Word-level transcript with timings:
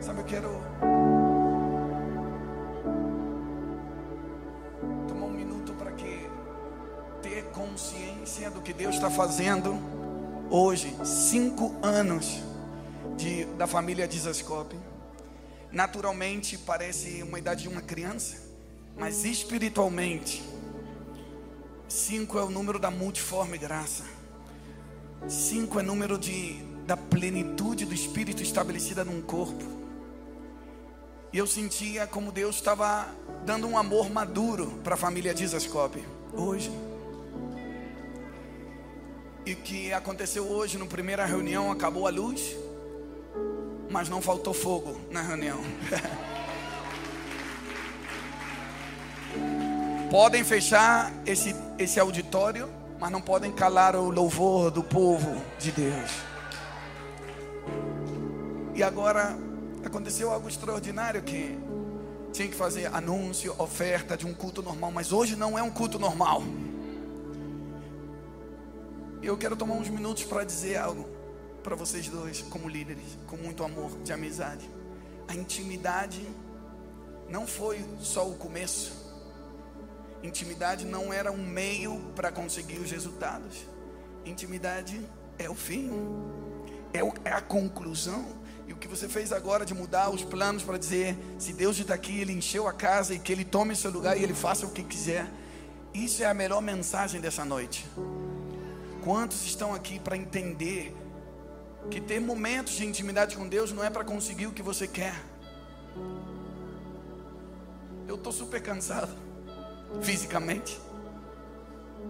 Sabe, 0.00 0.20
eu 0.20 0.24
quero 0.24 0.48
tomar 5.08 5.26
um 5.26 5.32
minuto 5.32 5.72
para 5.74 5.90
que 5.92 6.30
ter 7.20 7.44
consciência 7.50 8.48
do 8.48 8.60
que 8.60 8.72
Deus 8.72 8.94
está 8.94 9.10
fazendo 9.10 9.76
hoje, 10.48 10.96
cinco 11.04 11.74
anos 11.82 12.40
de, 13.16 13.44
da 13.56 13.66
família 13.66 14.06
Dizascope. 14.06 14.76
Naturalmente 15.72 16.56
parece 16.56 17.22
uma 17.24 17.38
idade 17.38 17.62
de 17.62 17.68
uma 17.68 17.82
criança, 17.82 18.36
mas 18.96 19.24
espiritualmente, 19.24 20.44
cinco 21.88 22.38
é 22.38 22.44
o 22.44 22.50
número 22.50 22.78
da 22.78 22.90
multiforme 22.90 23.58
graça. 23.58 24.04
Cinco 25.26 25.80
é 25.80 25.82
número 25.82 26.16
de, 26.16 26.62
da 26.86 26.96
plenitude 26.96 27.84
do 27.84 27.92
Espírito 27.92 28.44
estabelecida 28.44 29.04
num 29.04 29.20
corpo. 29.20 29.77
E 31.32 31.38
eu 31.38 31.46
sentia 31.46 32.06
como 32.06 32.32
Deus 32.32 32.56
estava 32.56 33.06
dando 33.44 33.66
um 33.66 33.76
amor 33.76 34.10
maduro 34.10 34.80
para 34.82 34.94
a 34.94 34.96
família 34.96 35.34
Dizascope 35.34 36.02
hoje. 36.32 36.70
E 39.44 39.52
o 39.52 39.56
que 39.56 39.92
aconteceu 39.92 40.46
hoje, 40.46 40.78
na 40.78 40.86
primeira 40.86 41.24
reunião, 41.24 41.70
acabou 41.70 42.06
a 42.06 42.10
luz, 42.10 42.56
mas 43.90 44.08
não 44.08 44.20
faltou 44.20 44.52
fogo 44.52 45.00
na 45.10 45.22
reunião. 45.22 45.58
podem 50.10 50.42
fechar 50.42 51.12
esse, 51.26 51.54
esse 51.78 52.00
auditório, 52.00 52.68
mas 52.98 53.10
não 53.10 53.20
podem 53.20 53.52
calar 53.52 53.94
o 53.94 54.10
louvor 54.10 54.70
do 54.70 54.82
povo 54.82 55.40
de 55.58 55.70
Deus. 55.70 56.10
E 58.74 58.82
agora 58.82 59.36
aconteceu 59.88 60.30
algo 60.30 60.48
extraordinário 60.48 61.22
que 61.22 61.58
tinha 62.32 62.46
que 62.46 62.54
fazer 62.54 62.94
anúncio, 62.94 63.54
oferta 63.58 64.16
de 64.16 64.26
um 64.26 64.34
culto 64.34 64.62
normal, 64.62 64.92
mas 64.92 65.12
hoje 65.12 65.34
não 65.34 65.58
é 65.58 65.62
um 65.62 65.70
culto 65.70 65.98
normal. 65.98 66.42
Eu 69.22 69.36
quero 69.36 69.56
tomar 69.56 69.74
uns 69.74 69.88
minutos 69.88 70.24
para 70.24 70.44
dizer 70.44 70.76
algo 70.76 71.08
para 71.62 71.74
vocês 71.74 72.08
dois, 72.08 72.42
como 72.42 72.68
líderes, 72.68 73.18
com 73.26 73.36
muito 73.36 73.64
amor, 73.64 73.90
de 74.04 74.12
amizade. 74.12 74.70
A 75.26 75.34
intimidade 75.34 76.26
não 77.28 77.46
foi 77.46 77.84
só 78.00 78.28
o 78.28 78.36
começo. 78.36 78.92
Intimidade 80.22 80.86
não 80.86 81.12
era 81.12 81.32
um 81.32 81.44
meio 81.44 81.98
para 82.14 82.30
conseguir 82.30 82.78
os 82.78 82.90
resultados. 82.90 83.66
Intimidade 84.24 85.04
é 85.38 85.48
o 85.48 85.54
fim, 85.54 85.90
é, 86.92 87.28
é 87.28 87.32
a 87.32 87.40
conclusão. 87.40 88.37
E 88.68 88.72
o 88.74 88.76
que 88.76 88.86
você 88.86 89.08
fez 89.08 89.32
agora 89.32 89.64
de 89.64 89.72
mudar 89.72 90.10
os 90.10 90.22
planos 90.22 90.62
para 90.62 90.76
dizer: 90.76 91.16
se 91.38 91.54
Deus 91.54 91.78
está 91.78 91.94
aqui, 91.94 92.20
Ele 92.20 92.34
encheu 92.34 92.68
a 92.68 92.72
casa 92.72 93.14
e 93.14 93.18
que 93.18 93.32
Ele 93.32 93.44
tome 93.44 93.74
seu 93.74 93.90
lugar 93.90 94.16
e 94.18 94.22
Ele 94.22 94.34
faça 94.34 94.66
o 94.66 94.70
que 94.70 94.84
quiser. 94.84 95.26
Isso 95.94 96.22
é 96.22 96.26
a 96.26 96.34
melhor 96.34 96.60
mensagem 96.60 97.18
dessa 97.18 97.46
noite. 97.46 97.86
Quantos 99.02 99.46
estão 99.46 99.74
aqui 99.74 99.98
para 99.98 100.18
entender 100.18 100.94
que 101.90 101.98
ter 101.98 102.20
momentos 102.20 102.74
de 102.74 102.84
intimidade 102.84 103.38
com 103.38 103.48
Deus 103.48 103.72
não 103.72 103.82
é 103.82 103.88
para 103.88 104.04
conseguir 104.04 104.46
o 104.46 104.52
que 104.52 104.62
você 104.62 104.86
quer? 104.86 105.14
Eu 108.06 108.16
estou 108.16 108.32
super 108.32 108.60
cansado 108.60 109.12
fisicamente. 110.02 110.78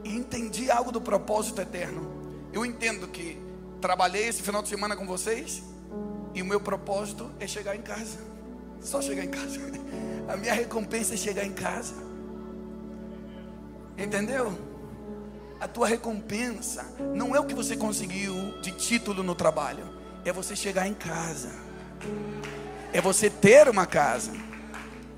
E 0.03 0.13
entendi 0.13 0.73
algo 0.73 0.91
do 0.91 1.01
propósito 1.01 1.61
eterno. 1.61 2.11
Eu 2.53 2.67
entendo 2.67 3.07
que 3.07 3.41
trabalhei 3.81 4.27
esse 4.27 4.43
final 4.43 4.61
de 4.61 4.69
semana 4.69 4.97
com 4.97 5.07
vocês 5.07 5.63
e 6.39 6.43
o 6.43 6.45
meu 6.45 6.61
propósito 6.61 7.31
é 7.39 7.47
chegar 7.47 7.77
em 7.77 7.83
casa. 7.83 8.19
Só 8.81 9.03
chegar 9.03 9.25
em 9.25 9.31
casa. 9.31 9.59
A 10.29 10.37
minha 10.37 10.53
recompensa 10.53 11.15
é 11.15 11.17
chegar 11.17 11.45
em 11.45 11.53
casa. 11.53 11.95
Entendeu? 13.97 14.57
A 15.61 15.67
tua 15.67 15.89
recompensa 15.89 16.85
não 17.15 17.35
é 17.35 17.41
o 17.41 17.45
que 17.45 17.55
você 17.55 17.77
conseguiu 17.77 18.61
de 18.61 18.71
título 18.73 19.23
no 19.23 19.35
trabalho, 19.35 19.85
é 20.25 20.33
você 20.33 20.55
chegar 20.55 20.87
em 20.87 20.95
casa. 20.95 21.51
É 22.93 23.01
você 23.01 23.29
ter 23.29 23.69
uma 23.69 23.87
casa. 23.87 24.33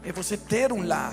É 0.03 0.11
você 0.13 0.37
ter 0.37 0.73
um 0.73 0.87
lar 0.87 1.13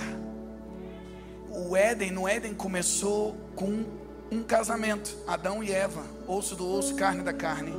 o 1.58 1.76
Éden, 1.76 2.12
no 2.12 2.28
Éden 2.28 2.54
começou 2.54 3.36
com 3.56 3.84
um 4.32 4.44
casamento, 4.44 5.18
Adão 5.26 5.64
e 5.64 5.72
Eva, 5.72 6.04
osso 6.28 6.56
do 6.56 6.70
osso, 6.70 6.94
carne 6.96 7.24
da 7.24 7.34
carne. 7.34 7.74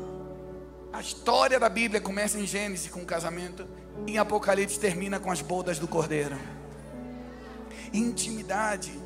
A 0.99 1.01
história 1.01 1.61
da 1.61 1.69
Bíblia 1.69 2.01
começa 2.01 2.41
em 2.41 2.45
Gênesis 2.45 2.91
com 2.91 3.03
o 3.03 3.07
casamento, 3.07 3.65
e 4.05 4.15
em 4.15 4.19
Apocalipse 4.19 4.81
termina 4.81 5.21
com 5.21 5.31
as 5.31 5.41
bodas 5.41 5.79
do 5.79 5.87
Cordeiro. 5.87 6.37
Intimidade 7.93 8.99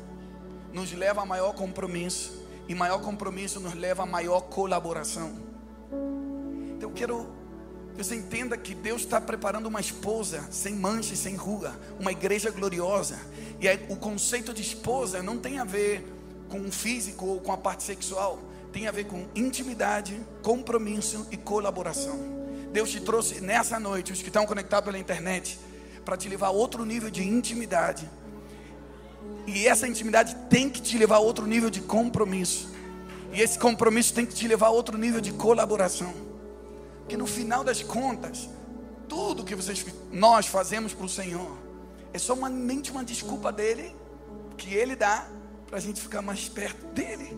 nos 0.73 0.91
leva 0.91 1.21
a 1.21 1.25
maior 1.25 1.53
compromisso, 1.53 2.43
e 2.67 2.73
maior 2.73 2.99
compromisso 2.99 3.59
nos 3.59 3.75
leva 3.75 4.01
a 4.01 4.05
maior 4.07 4.41
colaboração. 4.41 5.35
Então 6.75 6.89
eu 6.89 6.95
quero 6.95 7.29
que 7.95 8.03
você 8.03 8.15
entenda 8.15 8.57
que 8.57 8.73
Deus 8.73 9.03
está 9.03 9.21
preparando 9.21 9.67
uma 9.67 9.79
esposa 9.79 10.47
sem 10.49 10.73
mancha 10.73 11.13
e 11.13 11.17
sem 11.17 11.35
ruga, 11.35 11.79
uma 11.99 12.11
igreja 12.11 12.49
gloriosa. 12.49 13.19
E 13.59 13.67
aí, 13.67 13.85
o 13.87 13.95
conceito 13.95 14.51
de 14.51 14.63
esposa 14.63 15.21
não 15.21 15.37
tem 15.37 15.59
a 15.59 15.63
ver 15.63 16.11
com 16.49 16.59
o 16.59 16.71
físico 16.71 17.23
ou 17.23 17.39
com 17.39 17.51
a 17.51 17.57
parte 17.57 17.83
sexual, 17.83 18.39
tem 18.73 18.87
a 18.87 18.91
ver 18.91 19.05
com 19.05 19.25
intimidade, 19.35 20.19
compromisso 20.41 21.25
e 21.31 21.37
colaboração. 21.37 22.19
Deus 22.73 22.89
te 22.89 22.99
trouxe 22.99 23.39
nessa 23.39 23.79
noite, 23.79 24.11
os 24.11 24.21
que 24.21 24.27
estão 24.27 24.45
conectados 24.45 24.85
pela 24.85 24.97
internet, 24.97 25.59
para 26.03 26.17
te 26.17 26.27
levar 26.27 26.47
a 26.47 26.51
outro 26.51 26.83
nível 26.83 27.09
de 27.09 27.23
intimidade. 27.23 28.09
E 29.47 29.67
essa 29.67 29.87
intimidade 29.87 30.35
tem 30.49 30.69
que 30.69 30.81
te 30.81 30.97
levar 30.97 31.17
a 31.17 31.19
outro 31.19 31.45
nível 31.45 31.69
de 31.69 31.79
compromisso. 31.79 32.73
E 33.31 33.39
esse 33.39 33.57
compromisso 33.57 34.13
tem 34.13 34.25
que 34.25 34.33
te 34.33 34.47
levar 34.47 34.67
a 34.67 34.71
outro 34.71 34.97
nível 34.97 35.21
de 35.21 35.31
colaboração 35.31 36.33
que 37.07 37.17
no 37.17 37.27
final 37.27 37.63
das 37.63 37.81
contas, 37.83 38.49
tudo 39.07 39.43
que 39.43 39.55
vocês, 39.55 39.85
nós 40.11 40.47
fazemos 40.47 40.93
para 40.93 41.05
o 41.05 41.09
Senhor 41.09 41.57
é 42.13 42.17
somente 42.17 42.91
uma 42.91 43.03
desculpa 43.03 43.51
dele, 43.51 43.95
que 44.57 44.73
ele 44.73 44.95
dá, 44.95 45.27
para 45.67 45.77
a 45.77 45.81
gente 45.81 46.01
ficar 46.01 46.21
mais 46.21 46.47
perto 46.47 46.85
dele. 46.87 47.37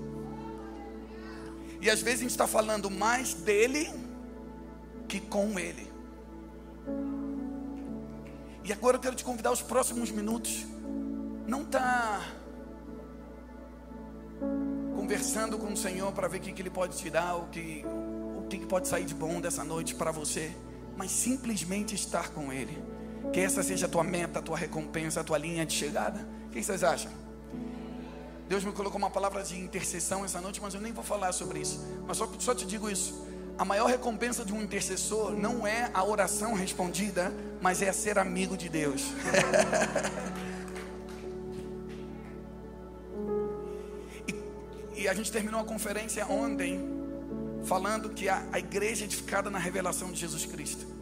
E 1.86 1.90
às 1.90 2.02
vezes 2.02 2.22
a 2.22 2.24
gente 2.24 2.32
está 2.32 2.48
falando 2.48 2.90
mais 2.90 3.36
dele 3.36 3.88
que 5.08 5.20
com 5.20 5.60
ele. 5.60 5.88
E 8.64 8.74
agora 8.74 8.98
eu 8.98 9.00
quero 9.00 9.16
te 9.16 9.24
convidar 9.24 9.52
os 9.52 9.62
próximos 9.62 10.10
minutos. 10.10 10.66
Não 11.46 11.62
está 11.62 12.26
conversando 14.96 15.60
com 15.60 15.74
o 15.74 15.78
Senhor 15.78 16.12
para 16.12 16.28
ver 16.28 16.38
o 16.38 16.42
que, 16.42 16.54
que 16.54 16.62
Ele 16.64 16.72
pode 16.72 16.98
te 16.98 17.08
dar, 17.12 17.36
o 17.36 17.50
que, 17.50 17.86
o 18.36 18.48
que 18.48 18.66
pode 18.66 18.88
sair 18.88 19.06
de 19.06 19.14
bom 19.14 19.40
dessa 19.40 19.64
noite 19.64 19.94
para 19.94 20.10
você, 20.10 20.52
mas 20.98 21.12
simplesmente 21.12 21.94
estar 21.94 22.30
com 22.30 22.52
Ele. 22.52 22.76
Que 23.32 23.42
essa 23.42 23.62
seja 23.62 23.86
a 23.86 23.90
tua 23.90 24.04
meta, 24.04 24.40
a 24.40 24.42
tua 24.42 24.58
recompensa, 24.58 25.22
a 25.22 25.24
tua 25.24 25.38
linha 25.38 25.64
de 25.64 25.74
chegada. 25.74 26.28
O 26.48 26.50
que 26.50 26.64
vocês 26.64 26.84
acham? 26.84 27.12
Deus 28.48 28.64
me 28.64 28.72
colocou 28.72 28.98
uma 28.98 29.10
palavra 29.10 29.44
de 29.44 29.60
intercessão 29.60 30.24
essa 30.24 30.40
noite, 30.40 30.62
mas 30.62 30.76
eu 30.76 30.82
nem 30.82 30.94
vou 30.94 31.04
falar 31.04 31.32
sobre 31.32 31.60
isso. 31.60 31.84
Mas 32.08 32.18
só, 32.18 32.30
só 32.40 32.54
te 32.54 32.66
digo 32.66 32.90
isso. 32.90 33.26
A 33.58 33.66
maior 33.66 33.88
recompensa 33.88 34.46
de 34.46 34.54
um 34.54 34.62
intercessor 34.62 35.32
não 35.32 35.66
é 35.66 35.90
a 35.94 36.04
oração 36.04 36.54
respondida, 36.54 37.34
mas 37.62 37.82
é 37.82 37.92
ser 37.92 38.20
amigo 38.20 38.56
de 38.56 38.70
Deus. 38.70 39.06
e, 44.28 44.36
e 45.02 45.08
a 45.08 45.14
gente 45.14 45.32
terminou 45.32 45.62
a 45.62 45.64
conferência 45.64 46.28
ontem 46.28 46.94
falando 47.64 48.10
que 48.10 48.30
a, 48.30 48.46
a 48.52 48.60
igreja 48.60 49.04
é 49.04 49.06
edificada 49.06 49.50
na 49.50 49.58
revelação 49.58 50.12
de 50.12 50.20
Jesus 50.20 50.46
Cristo. 50.46 50.95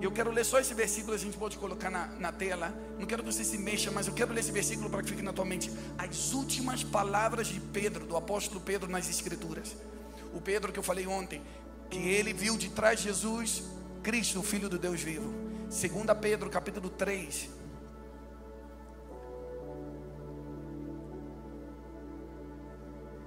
Eu 0.00 0.12
quero 0.12 0.30
ler 0.30 0.44
só 0.44 0.60
esse 0.60 0.74
versículo, 0.74 1.14
a 1.14 1.18
gente 1.18 1.36
pode 1.36 1.56
colocar 1.56 1.90
na, 1.90 2.06
na 2.18 2.30
tela. 2.30 2.74
Não 2.98 3.06
quero 3.06 3.22
que 3.22 3.32
você 3.32 3.42
se 3.42 3.56
mexa, 3.56 3.90
mas 3.90 4.06
eu 4.06 4.12
quero 4.12 4.32
ler 4.32 4.40
esse 4.40 4.52
versículo 4.52 4.90
para 4.90 5.02
que 5.02 5.08
fique 5.08 5.22
na 5.22 5.32
tua 5.32 5.44
mente. 5.44 5.72
As 5.96 6.32
últimas 6.32 6.84
palavras 6.84 7.46
de 7.46 7.58
Pedro, 7.58 8.04
do 8.04 8.16
apóstolo 8.16 8.60
Pedro 8.60 8.90
nas 8.90 9.08
Escrituras. 9.08 9.74
O 10.34 10.40
Pedro 10.40 10.72
que 10.72 10.78
eu 10.78 10.82
falei 10.82 11.06
ontem, 11.06 11.40
que 11.88 11.98
ele 11.98 12.32
viu 12.32 12.56
de 12.56 12.68
trás 12.68 13.00
Jesus 13.00 13.62
Cristo, 14.02 14.40
o 14.40 14.42
Filho 14.42 14.68
do 14.68 14.78
Deus 14.78 15.00
vivo. 15.00 15.32
2 15.70 16.18
Pedro, 16.20 16.50
capítulo 16.50 16.90
3. 16.90 17.48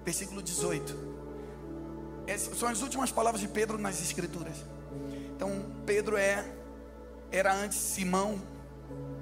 Versículo 0.06 0.42
18. 0.44 0.95
Essas 2.27 2.57
são 2.57 2.69
as 2.69 2.81
últimas 2.81 3.12
palavras 3.12 3.42
de 3.42 3.48
Pedro 3.48 3.77
nas 3.77 4.00
Escrituras. 4.00 4.57
Então, 5.38 5.51
Pedro 5.86 6.18
é, 6.18 6.44
era 7.31 7.54
antes 7.54 7.78
Simão. 7.78 8.42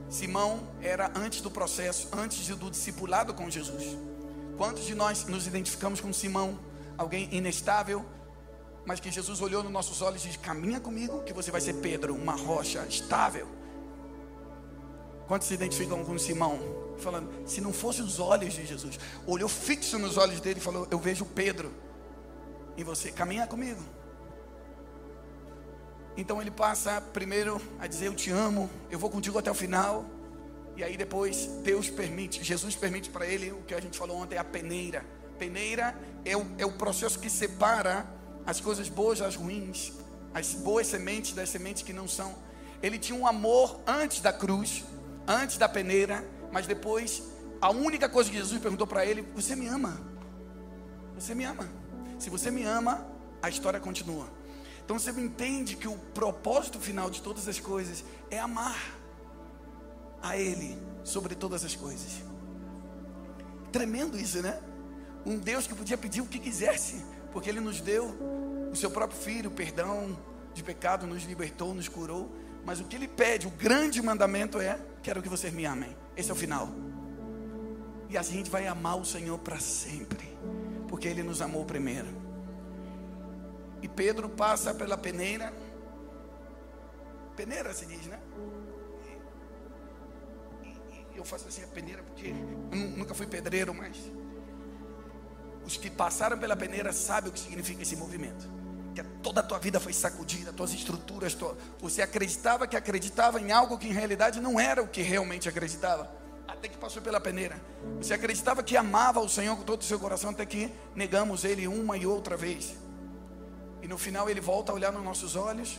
Simão 0.09 0.65
era 0.81 1.11
antes 1.13 1.41
do 1.41 1.51
processo, 1.51 2.07
antes 2.13 2.47
do 2.55 2.71
discipulado 2.71 3.33
com 3.33 3.49
Jesus. 3.49 3.97
Quantos 4.55 4.85
de 4.85 4.95
nós 4.95 5.25
nos 5.25 5.45
identificamos 5.45 5.99
com 5.99 6.13
Simão? 6.13 6.57
Alguém 6.97 7.27
inestável, 7.33 8.05
mas 8.85 9.01
que 9.01 9.11
Jesus 9.11 9.41
olhou 9.41 9.61
nos 9.61 9.73
nossos 9.73 10.01
olhos 10.01 10.23
e 10.23 10.27
disse: 10.27 10.39
Caminha 10.39 10.79
comigo, 10.79 11.21
que 11.23 11.33
você 11.33 11.51
vai 11.51 11.59
ser 11.59 11.73
Pedro, 11.73 12.15
uma 12.15 12.33
rocha 12.33 12.85
estável. 12.87 13.45
Quantos 15.27 15.49
se 15.49 15.53
identificam 15.53 16.05
com 16.05 16.17
Simão? 16.17 16.57
Falando, 16.97 17.29
se 17.45 17.59
não 17.59 17.73
fosse 17.73 18.01
os 18.01 18.21
olhos 18.21 18.53
de 18.53 18.65
Jesus, 18.65 18.97
olhou 19.27 19.49
fixo 19.49 19.99
nos 19.99 20.15
olhos 20.15 20.39
dele 20.39 20.61
e 20.61 20.63
falou: 20.63 20.87
Eu 20.89 20.97
vejo 20.97 21.25
Pedro 21.25 21.73
em 22.77 22.85
você, 22.85 23.11
caminha 23.11 23.45
comigo. 23.45 23.83
Então 26.17 26.41
ele 26.41 26.51
passa 26.51 27.01
primeiro 27.01 27.61
a 27.79 27.87
dizer: 27.87 28.07
Eu 28.07 28.15
te 28.15 28.29
amo, 28.29 28.69
eu 28.89 28.97
vou 28.97 29.09
contigo 29.09 29.37
até 29.37 29.51
o 29.51 29.53
final. 29.53 30.05
E 30.75 30.83
aí 30.83 30.97
depois 30.97 31.45
Deus 31.63 31.89
permite, 31.89 32.43
Jesus 32.43 32.75
permite 32.75 33.09
para 33.09 33.25
ele 33.25 33.51
o 33.51 33.61
que 33.63 33.73
a 33.73 33.79
gente 33.79 33.97
falou 33.97 34.17
ontem, 34.17 34.37
a 34.37 34.43
peneira. 34.43 35.05
Peneira 35.39 35.97
é 36.23 36.35
o, 36.35 36.45
é 36.57 36.65
o 36.65 36.71
processo 36.73 37.19
que 37.19 37.29
separa 37.29 38.05
as 38.45 38.59
coisas 38.59 38.89
boas 38.89 39.19
das 39.19 39.35
ruins, 39.35 39.93
as 40.33 40.53
boas 40.53 40.87
sementes 40.87 41.33
das 41.33 41.49
sementes 41.49 41.83
que 41.83 41.93
não 41.93 42.07
são. 42.07 42.35
Ele 42.81 42.99
tinha 42.99 43.17
um 43.17 43.25
amor 43.25 43.79
antes 43.87 44.21
da 44.21 44.31
cruz, 44.31 44.83
antes 45.27 45.57
da 45.57 45.67
peneira, 45.67 46.25
mas 46.51 46.67
depois 46.67 47.23
a 47.61 47.69
única 47.69 48.07
coisa 48.07 48.29
que 48.29 48.37
Jesus 48.37 48.61
perguntou 48.61 48.85
para 48.85 49.05
ele: 49.05 49.21
Você 49.33 49.55
me 49.55 49.67
ama? 49.67 49.99
Você 51.15 51.33
me 51.33 51.45
ama? 51.45 51.69
Se 52.19 52.29
você 52.29 52.51
me 52.51 52.63
ama, 52.63 53.05
a 53.41 53.49
história 53.49 53.79
continua. 53.79 54.34
Então 54.85 54.99
você 54.99 55.09
entende 55.09 55.75
que 55.75 55.87
o 55.87 55.97
propósito 56.13 56.79
final 56.79 57.09
de 57.09 57.19
todas 57.19 57.47
as 57.47 57.59
coisas 57.59 58.05
é 58.29 58.39
amar 58.39 58.95
a 60.21 60.37
Ele 60.37 60.77
sobre 61.03 61.33
todas 61.33 61.65
as 61.65 61.75
coisas. 61.75 62.21
Tremendo 63.71 64.17
isso, 64.17 64.43
né? 64.43 64.61
Um 65.25 65.39
Deus 65.39 65.65
que 65.65 65.73
podia 65.73 65.97
pedir 65.97 66.21
o 66.21 66.27
que 66.27 66.37
quisesse, 66.37 67.03
porque 67.33 67.49
Ele 67.49 67.59
nos 67.59 67.81
deu 67.81 68.05
o 68.71 68.75
seu 68.75 68.91
próprio 68.91 69.19
Filho, 69.19 69.49
perdão 69.49 70.15
de 70.53 70.63
pecado, 70.63 71.07
nos 71.07 71.23
libertou, 71.23 71.73
nos 71.73 71.89
curou. 71.89 72.31
Mas 72.63 72.79
o 72.79 72.83
que 72.83 72.95
Ele 72.95 73.07
pede, 73.07 73.47
o 73.47 73.51
grande 73.51 73.99
mandamento 74.03 74.59
é: 74.59 74.79
quero 75.01 75.19
que 75.19 75.27
vocês 75.27 75.51
me 75.51 75.65
amem. 75.65 75.97
Esse 76.15 76.29
é 76.29 76.33
o 76.33 76.37
final. 76.37 76.69
E 78.07 78.17
a 78.17 78.21
gente 78.21 78.51
vai 78.51 78.67
amar 78.67 78.99
o 78.99 79.05
Senhor 79.05 79.39
para 79.39 79.59
sempre, 79.59 80.37
porque 80.87 81.07
Ele 81.07 81.23
nos 81.23 81.41
amou 81.41 81.65
primeiro. 81.65 82.24
E 83.81 83.87
Pedro 83.87 84.29
passa 84.29 84.73
pela 84.73 84.97
peneira. 84.97 85.53
Peneira 87.35 87.73
se 87.73 87.85
diz, 87.85 88.05
né? 88.07 88.19
E, 90.63 91.17
eu 91.17 91.25
faço 91.25 91.47
assim 91.47 91.63
a 91.63 91.67
peneira 91.67 92.03
porque 92.03 92.27
eu 92.27 92.77
nunca 92.97 93.13
fui 93.13 93.27
pedreiro, 93.27 93.73
mas 93.73 93.97
os 95.65 95.77
que 95.77 95.89
passaram 95.89 96.37
pela 96.37 96.55
peneira 96.55 96.93
sabem 96.93 97.29
o 97.29 97.33
que 97.33 97.39
significa 97.39 97.81
esse 97.81 97.95
movimento. 97.95 98.47
Que 98.93 99.03
toda 99.21 99.41
a 99.41 99.43
tua 99.43 99.59
vida 99.59 99.79
foi 99.79 99.91
sacudida, 99.91 100.53
tuas 100.53 100.73
estruturas, 100.73 101.33
tua, 101.33 101.57
você 101.79 102.01
acreditava 102.01 102.67
que 102.67 102.77
acreditava 102.77 103.41
em 103.41 103.51
algo 103.51 103.77
que 103.77 103.87
em 103.87 103.91
realidade 103.91 104.39
não 104.39 104.59
era 104.59 104.81
o 104.81 104.87
que 104.87 105.01
realmente 105.01 105.49
acreditava. 105.49 106.09
Até 106.47 106.69
que 106.69 106.77
passou 106.77 107.01
pela 107.01 107.19
peneira. 107.19 107.59
Você 107.97 108.13
acreditava 108.13 108.63
que 108.63 108.77
amava 108.77 109.19
o 109.19 109.27
Senhor 109.27 109.57
com 109.57 109.63
todo 109.63 109.81
o 109.81 109.83
seu 109.83 109.99
coração, 109.99 110.29
até 110.29 110.45
que 110.45 110.71
negamos 110.93 111.43
Ele 111.43 111.67
uma 111.67 111.97
e 111.97 112.05
outra 112.05 112.37
vez. 112.37 112.75
E 113.85 113.87
no 113.87 113.99
final 113.99 114.27
ele 114.27 114.41
volta 114.41 114.71
a 114.71 114.75
olhar 114.75 114.91
nos 114.91 115.03
nossos 115.03 115.35
olhos 115.35 115.77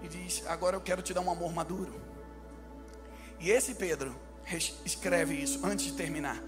e 0.00 0.06
diz: 0.06 0.44
Agora 0.46 0.76
eu 0.76 0.80
quero 0.80 1.02
te 1.02 1.12
dar 1.12 1.22
um 1.22 1.28
amor 1.28 1.52
maduro. 1.52 1.92
E 3.40 3.50
esse 3.50 3.74
Pedro 3.74 4.14
escreve 4.84 5.34
isso 5.34 5.58
antes 5.66 5.86
de 5.86 5.94
terminar 5.94 6.40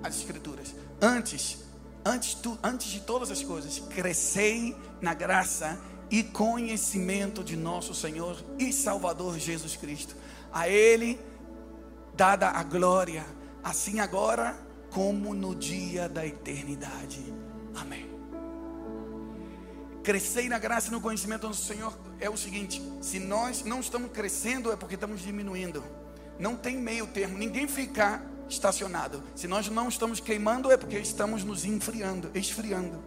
as 0.00 0.14
escrituras. 0.14 0.76
Antes, 1.02 1.64
antes, 2.04 2.34
tu, 2.34 2.56
antes 2.62 2.86
de 2.86 3.00
todas 3.00 3.32
as 3.32 3.42
coisas, 3.42 3.80
crescei 3.80 4.76
na 5.00 5.12
graça 5.12 5.76
e 6.08 6.22
conhecimento 6.22 7.42
de 7.42 7.56
nosso 7.56 7.92
Senhor 7.92 8.36
e 8.60 8.72
Salvador 8.72 9.40
Jesus 9.40 9.74
Cristo. 9.74 10.14
A 10.52 10.68
Ele 10.68 11.18
dada 12.14 12.48
a 12.50 12.62
glória, 12.62 13.26
assim 13.64 13.98
agora 13.98 14.56
como 14.92 15.34
no 15.34 15.52
dia 15.52 16.08
da 16.08 16.24
eternidade. 16.24 17.34
Amém. 17.74 18.17
Crescer 20.08 20.48
na 20.48 20.58
graça 20.58 20.88
e 20.88 20.90
no 20.90 21.02
conhecimento 21.02 21.46
do 21.46 21.54
Senhor 21.54 21.94
é 22.18 22.30
o 22.30 22.36
seguinte: 22.38 22.82
se 23.02 23.18
nós 23.18 23.62
não 23.62 23.78
estamos 23.78 24.10
crescendo, 24.10 24.72
é 24.72 24.76
porque 24.76 24.94
estamos 24.94 25.20
diminuindo. 25.20 25.84
Não 26.38 26.56
tem 26.56 26.78
meio 26.78 27.06
termo, 27.06 27.36
ninguém 27.36 27.68
fica 27.68 28.22
estacionado. 28.48 29.22
Se 29.36 29.46
nós 29.46 29.68
não 29.68 29.86
estamos 29.86 30.18
queimando, 30.18 30.72
é 30.72 30.78
porque 30.78 30.98
estamos 30.98 31.44
nos 31.44 31.66
enfriando, 31.66 32.30
esfriando. 32.34 33.04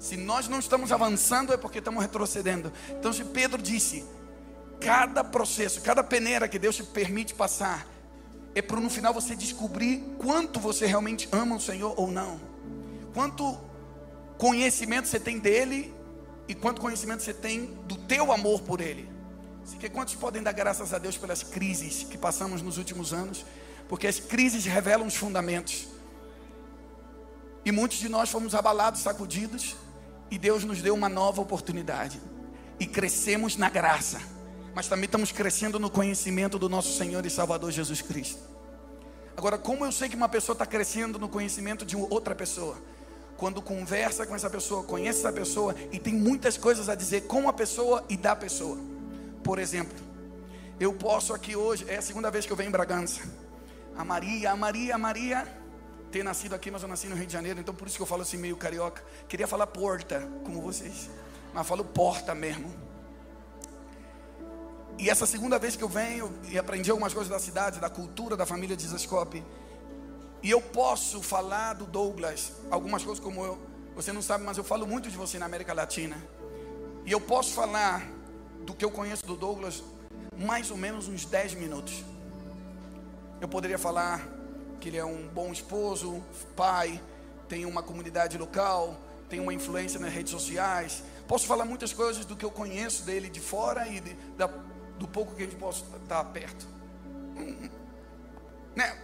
Se 0.00 0.16
nós 0.16 0.48
não 0.48 0.60
estamos 0.60 0.92
avançando, 0.92 1.52
é 1.52 1.58
porque 1.58 1.78
estamos 1.78 2.00
retrocedendo. 2.00 2.72
Então, 2.98 3.12
se 3.12 3.22
Pedro 3.26 3.60
disse, 3.60 4.02
cada 4.80 5.22
processo, 5.22 5.82
cada 5.82 6.02
peneira 6.02 6.48
que 6.48 6.58
Deus 6.58 6.76
te 6.76 6.84
permite 6.84 7.34
passar, 7.34 7.86
é 8.54 8.62
para 8.62 8.80
no 8.80 8.88
final 8.88 9.12
você 9.12 9.36
descobrir 9.36 10.02
quanto 10.16 10.58
você 10.58 10.86
realmente 10.86 11.28
ama 11.30 11.56
o 11.56 11.60
Senhor 11.60 11.92
ou 12.00 12.10
não. 12.10 12.40
Quanto 13.12 13.58
conhecimento 14.38 15.06
você 15.06 15.20
tem 15.20 15.38
dele 15.38 15.93
e 16.46 16.54
quanto 16.54 16.80
conhecimento 16.80 17.22
você 17.22 17.32
tem 17.32 17.66
do 17.86 17.96
teu 17.96 18.32
amor 18.32 18.62
por 18.62 18.80
ele. 18.80 19.08
Que 19.78 19.88
quantos 19.88 20.14
podem 20.14 20.42
dar 20.42 20.52
graças 20.52 20.92
a 20.92 20.98
Deus 20.98 21.16
pelas 21.16 21.42
crises 21.42 22.04
que 22.04 22.18
passamos 22.18 22.60
nos 22.60 22.76
últimos 22.76 23.12
anos? 23.12 23.44
Porque 23.88 24.06
as 24.06 24.20
crises 24.20 24.64
revelam 24.64 25.06
os 25.06 25.14
fundamentos. 25.14 25.88
E 27.64 27.72
muitos 27.72 27.98
de 27.98 28.08
nós 28.08 28.30
fomos 28.30 28.54
abalados, 28.54 29.00
sacudidos, 29.00 29.74
e 30.30 30.38
Deus 30.38 30.64
nos 30.64 30.82
deu 30.82 30.94
uma 30.94 31.08
nova 31.08 31.40
oportunidade. 31.40 32.20
E 32.78 32.86
crescemos 32.86 33.56
na 33.56 33.70
graça, 33.70 34.20
mas 34.74 34.86
também 34.86 35.06
estamos 35.06 35.32
crescendo 35.32 35.78
no 35.78 35.88
conhecimento 35.88 36.58
do 36.58 36.68
nosso 36.68 36.96
Senhor 36.98 37.24
e 37.24 37.30
Salvador 37.30 37.70
Jesus 37.70 38.02
Cristo. 38.02 38.42
Agora, 39.36 39.56
como 39.56 39.84
eu 39.84 39.92
sei 39.92 40.08
que 40.08 40.16
uma 40.16 40.28
pessoa 40.28 40.54
está 40.54 40.66
crescendo 40.66 41.18
no 41.18 41.28
conhecimento 41.28 41.86
de 41.86 41.96
outra 41.96 42.34
pessoa? 42.34 42.76
Quando 43.36 43.60
conversa 43.60 44.26
com 44.26 44.34
essa 44.34 44.48
pessoa, 44.48 44.82
conhece 44.84 45.20
essa 45.20 45.32
pessoa 45.32 45.74
e 45.92 45.98
tem 45.98 46.14
muitas 46.14 46.56
coisas 46.56 46.88
a 46.88 46.94
dizer 46.94 47.22
com 47.22 47.48
a 47.48 47.52
pessoa 47.52 48.04
e 48.08 48.16
da 48.16 48.34
pessoa. 48.36 48.78
Por 49.42 49.58
exemplo, 49.58 49.96
eu 50.78 50.92
posso 50.92 51.34
aqui 51.34 51.56
hoje, 51.56 51.84
é 51.88 51.96
a 51.96 52.02
segunda 52.02 52.30
vez 52.30 52.46
que 52.46 52.52
eu 52.52 52.56
venho 52.56 52.68
em 52.68 52.72
Bragança 52.72 53.20
a 53.96 54.04
Maria, 54.04 54.50
a 54.50 54.56
Maria, 54.56 54.94
a 54.94 54.98
Maria 54.98 55.46
ter 56.10 56.22
nascido 56.22 56.54
aqui, 56.54 56.70
mas 56.70 56.82
eu 56.82 56.88
nasci 56.88 57.08
no 57.08 57.16
Rio 57.16 57.26
de 57.26 57.32
Janeiro, 57.32 57.58
então 57.58 57.74
por 57.74 57.88
isso 57.88 57.96
que 57.96 58.02
eu 58.02 58.06
falo 58.06 58.22
assim 58.22 58.36
meio 58.36 58.56
carioca. 58.56 59.02
Queria 59.28 59.48
falar 59.48 59.66
porta, 59.66 60.28
como 60.44 60.60
vocês, 60.60 61.10
mas 61.52 61.66
falo 61.66 61.84
porta 61.84 62.34
mesmo. 62.34 62.72
E 64.96 65.10
essa 65.10 65.26
segunda 65.26 65.58
vez 65.58 65.74
que 65.74 65.82
eu 65.82 65.88
venho 65.88 66.32
e 66.48 66.56
aprendi 66.56 66.90
algumas 66.90 67.12
coisas 67.12 67.30
da 67.30 67.40
cidade, 67.40 67.80
da 67.80 67.90
cultura 67.90 68.36
da 68.36 68.46
família 68.46 68.76
de 68.76 68.86
Zascope, 68.86 69.44
e 70.44 70.50
eu 70.50 70.60
posso 70.60 71.22
falar 71.22 71.72
do 71.72 71.86
Douglas, 71.86 72.52
algumas 72.70 73.02
coisas 73.02 73.18
como 73.18 73.42
eu, 73.42 73.58
você 73.96 74.12
não 74.12 74.20
sabe, 74.20 74.44
mas 74.44 74.58
eu 74.58 74.62
falo 74.62 74.86
muito 74.86 75.08
de 75.08 75.16
você 75.16 75.38
na 75.38 75.46
América 75.46 75.72
Latina. 75.72 76.22
E 77.06 77.10
eu 77.10 77.18
posso 77.18 77.54
falar 77.54 78.06
do 78.60 78.74
que 78.74 78.84
eu 78.84 78.90
conheço 78.90 79.24
do 79.24 79.36
Douglas 79.36 79.82
mais 80.36 80.70
ou 80.70 80.76
menos 80.76 81.08
uns 81.08 81.24
10 81.24 81.54
minutos. 81.54 82.04
Eu 83.40 83.48
poderia 83.48 83.78
falar 83.78 84.28
que 84.82 84.90
ele 84.90 84.98
é 84.98 85.04
um 85.04 85.26
bom 85.28 85.50
esposo, 85.50 86.22
pai, 86.54 87.00
tem 87.48 87.64
uma 87.64 87.82
comunidade 87.82 88.36
local, 88.36 88.98
tem 89.30 89.40
uma 89.40 89.54
influência 89.54 89.98
nas 89.98 90.12
redes 90.12 90.30
sociais. 90.30 91.02
Posso 91.26 91.46
falar 91.46 91.64
muitas 91.64 91.94
coisas 91.94 92.26
do 92.26 92.36
que 92.36 92.44
eu 92.44 92.50
conheço 92.50 93.04
dele 93.04 93.30
de 93.30 93.40
fora 93.40 93.88
e 93.88 93.98
de, 93.98 94.12
da, 94.36 94.50
do 94.98 95.08
pouco 95.08 95.34
que 95.34 95.42
a 95.42 95.46
gente 95.46 95.56
possa 95.56 95.86
estar 96.02 96.22
perto. 96.24 96.68
Hum, 97.34 97.70
né? 98.76 98.94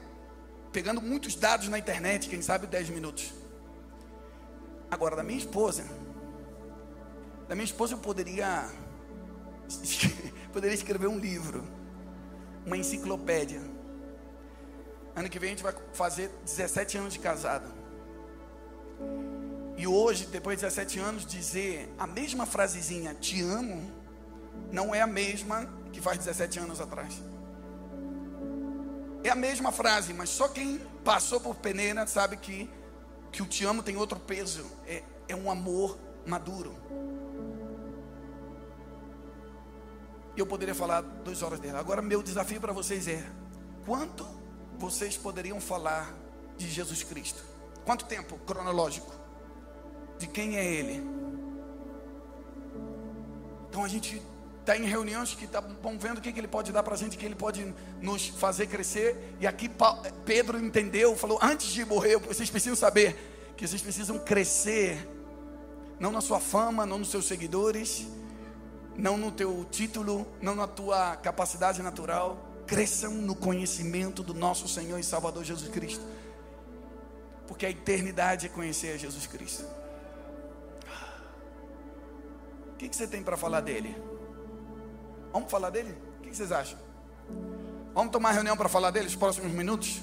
Pegando 0.73 1.01
muitos 1.01 1.35
dados 1.35 1.69
na 1.69 1.79
internet, 1.79 2.29
quem 2.29 2.41
sabe 2.41 2.67
10 2.67 2.91
minutos. 2.91 3.33
Agora, 4.91 5.17
da 5.17 5.23
minha 5.23 5.39
esposa, 5.39 5.85
da 7.49 7.55
minha 7.57 7.65
esposa 7.65 7.95
eu 7.95 7.99
poderia, 7.99 8.69
poderia 10.53 10.75
escrever 10.75 11.09
um 11.09 11.19
livro, 11.19 11.65
uma 12.65 12.77
enciclopédia. 12.77 13.61
Ano 15.17 15.29
que 15.29 15.39
vem 15.39 15.49
a 15.49 15.51
gente 15.51 15.63
vai 15.63 15.75
fazer 15.93 16.31
17 16.45 16.99
anos 16.99 17.13
de 17.15 17.19
casado. 17.19 17.69
E 19.77 19.87
hoje, 19.87 20.27
depois 20.27 20.59
de 20.59 20.65
17 20.65 20.99
anos, 21.01 21.27
dizer 21.27 21.93
a 21.99 22.07
mesma 22.07 22.47
frasezinha, 22.47 23.15
te 23.15 23.43
amo, 23.43 23.91
não 24.71 24.95
é 24.95 25.01
a 25.01 25.07
mesma 25.07 25.69
que 25.93 26.01
faz 26.01 26.19
17 26.19 26.61
anos 26.61 26.81
atrás. 26.81 27.21
É 29.23 29.29
a 29.31 29.35
mesma 29.35 29.71
frase, 29.71 30.15
mas 30.15 30.31
só 30.31 30.49
quem 30.49 30.79
passou 31.05 31.41
por 31.41 31.55
peneira 31.57 32.07
sabe 32.07 32.37
que, 32.37 32.71
que 33.31 33.43
o 33.43 33.47
te 33.47 33.65
amo 33.65 33.83
tem 33.83 33.97
outro 33.97 34.19
peso. 34.19 34.65
É, 34.87 35.03
é 35.29 35.37
um 35.37 35.51
amor 35.51 35.99
maduro. 36.27 36.75
Eu 40.37 40.47
poderia 40.47 40.75
falar 40.75 41.03
duas 41.03 41.43
horas 41.43 41.61
dela. 41.61 41.79
Agora, 41.79 42.01
meu 42.01 42.23
desafio 42.23 42.61
para 42.61 42.73
vocês 42.73 43.07
é: 43.09 43.23
quanto 43.85 44.27
vocês 44.79 45.17
poderiam 45.17 45.61
falar 45.61 46.15
de 46.57 46.69
Jesus 46.69 47.03
Cristo? 47.03 47.45
Quanto 47.85 48.07
tempo 48.07 48.39
cronológico? 48.47 49.13
De 50.19 50.27
quem 50.27 50.57
é 50.57 50.65
Ele? 50.65 51.03
Então 53.69 53.85
a 53.85 53.89
gente 53.89 54.23
está 54.61 54.77
em 54.77 54.85
reuniões 54.85 55.35
que 55.35 55.45
estão 55.45 55.63
tá, 55.63 55.91
vendo 55.99 56.19
o 56.19 56.21
que, 56.21 56.33
que 56.33 56.39
ele 56.39 56.49
pode 56.49 56.71
dar 56.71 56.83
para 56.83 56.95
a 56.95 56.97
gente, 56.97 57.17
que 57.17 57.25
ele 57.25 57.35
pode 57.35 57.75
nos 58.01 58.29
fazer 58.29 58.67
crescer. 58.67 59.37
E 59.41 59.47
aqui 59.47 59.71
Pedro 60.25 60.59
entendeu, 60.59 61.17
falou: 61.17 61.39
antes 61.43 61.69
de 61.69 61.85
morrer, 61.85 62.19
vocês 62.19 62.49
precisam 62.51 62.77
saber 62.77 63.53
que 63.57 63.67
vocês 63.67 63.83
precisam 63.83 64.19
crescer, 64.19 65.09
não 65.99 66.13
na 66.13 66.21
sua 66.21 66.41
fama, 66.41 66.87
não 66.87 66.99
nos 66.99 67.11
seus 67.11 67.27
seguidores, 67.27 68.07
não 68.97 69.17
no 69.17 69.33
teu 69.33 69.67
título, 69.71 70.27
não 70.41 70.55
na 70.55 70.67
tua 70.67 71.17
capacidade 71.17 71.83
natural. 71.83 72.47
Cresçam 72.67 73.13
no 73.13 73.35
conhecimento 73.35 74.23
do 74.23 74.33
nosso 74.33 74.69
Senhor 74.69 74.99
e 74.99 75.03
Salvador 75.03 75.43
Jesus 75.43 75.69
Cristo, 75.71 76.05
porque 77.49 77.67
a 77.67 77.71
eternidade 77.71 78.47
é 78.47 78.49
conhecer 78.49 78.95
a 78.95 78.97
Jesus 78.97 79.27
Cristo. 79.27 79.65
O 82.73 82.77
que, 82.79 82.89
que 82.89 82.97
você 82.97 83.09
tem 83.09 83.23
para 83.23 83.37
falar 83.37 83.61
dele? 83.61 83.95
Vamos 85.33 85.51
falar 85.51 85.71
dele? 85.71 85.97
O 86.19 86.23
que 86.23 86.35
vocês 86.35 86.53
acham? 86.53 86.79
Vamos 87.95 88.13
tomar 88.13 88.33
reunião 88.33 88.57
para 88.57 88.69
falar 88.69 88.91
dele 88.91 89.07
nos 89.07 89.17
próximos 89.17 89.53
minutos? 89.53 90.01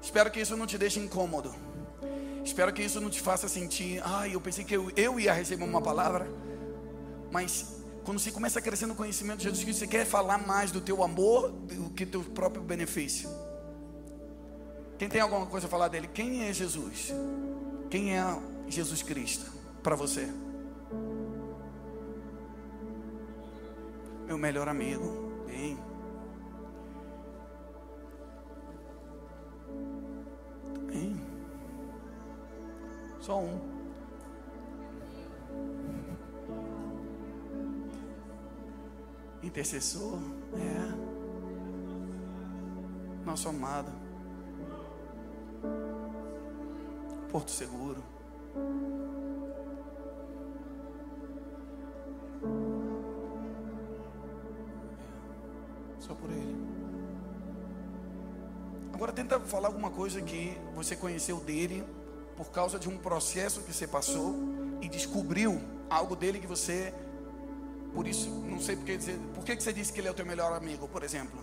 Espero 0.00 0.30
que 0.30 0.40
isso 0.40 0.56
não 0.56 0.66
te 0.66 0.78
deixe 0.78 1.00
incômodo. 1.00 1.54
Espero 2.44 2.72
que 2.72 2.82
isso 2.82 3.00
não 3.00 3.10
te 3.10 3.20
faça 3.20 3.48
sentir, 3.48 4.00
ai, 4.04 4.34
eu 4.34 4.40
pensei 4.40 4.64
que 4.64 4.76
eu, 4.76 4.90
eu 4.96 5.18
ia 5.18 5.32
receber 5.32 5.64
uma 5.64 5.82
palavra. 5.82 6.30
Mas 7.32 7.82
quando 8.04 8.20
você 8.20 8.30
começa 8.30 8.60
a 8.60 8.62
crescer 8.62 8.86
no 8.86 8.94
conhecimento 8.94 9.38
de 9.38 9.44
Jesus 9.44 9.64
Cristo, 9.64 9.80
você 9.80 9.86
quer 9.88 10.06
falar 10.06 10.38
mais 10.38 10.70
do 10.70 10.80
teu 10.80 11.02
amor 11.02 11.50
do 11.50 11.90
que 11.90 12.04
do 12.04 12.22
teu 12.22 12.32
próprio 12.32 12.62
benefício. 12.62 13.28
Quem 14.96 15.08
tem 15.08 15.20
alguma 15.20 15.46
coisa 15.46 15.66
a 15.66 15.68
falar 15.68 15.88
dele? 15.88 16.08
Quem 16.14 16.48
é 16.48 16.52
Jesus? 16.52 17.12
Quem 17.90 18.16
é 18.16 18.24
Jesus 18.68 19.02
Cristo 19.02 19.50
para 19.82 19.96
você? 19.96 20.28
Meu 24.26 24.36
melhor 24.36 24.68
amigo. 24.68 25.44
Bem. 25.46 25.78
Bem. 30.86 31.20
Só 33.20 33.38
um. 33.38 33.76
Intercessor, 39.42 40.18
é. 40.54 41.06
Nosso 43.24 43.48
amado. 43.48 43.92
Porto 47.30 47.50
Seguro. 47.50 48.02
Só 56.06 56.14
por 56.14 56.30
Ele. 56.30 56.56
Agora 58.92 59.12
tenta 59.12 59.38
falar 59.40 59.68
alguma 59.68 59.90
coisa 59.90 60.22
que 60.22 60.56
você 60.74 60.96
conheceu 60.96 61.38
dele 61.38 61.84
por 62.36 62.50
causa 62.50 62.78
de 62.78 62.88
um 62.88 62.96
processo 62.96 63.60
que 63.62 63.72
você 63.72 63.86
passou 63.86 64.34
e 64.80 64.88
descobriu 64.88 65.60
algo 65.90 66.16
dele 66.16 66.38
que 66.38 66.46
você, 66.46 66.94
por 67.94 68.06
isso, 68.06 68.30
não 68.30 68.58
sei 68.60 68.76
porque 68.76 68.96
dizer, 68.96 69.18
por 69.34 69.44
que 69.44 69.54
você 69.54 69.72
disse 69.72 69.92
que 69.92 70.00
ele 70.00 70.08
é 70.08 70.10
o 70.10 70.14
teu 70.14 70.24
melhor 70.24 70.52
amigo, 70.52 70.88
por 70.88 71.02
exemplo? 71.02 71.38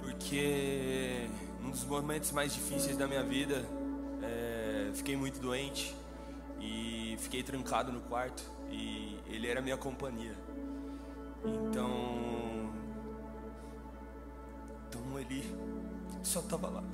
Porque 0.00 1.28
num 1.60 1.70
dos 1.70 1.84
momentos 1.84 2.30
mais 2.32 2.52
difíceis 2.52 2.96
da 2.96 3.06
minha 3.06 3.22
vida, 3.22 3.64
é, 4.22 4.90
fiquei 4.94 5.16
muito 5.16 5.40
doente 5.40 5.96
e 6.60 7.16
fiquei 7.18 7.42
trancado 7.42 7.92
no 7.92 8.00
quarto 8.02 8.42
e 8.70 9.18
ele 9.26 9.48
era 9.48 9.60
minha 9.60 9.76
companhia. 9.76 10.34
Então 11.44 12.17
só 16.28 16.40
estava 16.40 16.68
lá. 16.68 16.84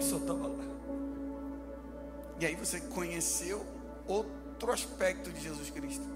Só 0.00 0.16
estava 0.16 0.46
lá. 0.46 0.64
E 2.40 2.46
aí 2.46 2.54
você 2.54 2.80
conheceu 2.80 3.66
outro 4.06 4.72
aspecto 4.72 5.30
de 5.32 5.40
Jesus 5.40 5.70
Cristo. 5.70 6.06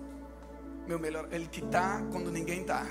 Meu 0.86 0.98
melhor, 0.98 1.28
ele 1.32 1.46
que 1.46 1.60
está 1.60 2.02
quando 2.12 2.30
ninguém 2.30 2.60
está. 2.60 2.86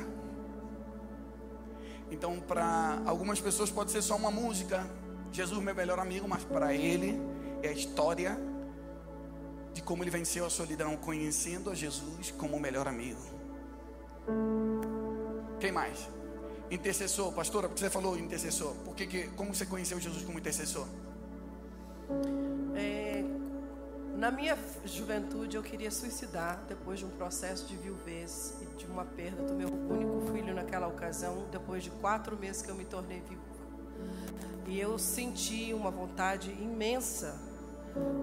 Então, 2.10 2.42
para 2.42 3.02
algumas 3.06 3.40
pessoas 3.40 3.70
pode 3.70 3.92
ser 3.92 4.02
só 4.02 4.16
uma 4.16 4.30
música. 4.30 4.86
Jesus, 5.32 5.64
meu 5.64 5.74
melhor 5.74 5.98
amigo, 5.98 6.28
mas 6.28 6.44
para 6.44 6.74
ele 6.74 7.18
é 7.64 7.70
a 7.70 7.74
história 7.74 8.38
de 9.74 9.82
como 9.82 10.04
ele 10.04 10.12
venceu 10.12 10.46
a 10.46 10.50
solidão, 10.50 10.98
conhecendo 10.98 11.70
a 11.70 11.74
Jesus 11.74 12.32
como 12.32 12.58
o 12.58 12.60
melhor 12.60 12.86
amigo. 12.86 13.22
Quem 15.62 15.72
mais? 15.72 16.10
Intercessor, 16.72 17.34
pastora, 17.34 17.68
porque 17.68 17.82
você 17.82 17.90
falou 17.90 18.18
intercessor. 18.18 18.74
Por 18.86 18.96
que, 18.96 19.06
que, 19.06 19.28
como 19.32 19.54
você 19.54 19.66
conheceu 19.66 20.00
Jesus 20.00 20.24
como 20.24 20.40
intercessor? 20.40 20.88
É, 22.74 23.26
na 24.16 24.32
minha 24.32 24.58
juventude 24.86 25.58
eu 25.58 25.64
queria 25.64 25.92
suicidar 25.92 26.64
depois 26.70 27.00
de 27.00 27.06
um 27.06 27.10
processo 27.10 27.68
de 27.68 27.76
viuvez 27.76 28.56
e 28.62 28.78
de 28.78 28.86
uma 28.86 29.04
perda 29.04 29.44
do 29.44 29.54
meu 29.54 29.68
único 29.68 30.32
filho 30.32 30.56
naquela 30.56 30.88
ocasião, 30.88 31.46
depois 31.52 31.84
de 31.84 31.90
quatro 31.90 32.38
meses 32.38 32.62
que 32.62 32.70
eu 32.70 32.76
me 32.76 32.86
tornei 32.86 33.20
viúva. 33.20 33.44
E 34.66 34.80
eu 34.80 34.98
senti 34.98 35.74
uma 35.74 35.92
vontade 35.92 36.52
imensa 36.52 37.38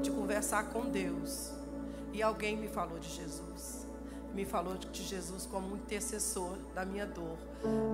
de 0.00 0.10
conversar 0.10 0.70
com 0.70 0.88
Deus. 0.88 1.52
E 2.14 2.22
alguém 2.22 2.56
me 2.56 2.68
falou 2.68 2.98
de 2.98 3.10
Jesus 3.10 3.86
me 4.34 4.44
falou 4.44 4.76
de 4.76 5.02
Jesus 5.02 5.46
como 5.46 5.72
um 5.72 5.76
intercessor 5.76 6.56
da 6.74 6.84
minha 6.84 7.06
dor. 7.06 7.36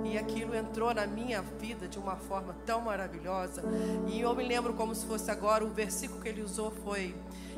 E 0.05 0.19
aquilo 0.19 0.55
entrou 0.55 0.93
na 0.93 1.07
minha 1.07 1.41
vida 1.41 1.89
de 1.89 1.99
uma 1.99 2.17
forma 2.17 2.55
tão 2.67 2.83
maravilhosa. 2.83 3.63
E 4.09 4.21
eu 4.21 4.35
me 4.35 4.47
lembro 4.47 4.75
como 4.75 4.95
se 4.95 5.07
fosse 5.07 5.31
agora, 5.31 5.65
o 5.65 5.71
versículo 5.71 6.21
que 6.21 6.29
ele 6.29 6.43
usou 6.43 6.71
foi 6.71 7.15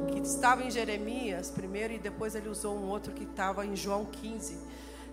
que 0.09 0.19
estava 0.21 0.63
em 0.63 0.71
Jeremias 0.71 1.51
primeiro 1.51 1.93
e 1.95 1.99
depois 1.99 2.35
ele 2.35 2.49
usou 2.49 2.77
um 2.77 2.89
outro 2.89 3.13
que 3.13 3.25
estava 3.25 3.67
em 3.67 3.75
João 3.75 4.05
15. 4.05 4.59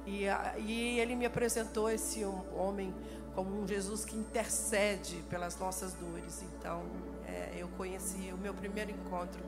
E, 0.06 0.26
e 0.60 1.00
ele 1.00 1.16
me 1.16 1.26
apresentou 1.26 1.90
esse 1.90 2.24
homem 2.56 2.94
como 3.34 3.62
um 3.62 3.68
Jesus 3.68 4.06
que 4.06 4.16
intercede 4.16 5.24
pelas 5.30 5.58
nossas 5.58 5.94
dores. 5.94 6.44
Então, 6.44 6.84
é, 7.26 7.54
eu 7.58 7.68
conheci 7.70 8.32
o 8.32 8.38
meu 8.38 8.54
primeiro 8.54 8.92
encontro 8.92 9.42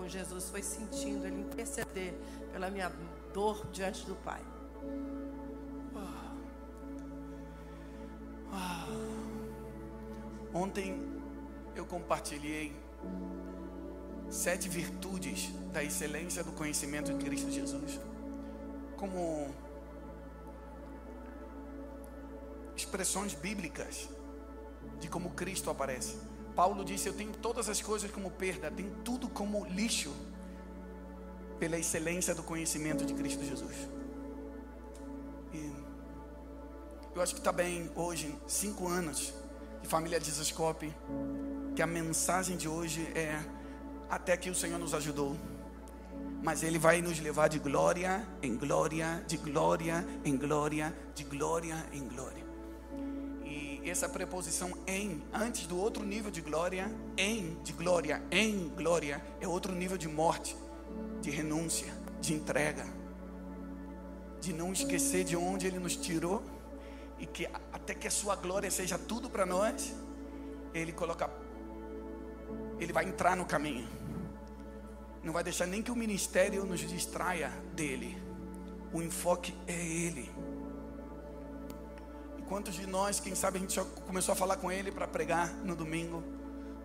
com 0.00 0.08
Jesus 0.08 0.48
foi 0.48 0.62
sentindo 0.62 1.26
ele 1.26 1.42
interceder 1.42 2.14
pela 2.52 2.70
minha 2.70 2.88
dor 3.32 3.66
diante 3.72 4.04
do 4.06 4.14
Pai. 4.16 4.42
Ontem 10.52 11.00
eu 11.76 11.86
compartilhei 11.86 12.74
sete 14.28 14.68
virtudes 14.68 15.50
da 15.72 15.82
excelência 15.82 16.42
do 16.42 16.52
conhecimento 16.52 17.12
de 17.14 17.24
Cristo 17.24 17.50
Jesus, 17.50 18.00
como 18.96 19.54
expressões 22.76 23.32
bíblicas 23.34 24.08
de 24.98 25.08
como 25.08 25.30
Cristo 25.30 25.70
aparece. 25.70 26.18
Paulo 26.56 26.84
disse: 26.84 27.08
Eu 27.08 27.14
tenho 27.14 27.32
todas 27.32 27.68
as 27.68 27.80
coisas 27.80 28.10
como 28.10 28.30
perda, 28.30 28.70
tenho 28.70 28.94
tudo 29.04 29.28
como 29.28 29.64
lixo 29.66 30.14
pela 31.60 31.78
excelência 31.78 32.34
do 32.34 32.42
conhecimento 32.42 33.04
de 33.04 33.12
Cristo 33.12 33.44
Jesus. 33.44 33.76
E 35.52 35.70
eu 37.14 37.20
acho 37.20 37.34
que 37.34 37.40
está 37.40 37.52
bem 37.52 37.90
hoje, 37.94 38.34
cinco 38.46 38.88
anos 38.88 39.34
de 39.82 39.86
família 39.86 40.18
Dizascope, 40.18 40.92
que 41.76 41.82
a 41.82 41.86
mensagem 41.86 42.56
de 42.56 42.66
hoje 42.66 43.06
é 43.14 43.38
até 44.08 44.38
que 44.38 44.48
o 44.48 44.54
Senhor 44.54 44.78
nos 44.78 44.94
ajudou. 44.94 45.36
Mas 46.42 46.62
Ele 46.62 46.78
vai 46.78 47.02
nos 47.02 47.20
levar 47.20 47.48
de 47.48 47.58
glória 47.58 48.26
em 48.42 48.56
glória, 48.56 49.22
de 49.26 49.36
glória 49.36 50.06
em 50.24 50.38
glória, 50.38 50.96
de 51.14 51.24
glória 51.24 51.86
em 51.92 52.08
glória. 52.08 52.42
E 53.44 53.82
essa 53.84 54.08
preposição 54.08 54.72
em, 54.86 55.22
antes 55.30 55.66
do 55.66 55.78
outro 55.78 56.02
nível 56.02 56.30
de 56.30 56.40
glória, 56.40 56.90
em, 57.18 57.58
de 57.62 57.74
glória, 57.74 58.22
em 58.30 58.68
glória, 58.70 59.22
é 59.42 59.46
outro 59.46 59.74
nível 59.74 59.98
de 59.98 60.08
morte 60.08 60.56
de 61.20 61.30
renúncia, 61.30 61.92
de 62.20 62.34
entrega, 62.34 62.84
de 64.40 64.52
não 64.52 64.72
esquecer 64.72 65.24
de 65.24 65.36
onde 65.36 65.66
Ele 65.66 65.78
nos 65.78 65.96
tirou 65.96 66.42
e 67.18 67.26
que 67.26 67.46
até 67.72 67.94
que 67.94 68.08
a 68.08 68.10
Sua 68.10 68.34
glória 68.34 68.70
seja 68.70 68.98
tudo 68.98 69.28
para 69.28 69.44
nós, 69.44 69.94
Ele 70.72 70.92
coloca, 70.92 71.30
Ele 72.78 72.92
vai 72.92 73.04
entrar 73.04 73.36
no 73.36 73.44
caminho, 73.44 73.88
não 75.22 75.32
vai 75.32 75.44
deixar 75.44 75.66
nem 75.66 75.82
que 75.82 75.90
o 75.90 75.96
ministério 75.96 76.64
nos 76.64 76.80
distraia 76.80 77.50
dele, 77.74 78.16
o 78.92 79.02
enfoque 79.02 79.54
é 79.66 79.74
Ele. 79.74 80.30
E 82.38 82.42
quantos 82.42 82.74
de 82.74 82.86
nós, 82.86 83.20
quem 83.20 83.34
sabe 83.34 83.58
a 83.58 83.60
gente 83.60 83.74
só 83.74 83.84
começou 84.06 84.32
a 84.32 84.36
falar 84.36 84.56
com 84.56 84.72
Ele 84.72 84.90
para 84.90 85.06
pregar 85.06 85.52
no 85.56 85.76
domingo, 85.76 86.24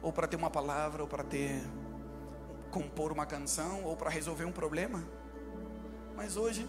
ou 0.01 0.11
para 0.11 0.27
ter 0.27 0.35
uma 0.35 0.49
palavra, 0.49 1.01
ou 1.01 1.07
para 1.07 1.23
ter 1.23 1.63
compor 2.75 3.09
uma 3.13 3.25
canção 3.25 3.85
ou 3.85 3.95
para 3.95 4.09
resolver 4.09 4.43
um 4.43 4.51
problema. 4.51 5.01
Mas 6.13 6.35
hoje, 6.35 6.67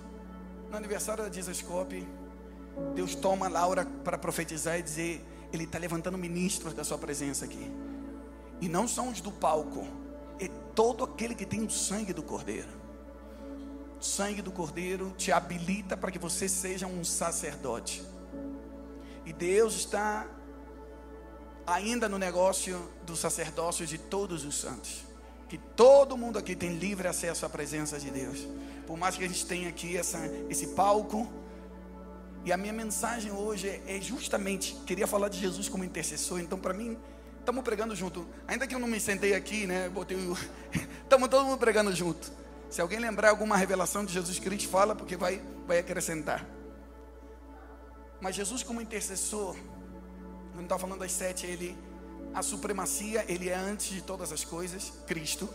no 0.71 0.77
aniversário 0.77 1.25
da 1.25 1.29
Dizascope, 1.29 2.07
Deus 2.95 3.17
toma 3.17 3.49
Laura 3.49 3.85
para 4.05 4.17
profetizar 4.17 4.79
e 4.79 4.83
dizer: 4.83 5.25
Ele 5.53 5.65
está 5.65 5.81
levantando 5.81 6.17
ministros 6.17 6.73
da 6.75 6.85
sua 6.85 6.97
presença 6.97 7.45
aqui. 7.45 7.73
E 8.61 8.69
não 8.69 8.87
são 8.87 9.09
os 9.09 9.21
do 9.21 9.33
palco, 9.33 9.85
é 10.39 10.47
todo 10.77 11.03
aquele 11.03 11.35
que 11.35 11.45
tem 11.45 11.65
o 11.65 11.71
sangue 11.71 12.13
do 12.13 12.23
Cordeiro. 12.23 12.69
O 14.01 14.05
sangue 14.05 14.43
do 14.43 14.53
Cordeiro 14.53 15.13
te 15.19 15.33
habilita 15.33 15.97
para 15.97 16.13
que 16.13 16.21
você 16.21 16.49
seja 16.49 16.87
um 16.87 17.03
sacerdote. 17.03 18.05
E 19.25 19.33
Deus 19.33 19.75
está 19.75 20.29
ainda 21.67 22.09
no 22.09 22.17
negócio 22.17 22.89
do 23.05 23.17
sacerdócio 23.17 23.85
de 23.85 23.99
todos 23.99 24.45
os 24.45 24.61
santos. 24.61 25.16
Que 25.49 25.59
todo 25.59 26.17
mundo 26.17 26.39
aqui 26.39 26.57
tem 26.57 26.75
livre 26.75 27.07
acesso 27.07 27.47
à 27.47 27.49
presença 27.49 27.99
de 27.99 28.11
Deus. 28.11 28.47
Por 28.87 28.97
mais 28.97 29.17
que 29.17 29.25
a 29.25 29.29
gente 29.29 29.47
tenha 29.47 29.69
aqui 29.69 29.97
essa, 29.97 30.19
esse 30.49 30.69
palco. 30.69 31.31
E 32.45 32.53
a 32.53 32.57
minha 32.57 32.73
mensagem 32.73 33.33
hoje 33.33 33.83
é, 33.87 34.01
justamente, 34.01 34.77
queria 34.87 35.07
falar 35.07 35.29
de 35.29 35.39
Jesus 35.39 35.69
como 35.69 35.85
intercessor. 35.85 36.41
Então, 36.41 36.59
para 36.59 36.73
mim, 36.73 36.97
estamos 37.41 37.63
pregando 37.65 37.95
junto. 37.95 38.27
Ainda 38.47 38.67
que 38.67 38.75
eu 38.75 38.79
não 38.79 38.89
me 38.89 39.01
sentei 39.01 39.35
aqui, 39.35 39.67
né? 39.67 39.89
Botei 39.89 40.17
o. 40.17 40.37
Estamos 41.03 41.29
todo 41.29 41.45
mundo 41.45 41.59
pregando 41.59 41.95
junto. 41.95 42.31
Se 42.69 42.81
alguém 42.81 42.99
lembrar 42.99 43.31
alguma 43.31 43.57
revelação 43.57 44.05
de 44.05 44.13
Jesus 44.13 44.39
Cristo, 44.39 44.69
fala, 44.69 44.95
porque 44.95 45.17
vai, 45.17 45.41
vai 45.67 45.79
acrescentar. 45.79 46.45
Mas 48.21 48.35
Jesus, 48.35 48.63
como 48.63 48.81
intercessor, 48.81 49.57
não 50.55 50.63
está 50.63 50.79
falando 50.79 51.01
das 51.01 51.13
sete, 51.13 51.47
ele, 51.47 51.77
a 52.37 52.43
supremacia, 52.43 53.25
ele 53.29 53.49
é 53.49 53.55
antes 53.55 53.87
de 53.87 54.03
todas 54.03 54.31
as 54.31 54.45
coisas, 54.45 54.93
Cristo. 55.07 55.49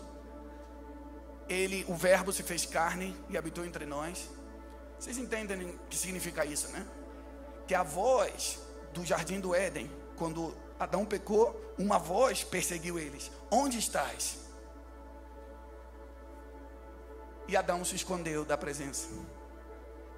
Ele, 1.48 1.86
o 1.88 1.94
Verbo 1.94 2.34
se 2.34 2.42
fez 2.42 2.66
carne 2.66 3.16
e 3.30 3.38
habitou 3.38 3.64
entre 3.64 3.86
nós. 3.86 4.28
Vocês 4.98 5.16
entendem 5.20 5.64
o 5.64 5.80
que 5.88 5.96
significa 5.96 6.44
isso, 6.44 6.70
né? 6.70 6.84
Que 7.68 7.76
a 7.76 7.84
voz 7.84 8.58
do 8.96 9.06
jardim 9.06 9.40
do 9.40 9.54
Éden, 9.54 9.92
quando 10.16 10.58
Adão 10.80 11.06
pecou, 11.06 11.76
uma 11.78 12.00
voz 12.00 12.44
perseguiu 12.44 12.98
eles: 12.98 13.32
Onde 13.52 13.78
estás? 13.78 14.40
E 17.48 17.56
Adão 17.56 17.86
se 17.86 17.96
escondeu 17.96 18.44
da 18.44 18.58
presença. 18.58 19.08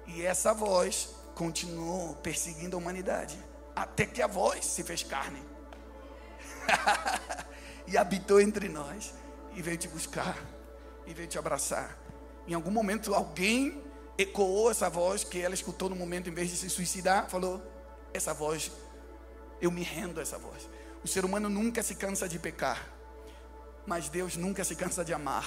E 0.06 0.22
essa 0.22 0.54
voz 0.54 1.14
continuou 1.34 2.14
perseguindo 2.16 2.74
a 2.74 2.80
humanidade 2.80 3.38
até 3.76 4.06
que 4.06 4.22
a 4.22 4.26
voz 4.26 4.64
se 4.64 4.82
fez 4.82 5.02
carne 5.02 5.53
e 7.86 7.96
habitou 7.96 8.40
entre 8.40 8.68
nós 8.68 9.14
e 9.54 9.62
veio 9.62 9.76
te 9.76 9.88
buscar 9.88 10.36
e 11.06 11.14
veio 11.14 11.28
te 11.28 11.38
abraçar. 11.38 11.96
Em 12.46 12.54
algum 12.54 12.70
momento 12.70 13.14
alguém 13.14 13.82
ecoou 14.18 14.70
essa 14.70 14.88
voz 14.88 15.24
que 15.24 15.40
ela 15.40 15.54
escutou 15.54 15.88
no 15.88 15.96
momento 15.96 16.28
em 16.28 16.34
vez 16.34 16.50
de 16.50 16.56
se 16.56 16.70
suicidar, 16.70 17.28
falou: 17.28 17.62
essa 18.12 18.32
voz, 18.32 18.70
eu 19.60 19.70
me 19.70 19.82
rendo 19.82 20.20
a 20.20 20.22
essa 20.22 20.38
voz. 20.38 20.68
O 21.02 21.08
ser 21.08 21.24
humano 21.24 21.48
nunca 21.48 21.82
se 21.82 21.94
cansa 21.94 22.28
de 22.28 22.38
pecar, 22.38 22.88
mas 23.86 24.08
Deus 24.08 24.36
nunca 24.36 24.64
se 24.64 24.76
cansa 24.76 25.04
de 25.04 25.12
amar. 25.12 25.44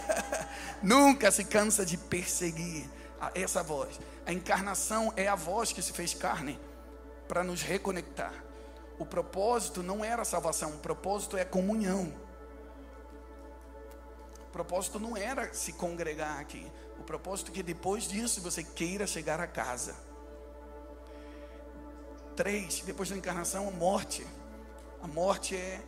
nunca 0.82 1.30
se 1.30 1.44
cansa 1.44 1.84
de 1.84 1.96
perseguir 1.96 2.88
essa 3.34 3.62
voz. 3.62 3.98
A 4.26 4.32
encarnação 4.32 5.12
é 5.16 5.26
a 5.26 5.34
voz 5.34 5.72
que 5.72 5.82
se 5.82 5.92
fez 5.92 6.14
carne 6.14 6.58
para 7.26 7.42
nos 7.42 7.62
reconectar. 7.62 8.32
O 9.00 9.06
propósito 9.06 9.82
não 9.82 10.04
era 10.04 10.26
salvação, 10.26 10.72
o 10.72 10.78
propósito 10.78 11.38
é 11.38 11.42
comunhão. 11.42 12.12
O 14.46 14.52
propósito 14.52 15.00
não 15.00 15.16
era 15.16 15.54
se 15.54 15.72
congregar 15.72 16.38
aqui. 16.38 16.70
O 16.98 17.02
propósito 17.02 17.50
é 17.50 17.54
que 17.54 17.62
depois 17.62 18.04
disso 18.04 18.42
você 18.42 18.62
queira 18.62 19.06
chegar 19.06 19.40
a 19.40 19.46
casa. 19.46 19.96
Três, 22.36 22.82
depois 22.82 23.08
da 23.08 23.16
encarnação, 23.16 23.68
a 23.68 23.70
morte. 23.70 24.26
A 25.02 25.08
morte 25.08 25.56
é 25.56 25.80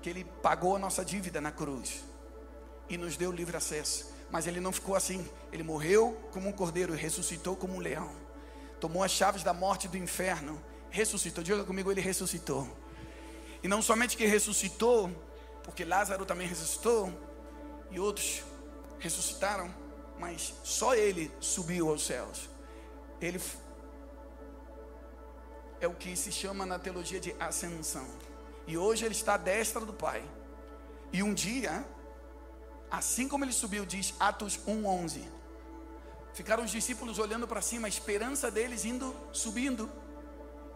que 0.00 0.08
ele 0.08 0.24
pagou 0.24 0.76
a 0.76 0.78
nossa 0.78 1.04
dívida 1.04 1.42
na 1.42 1.52
cruz 1.52 2.02
e 2.88 2.96
nos 2.96 3.18
deu 3.18 3.30
livre 3.30 3.58
acesso. 3.58 4.14
Mas 4.30 4.46
ele 4.46 4.60
não 4.60 4.72
ficou 4.72 4.96
assim. 4.96 5.28
Ele 5.52 5.62
morreu 5.62 6.18
como 6.32 6.48
um 6.48 6.52
cordeiro 6.52 6.94
ressuscitou 6.94 7.54
como 7.54 7.74
um 7.74 7.80
leão 7.80 8.10
tomou 8.80 9.04
as 9.04 9.10
chaves 9.10 9.42
da 9.42 9.52
morte 9.52 9.84
e 9.84 9.88
do 9.88 9.98
inferno, 9.98 10.60
ressuscitou. 10.90 11.42
Diga 11.42 11.64
comigo, 11.64 11.90
ele 11.90 12.00
ressuscitou. 12.00 12.68
E 13.62 13.68
não 13.68 13.82
somente 13.82 14.16
que 14.16 14.26
ressuscitou, 14.26 15.10
porque 15.62 15.84
Lázaro 15.84 16.24
também 16.24 16.46
ressuscitou, 16.46 17.12
e 17.90 17.98
outros 17.98 18.42
ressuscitaram, 18.98 19.74
mas 20.18 20.54
só 20.62 20.94
ele 20.94 21.30
subiu 21.40 21.88
aos 21.88 22.04
céus. 22.04 22.48
Ele 23.20 23.40
é 25.80 25.86
o 25.86 25.94
que 25.94 26.14
se 26.16 26.30
chama 26.30 26.64
na 26.66 26.78
teologia 26.78 27.20
de 27.20 27.34
ascensão. 27.38 28.06
E 28.66 28.76
hoje 28.76 29.04
ele 29.04 29.14
está 29.14 29.34
à 29.34 29.36
destra 29.36 29.84
do 29.84 29.92
Pai. 29.92 30.22
E 31.12 31.22
um 31.22 31.34
dia, 31.34 31.84
assim 32.90 33.26
como 33.26 33.44
ele 33.44 33.52
subiu, 33.52 33.84
diz 33.84 34.14
Atos 34.20 34.58
1:11, 34.66 35.26
Ficaram 36.32 36.64
os 36.64 36.70
discípulos 36.70 37.18
olhando 37.18 37.46
para 37.46 37.60
cima, 37.60 37.86
a 37.86 37.88
esperança 37.88 38.50
deles 38.50 38.84
indo, 38.84 39.14
subindo. 39.32 39.90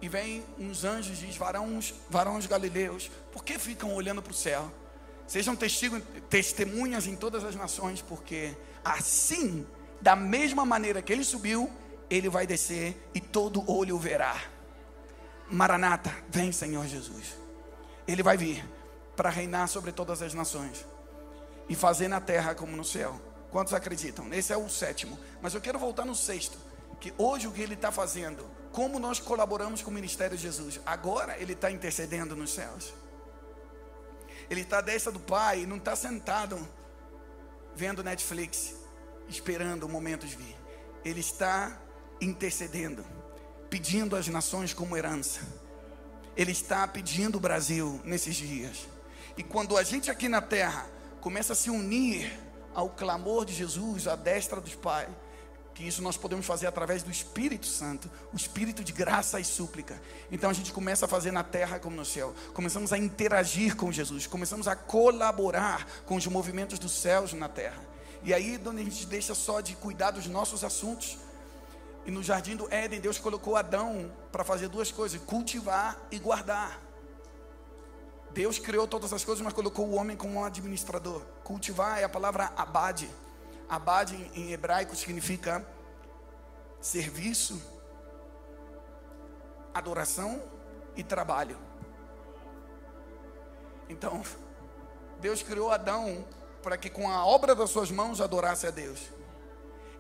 E 0.01 0.09
vem 0.09 0.45
uns 0.59 0.85
anjos 0.85 1.23
e 1.23 1.27
diz: 1.27 1.37
varões, 1.37 1.95
varões 2.11 2.47
galileus, 2.47 3.11
por 3.33 3.45
que 3.45 3.59
ficam 3.59 3.95
olhando 3.95 4.23
para 4.23 4.33
o 4.33 4.35
céu? 4.35 4.71
Sejam 5.27 5.57
testigos, 5.57 6.03
testemunhas 6.29 7.07
em 7.07 7.17
todas 7.17 7.45
as 7.45 7.55
nações, 7.55 8.03
porque 8.03 8.57
assim, 8.85 9.67
da 10.01 10.15
mesma 10.15 10.67
maneira 10.67 11.01
que 11.01 11.13
ele 11.13 11.25
subiu, 11.25 11.71
ele 12.11 12.29
vai 12.29 12.47
descer 12.47 13.09
e 13.15 13.21
todo 13.21 13.69
olho 13.71 13.97
o 13.97 13.99
verá. 13.99 14.37
Maranata, 15.51 16.15
vem 16.29 16.53
Senhor 16.53 16.87
Jesus. 16.87 17.37
Ele 18.07 18.23
vai 18.23 18.37
vir 18.37 18.65
para 19.17 19.31
reinar 19.31 19.69
sobre 19.69 19.93
todas 19.93 20.21
as 20.21 20.35
nações 20.35 20.85
e 21.69 21.75
fazer 21.75 22.09
na 22.09 22.21
terra 22.21 22.55
como 22.55 22.77
no 22.77 22.85
céu. 22.85 23.21
Quantos 23.51 23.73
acreditam? 23.73 24.33
Esse 24.33 24.53
é 24.53 24.57
o 24.57 24.69
sétimo. 24.69 25.19
Mas 25.41 25.55
eu 25.55 25.61
quero 25.61 25.79
voltar 25.79 26.05
no 26.05 26.15
sexto. 26.15 26.59
Que 27.01 27.13
hoje 27.17 27.47
o 27.47 27.53
que 27.53 27.63
ele 27.63 27.75
está 27.75 27.93
fazendo, 27.93 28.45
como 28.75 28.99
nós 28.99 29.21
colaboramos 29.21 29.83
com 29.83 29.91
o 29.93 29.95
Ministério 29.95 30.37
de 30.37 30.43
Jesus, 30.43 30.81
agora 30.85 31.41
ele 31.41 31.53
está 31.53 31.71
intercedendo 31.71 32.35
nos 32.35 32.51
céus. 32.53 32.93
Ele 34.51 34.63
está 34.63 34.79
à 34.79 34.81
destra 34.81 35.13
do 35.13 35.21
Pai 35.21 35.65
não 35.65 35.77
está 35.77 35.95
sentado 35.95 36.69
vendo 37.77 38.03
Netflix, 38.03 38.75
esperando 39.29 39.85
o 39.85 39.89
momento 39.89 40.27
de 40.27 40.35
vir. 40.35 40.57
Ele 41.05 41.21
está 41.21 41.81
intercedendo, 42.21 43.07
pedindo 43.71 44.17
às 44.17 44.27
nações 44.27 44.75
como 44.75 44.97
herança. 44.97 45.41
Ele 46.37 46.51
está 46.51 46.87
pedindo 46.89 47.37
o 47.37 47.41
Brasil 47.41 48.01
nesses 48.03 48.35
dias. 48.35 48.89
E 49.37 49.45
quando 49.45 49.77
a 49.77 49.85
gente 49.85 50.11
aqui 50.11 50.29
na 50.29 50.43
terra 50.43 50.91
começa 51.21 51.53
a 51.53 51.57
se 51.57 51.71
unir 51.71 52.41
ao 52.75 52.91
clamor 52.91 53.45
de 53.45 53.55
Jesus, 53.55 54.09
à 54.09 54.17
destra 54.17 54.61
dos 54.61 54.75
Pai, 54.75 55.09
que 55.75 55.87
isso 55.87 56.01
nós 56.01 56.17
podemos 56.17 56.47
fazer 56.47 56.69
através 56.69 57.03
do 57.03 57.11
Espírito 57.11 57.67
Santo, 57.67 58.09
o 58.33 58.37
Espírito 58.37 58.85
de 58.85 58.93
graça 58.93 59.41
e 59.41 59.45
súplica. 59.45 60.01
Então 60.31 60.49
a 60.49 60.53
gente 60.53 60.73
começa 60.73 61.07
a 61.07 61.09
fazer 61.09 61.33
na 61.33 61.43
terra 61.43 61.81
como 61.81 61.97
no 61.97 62.05
céu. 62.05 62.33
Começamos 62.53 62.93
a 62.93 62.99
interagir 62.99 63.77
com 63.77 63.91
Jesus, 63.91 64.27
começamos 64.27 64.69
a 64.69 64.77
colaborar 64.77 65.87
com 66.07 66.15
os 66.15 66.27
movimentos 66.29 66.79
dos 66.79 66.93
céus 66.93 67.33
na 67.33 67.49
terra. 67.49 67.83
E 68.23 68.33
aí, 68.33 68.59
onde 68.67 68.81
a 68.81 68.85
gente 68.85 69.05
deixa 69.07 69.35
só 69.35 69.61
de 69.61 69.75
cuidar 69.75 70.13
dos 70.13 70.27
nossos 70.27 70.65
assuntos. 70.65 71.19
E 72.07 72.11
no 72.11 72.23
jardim 72.23 72.57
do 72.57 72.73
Éden, 72.73 73.01
Deus 73.01 73.19
colocou 73.19 73.57
Adão 73.57 74.11
para 74.33 74.45
fazer 74.45 74.69
duas 74.69 74.91
coisas: 74.91 75.21
cultivar 75.23 76.01
e 76.11 76.19
guardar. 76.19 76.81
Deus 78.31 78.59
criou 78.59 78.87
todas 78.87 79.13
as 79.13 79.25
coisas, 79.25 79.45
mas 79.45 79.53
colocou 79.53 79.87
o 79.87 79.95
homem 79.95 80.17
como 80.17 80.35
um 80.35 80.45
administrador. 80.45 81.23
Cultivar 81.43 81.99
é 81.99 82.05
a 82.05 82.09
palavra 82.09 82.53
abade. 82.57 83.09
Abade 83.69 84.31
em 84.35 84.53
hebraico 84.53 84.95
significa 84.95 85.67
serviço, 86.81 87.63
adoração 89.73 90.43
e 90.97 91.03
trabalho. 91.03 91.57
Então, 93.89 94.23
Deus 95.21 95.43
criou 95.43 95.71
Adão 95.71 96.25
para 96.63 96.77
que 96.77 96.89
com 96.89 97.11
a 97.11 97.25
obra 97.25 97.55
das 97.55 97.71
suas 97.71 97.91
mãos 97.91 98.21
adorasse 98.21 98.67
a 98.67 98.71
Deus. 98.71 99.01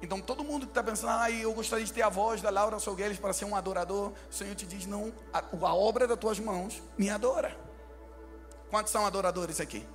Então, 0.01 0.21
todo 0.21 0.45
mundo 0.45 0.67
que 0.67 0.71
está 0.71 0.83
pensando, 0.83 1.11
ah, 1.11 1.31
eu 1.31 1.53
gostaria 1.55 1.85
de 1.85 1.93
ter 1.93 2.03
a 2.03 2.11
voz 2.11 2.43
da 2.43 2.51
Laura 2.51 2.79
Salgueiros 2.79 3.19
para 3.19 3.33
ser 3.33 3.47
um 3.47 3.57
adorador, 3.57 4.13
o 4.31 4.35
Senhor 4.35 4.55
te 4.55 4.67
diz, 4.67 4.85
não, 4.85 5.13
a, 5.33 5.39
a 5.39 5.75
obra 5.75 6.07
das 6.07 6.19
tuas 6.19 6.39
mãos 6.39 6.83
me 6.99 7.09
adora. 7.09 7.57
Quantos 8.71 8.93
são 8.93 9.07
adoradores 9.07 9.61
aqui? 9.61 9.87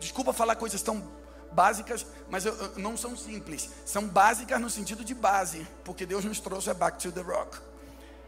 Desculpa 0.00 0.32
falar 0.32 0.56
coisas 0.56 0.80
tão 0.80 1.02
básicas, 1.52 2.06
mas 2.28 2.46
eu, 2.46 2.54
não 2.76 2.96
são 2.96 3.16
simples. 3.16 3.68
São 3.84 4.06
básicas 4.08 4.60
no 4.60 4.70
sentido 4.70 5.04
de 5.04 5.14
base, 5.14 5.66
porque 5.84 6.06
Deus 6.06 6.24
nos 6.24 6.40
trouxe 6.40 6.70
a 6.70 6.74
back 6.74 6.98
to 6.98 7.12
the 7.12 7.20
rock. 7.20 7.58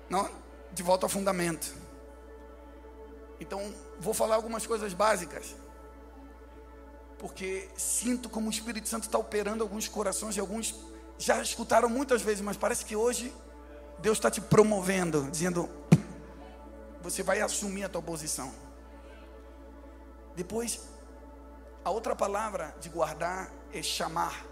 Não? 0.08 0.30
De 0.72 0.82
volta 0.82 1.06
ao 1.06 1.10
fundamento. 1.10 1.74
Então, 3.40 3.74
vou 3.98 4.14
falar 4.14 4.36
algumas 4.36 4.66
coisas 4.66 4.92
básicas. 4.92 5.54
porque 7.18 7.68
sinto 7.76 8.28
como 8.28 8.48
o 8.48 8.50
Espírito 8.50 8.86
Santo 8.86 9.04
está 9.04 9.18
operando 9.18 9.62
alguns 9.62 9.88
corações 9.88 10.36
e 10.36 10.40
alguns 10.40 10.74
já 11.18 11.40
escutaram 11.40 11.88
muitas 11.88 12.20
vezes, 12.20 12.42
mas 12.42 12.56
parece 12.56 12.84
que 12.84 12.94
hoje 12.94 13.32
Deus 13.98 14.18
está 14.18 14.30
te 14.30 14.42
promovendo, 14.42 15.30
dizendo: 15.30 15.68
você 17.00 17.22
vai 17.22 17.40
assumir 17.40 17.84
a 17.84 17.88
tua 17.88 18.02
posição. 18.02 18.52
Depois, 20.36 20.80
a 21.84 21.90
outra 21.90 22.16
palavra 22.16 22.74
de 22.80 22.88
guardar 22.88 23.52
é 23.72 23.82
chamar. 23.82 24.46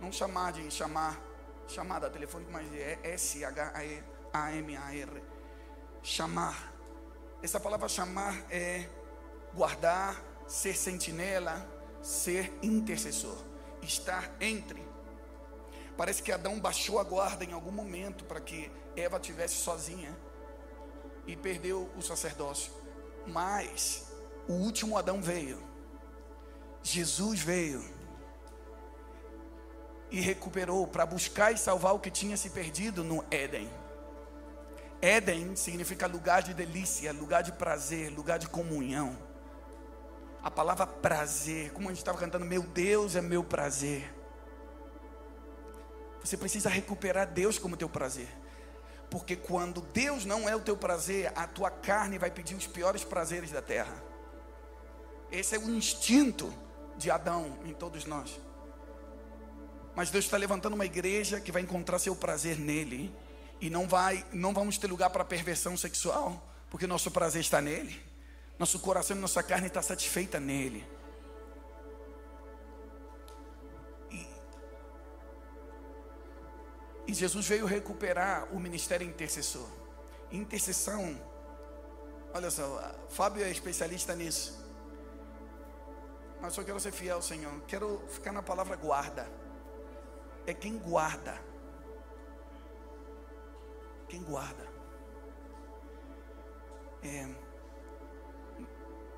Não 0.00 0.12
chamar 0.12 0.52
de 0.52 0.70
chamar, 0.70 1.18
chamada 1.66 2.10
telefônica, 2.10 2.50
mas 2.52 2.70
é 2.74 2.98
S-H-A-M-A-R. 3.02 3.64
Chamar. 6.02 6.74
Essa 7.42 7.58
palavra 7.58 7.88
chamar 7.88 8.44
é 8.50 8.86
guardar, 9.54 10.22
ser 10.46 10.76
sentinela, 10.76 11.66
ser 12.02 12.52
intercessor, 12.62 13.38
estar 13.82 14.30
entre. 14.40 14.86
Parece 15.96 16.22
que 16.22 16.30
Adão 16.30 16.60
baixou 16.60 17.00
a 17.00 17.04
guarda 17.04 17.44
em 17.44 17.52
algum 17.52 17.72
momento 17.72 18.24
para 18.24 18.40
que 18.40 18.70
Eva 18.94 19.18
tivesse 19.18 19.54
sozinha 19.56 20.16
e 21.26 21.34
perdeu 21.34 21.90
o 21.96 22.02
sacerdócio. 22.02 22.72
Mas 23.26 24.12
o 24.46 24.52
último 24.52 24.96
Adão 24.96 25.20
veio. 25.20 25.67
Jesus 26.92 27.40
veio 27.40 27.84
e 30.10 30.20
recuperou 30.20 30.86
para 30.86 31.04
buscar 31.04 31.52
e 31.52 31.58
salvar 31.58 31.94
o 31.94 32.00
que 32.00 32.10
tinha 32.10 32.36
se 32.36 32.50
perdido 32.50 33.04
no 33.04 33.24
Éden. 33.30 33.70
Éden 35.00 35.54
significa 35.54 36.06
lugar 36.06 36.42
de 36.42 36.54
delícia, 36.54 37.12
lugar 37.12 37.42
de 37.42 37.52
prazer, 37.52 38.10
lugar 38.10 38.38
de 38.38 38.48
comunhão. 38.48 39.16
A 40.42 40.50
palavra 40.50 40.86
prazer, 40.86 41.72
como 41.72 41.88
a 41.88 41.90
gente 41.90 41.98
estava 41.98 42.18
cantando, 42.18 42.44
meu 42.44 42.62
Deus 42.62 43.16
é 43.16 43.20
meu 43.20 43.44
prazer. 43.44 44.12
Você 46.22 46.36
precisa 46.36 46.68
recuperar 46.68 47.26
Deus 47.26 47.58
como 47.58 47.76
teu 47.76 47.88
prazer. 47.88 48.28
Porque 49.10 49.36
quando 49.36 49.80
Deus 49.80 50.24
não 50.24 50.48
é 50.48 50.54
o 50.54 50.60
teu 50.60 50.76
prazer, 50.76 51.32
a 51.34 51.46
tua 51.46 51.70
carne 51.70 52.18
vai 52.18 52.30
pedir 52.30 52.54
os 52.54 52.66
piores 52.66 53.04
prazeres 53.04 53.50
da 53.50 53.62
terra. 53.62 54.02
Esse 55.30 55.54
é 55.54 55.58
o 55.58 55.70
instinto 55.70 56.52
de 56.98 57.10
Adão 57.10 57.56
em 57.64 57.72
todos 57.72 58.04
nós. 58.04 58.38
Mas 59.94 60.10
Deus 60.10 60.24
está 60.24 60.36
levantando 60.36 60.74
uma 60.74 60.84
igreja 60.84 61.40
que 61.40 61.50
vai 61.50 61.62
encontrar 61.62 61.98
seu 61.98 62.14
prazer 62.14 62.58
nele 62.58 63.14
e 63.60 63.70
não 63.70 63.88
vai, 63.88 64.24
não 64.32 64.52
vamos 64.52 64.78
ter 64.78 64.86
lugar 64.86 65.10
para 65.10 65.24
perversão 65.24 65.76
sexual, 65.76 66.40
porque 66.70 66.86
nosso 66.86 67.10
prazer 67.10 67.40
está 67.40 67.60
nele. 67.60 68.00
Nosso 68.58 68.78
coração 68.80 69.16
e 69.16 69.20
nossa 69.20 69.42
carne 69.42 69.68
está 69.68 69.80
satisfeita 69.80 70.38
nele. 70.38 70.86
E, 74.10 74.26
e 77.08 77.14
Jesus 77.14 77.46
veio 77.46 77.66
recuperar 77.66 78.52
o 78.52 78.60
ministério 78.60 79.06
intercessor. 79.06 79.68
Intercessão, 80.30 81.20
olha 82.34 82.50
só, 82.50 82.94
Fábio 83.08 83.44
é 83.44 83.50
especialista 83.50 84.14
nisso. 84.14 84.67
Mas 86.40 86.56
eu 86.56 86.64
quero 86.64 86.78
ser 86.78 86.92
fiel, 86.92 87.20
Senhor. 87.20 87.60
Quero 87.66 88.02
ficar 88.08 88.32
na 88.32 88.42
palavra 88.42 88.76
guarda. 88.76 89.28
É 90.46 90.54
quem 90.54 90.78
guarda. 90.78 91.40
Quem 94.08 94.22
guarda. 94.22 94.66
É, 97.02 97.26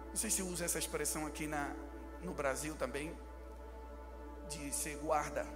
não 0.09 0.17
sei 0.17 0.29
se 0.29 0.43
usa 0.43 0.65
essa 0.65 0.79
expressão 0.79 1.27
aqui 1.27 1.47
na, 1.47 1.75
no 2.23 2.35
Brasil 2.35 2.75
também, 2.75 3.17
de 4.49 4.73
ser 4.75 4.97
guarda. 4.97 5.47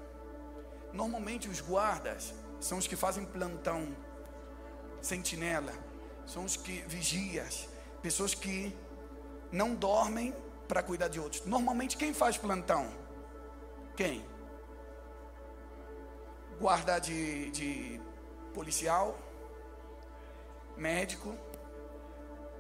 Normalmente 0.92 1.48
os 1.48 1.60
guardas 1.60 2.32
são 2.60 2.78
os 2.78 2.86
que 2.86 2.94
fazem 2.94 3.26
plantão, 3.26 3.94
sentinela, 5.02 5.72
são 6.24 6.44
os 6.44 6.56
que 6.56 6.82
vigias, 6.86 7.68
pessoas 8.00 8.32
que 8.32 8.74
não 9.50 9.74
dormem 9.74 10.32
para 10.68 10.82
cuidar 10.82 11.08
de 11.08 11.20
outros. 11.20 11.44
Normalmente 11.44 11.96
quem 11.96 12.12
faz 12.14 12.36
plantão? 12.36 12.88
Quem? 13.96 14.24
Guarda 16.60 16.98
de, 16.98 17.50
de 17.50 18.00
policial, 18.52 19.18
médico, 20.76 21.36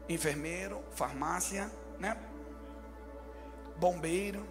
enfermeiro, 0.08 0.82
farmácia, 0.92 1.70
né? 1.98 2.16
Bombeiro, 3.76 4.46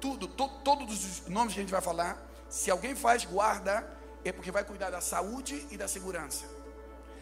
tudo, 0.00 0.26
to, 0.26 0.48
todos 0.64 1.04
os 1.04 1.28
nomes 1.28 1.54
que 1.54 1.60
a 1.60 1.62
gente 1.62 1.72
vai 1.72 1.80
falar. 1.80 2.22
Se 2.48 2.70
alguém 2.70 2.94
faz 2.94 3.24
guarda, 3.24 3.88
é 4.24 4.32
porque 4.32 4.50
vai 4.50 4.64
cuidar 4.64 4.90
da 4.90 5.00
saúde 5.00 5.66
e 5.70 5.76
da 5.76 5.88
segurança. 5.88 6.44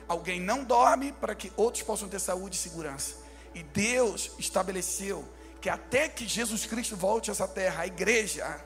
Alguém 0.08 0.40
não 0.40 0.64
dorme 0.64 1.12
para 1.12 1.34
que 1.34 1.52
outros 1.56 1.82
possam 1.82 2.08
ter 2.08 2.18
saúde 2.18 2.56
e 2.56 2.58
segurança. 2.58 3.21
E 3.54 3.62
Deus 3.62 4.32
estabeleceu 4.38 5.28
que 5.60 5.68
até 5.68 6.08
que 6.08 6.26
Jesus 6.26 6.66
Cristo 6.66 6.96
volte 6.96 7.30
a 7.30 7.32
essa 7.32 7.46
terra, 7.46 7.82
a 7.82 7.86
igreja 7.86 8.64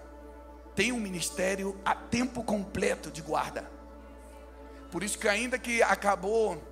tem 0.75 0.93
um 0.93 1.01
ministério 1.01 1.79
a 1.85 1.95
tempo 1.95 2.43
completo 2.43 3.11
de 3.11 3.21
guarda. 3.21 3.71
Por 4.91 5.03
isso 5.03 5.19
que 5.19 5.29
ainda 5.29 5.59
que 5.59 5.83
acabou, 5.83 6.63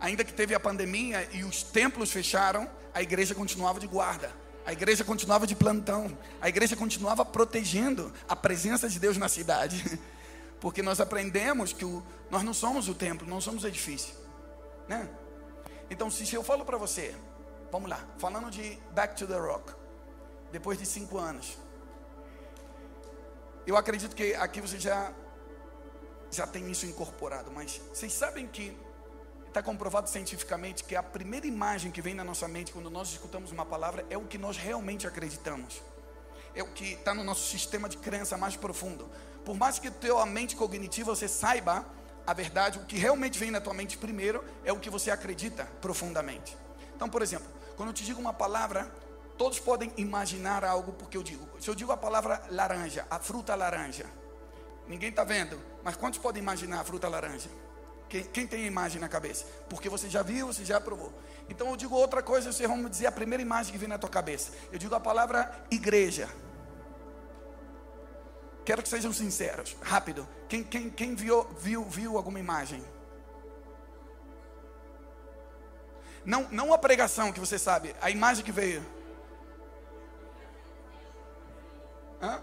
ainda 0.00 0.24
que 0.24 0.32
teve 0.32 0.54
a 0.54 0.60
pandemia 0.60 1.28
e 1.32 1.44
os 1.44 1.62
templos 1.62 2.10
fecharam, 2.10 2.68
a 2.92 3.02
igreja 3.02 3.34
continuava 3.34 3.78
de 3.78 3.86
guarda. 3.86 4.30
A 4.66 4.72
igreja 4.72 5.02
continuava 5.02 5.46
de 5.46 5.56
plantão. 5.56 6.16
A 6.40 6.48
igreja 6.48 6.76
continuava 6.76 7.24
protegendo 7.24 8.12
a 8.28 8.36
presença 8.36 8.88
de 8.88 8.98
Deus 8.98 9.16
na 9.16 9.28
cidade. 9.28 9.98
Porque 10.60 10.82
nós 10.82 11.00
aprendemos 11.00 11.72
que 11.72 11.84
o, 11.86 12.02
nós 12.30 12.42
não 12.42 12.52
somos 12.52 12.88
o 12.88 12.94
templo, 12.94 13.26
não 13.26 13.40
somos 13.40 13.64
o 13.64 13.68
edifício. 13.68 14.12
Né? 14.86 15.08
Então, 15.90 16.10
se 16.10 16.32
eu 16.34 16.42
falo 16.42 16.64
para 16.64 16.76
você, 16.76 17.14
vamos 17.72 17.88
lá, 17.88 18.04
falando 18.18 18.50
de 18.50 18.78
Back 18.92 19.16
to 19.16 19.26
the 19.26 19.38
Rock, 19.38 19.72
depois 20.52 20.78
de 20.78 20.84
cinco 20.84 21.18
anos, 21.18 21.58
eu 23.66 23.76
acredito 23.76 24.14
que 24.14 24.34
aqui 24.34 24.60
você 24.60 24.78
já, 24.78 25.12
já 26.30 26.46
tem 26.46 26.70
isso 26.70 26.86
incorporado, 26.86 27.50
mas 27.50 27.80
vocês 27.92 28.12
sabem 28.12 28.46
que 28.46 28.76
está 29.46 29.62
comprovado 29.62 30.08
cientificamente 30.08 30.84
que 30.84 30.94
a 30.94 31.02
primeira 31.02 31.46
imagem 31.46 31.90
que 31.90 32.00
vem 32.00 32.14
na 32.14 32.22
nossa 32.22 32.46
mente 32.46 32.72
quando 32.72 32.90
nós 32.90 33.08
escutamos 33.08 33.50
uma 33.50 33.64
palavra 33.64 34.06
é 34.10 34.16
o 34.16 34.26
que 34.26 34.38
nós 34.38 34.56
realmente 34.56 35.06
acreditamos. 35.06 35.82
É 36.54 36.62
o 36.62 36.68
que 36.72 36.92
está 36.92 37.14
no 37.14 37.24
nosso 37.24 37.48
sistema 37.48 37.88
de 37.88 37.96
crença 37.96 38.36
mais 38.36 38.56
profundo. 38.56 39.08
Por 39.44 39.56
mais 39.56 39.78
que 39.78 39.90
tua 39.90 40.26
mente 40.26 40.54
cognitiva 40.54 41.14
você 41.14 41.28
saiba 41.28 41.84
a 42.28 42.34
verdade, 42.34 42.78
o 42.78 42.84
que 42.84 42.98
realmente 42.98 43.38
vem 43.38 43.50
na 43.50 43.58
tua 43.58 43.72
mente 43.72 43.96
primeiro 43.96 44.44
é 44.62 44.70
o 44.70 44.78
que 44.78 44.90
você 44.90 45.10
acredita 45.10 45.64
profundamente. 45.80 46.54
Então, 46.94 47.08
por 47.08 47.22
exemplo, 47.22 47.46
quando 47.74 47.88
eu 47.88 47.94
te 47.94 48.04
digo 48.04 48.20
uma 48.20 48.34
palavra, 48.34 48.86
todos 49.38 49.58
podem 49.58 49.90
imaginar 49.96 50.62
algo 50.62 50.92
porque 50.92 51.16
eu 51.16 51.22
digo. 51.22 51.48
Se 51.58 51.70
eu 51.70 51.74
digo 51.74 51.90
a 51.90 51.96
palavra 51.96 52.42
laranja, 52.50 53.06
a 53.10 53.18
fruta 53.18 53.54
laranja, 53.54 54.04
ninguém 54.86 55.08
está 55.08 55.24
vendo, 55.24 55.58
mas 55.82 55.96
quantos 55.96 56.18
podem 56.18 56.42
imaginar 56.42 56.80
a 56.80 56.84
fruta 56.84 57.08
laranja? 57.08 57.48
Quem, 58.10 58.24
quem, 58.24 58.46
tem 58.46 58.64
a 58.64 58.66
imagem 58.66 59.00
na 59.00 59.08
cabeça? 59.08 59.46
Porque 59.70 59.88
você 59.88 60.10
já 60.10 60.22
viu, 60.22 60.48
você 60.48 60.66
já 60.66 60.78
provou. 60.78 61.14
Então 61.48 61.70
eu 61.70 61.78
digo 61.78 61.94
outra 61.94 62.22
coisa, 62.22 62.52
vocês 62.52 62.68
vão 62.68 62.76
me 62.76 62.90
dizer 62.90 63.06
a 63.06 63.12
primeira 63.12 63.40
imagem 63.40 63.72
que 63.72 63.78
vem 63.78 63.88
na 63.88 63.96
tua 63.96 64.10
cabeça. 64.10 64.52
Eu 64.70 64.78
digo 64.78 64.94
a 64.94 65.00
palavra 65.00 65.64
igreja. 65.70 66.28
Quero 68.68 68.82
que 68.82 68.88
sejam 68.90 69.14
sinceros, 69.14 69.74
rápido. 69.80 70.28
Quem, 70.46 70.62
quem, 70.62 70.90
quem 70.90 71.14
viu, 71.14 71.42
viu, 71.58 71.84
viu 71.84 72.18
alguma 72.18 72.38
imagem? 72.38 72.84
Não, 76.22 76.46
não 76.50 76.74
a 76.74 76.76
pregação 76.76 77.32
que 77.32 77.40
você 77.40 77.58
sabe, 77.58 77.96
a 77.98 78.10
imagem 78.10 78.44
que 78.44 78.52
veio. 78.52 78.84
Hã? 82.20 82.42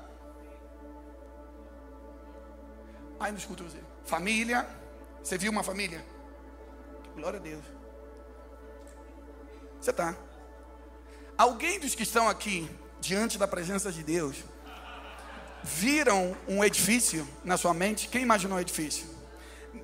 Ai, 3.20 3.30
não 3.30 3.38
escuto 3.38 3.64
você. 3.64 3.78
Família. 4.04 4.68
Você 5.22 5.38
viu 5.38 5.52
uma 5.52 5.62
família? 5.62 6.04
Glória 7.14 7.40
a 7.40 7.44
Deus. 7.44 7.64
Você 9.80 9.92
está. 9.92 10.18
Alguém 11.38 11.80
dos 11.80 11.94
que 11.94 12.02
estão 12.02 12.28
aqui, 12.28 12.68
diante 13.00 13.38
da 13.38 13.48
presença 13.48 13.92
de 13.92 14.02
Deus, 14.02 14.44
viram 15.66 16.38
um 16.48 16.64
edifício 16.64 17.28
na 17.44 17.58
sua 17.58 17.74
mente? 17.74 18.08
Quem 18.08 18.22
imaginou 18.22 18.58
o 18.58 18.62
edifício? 18.62 19.08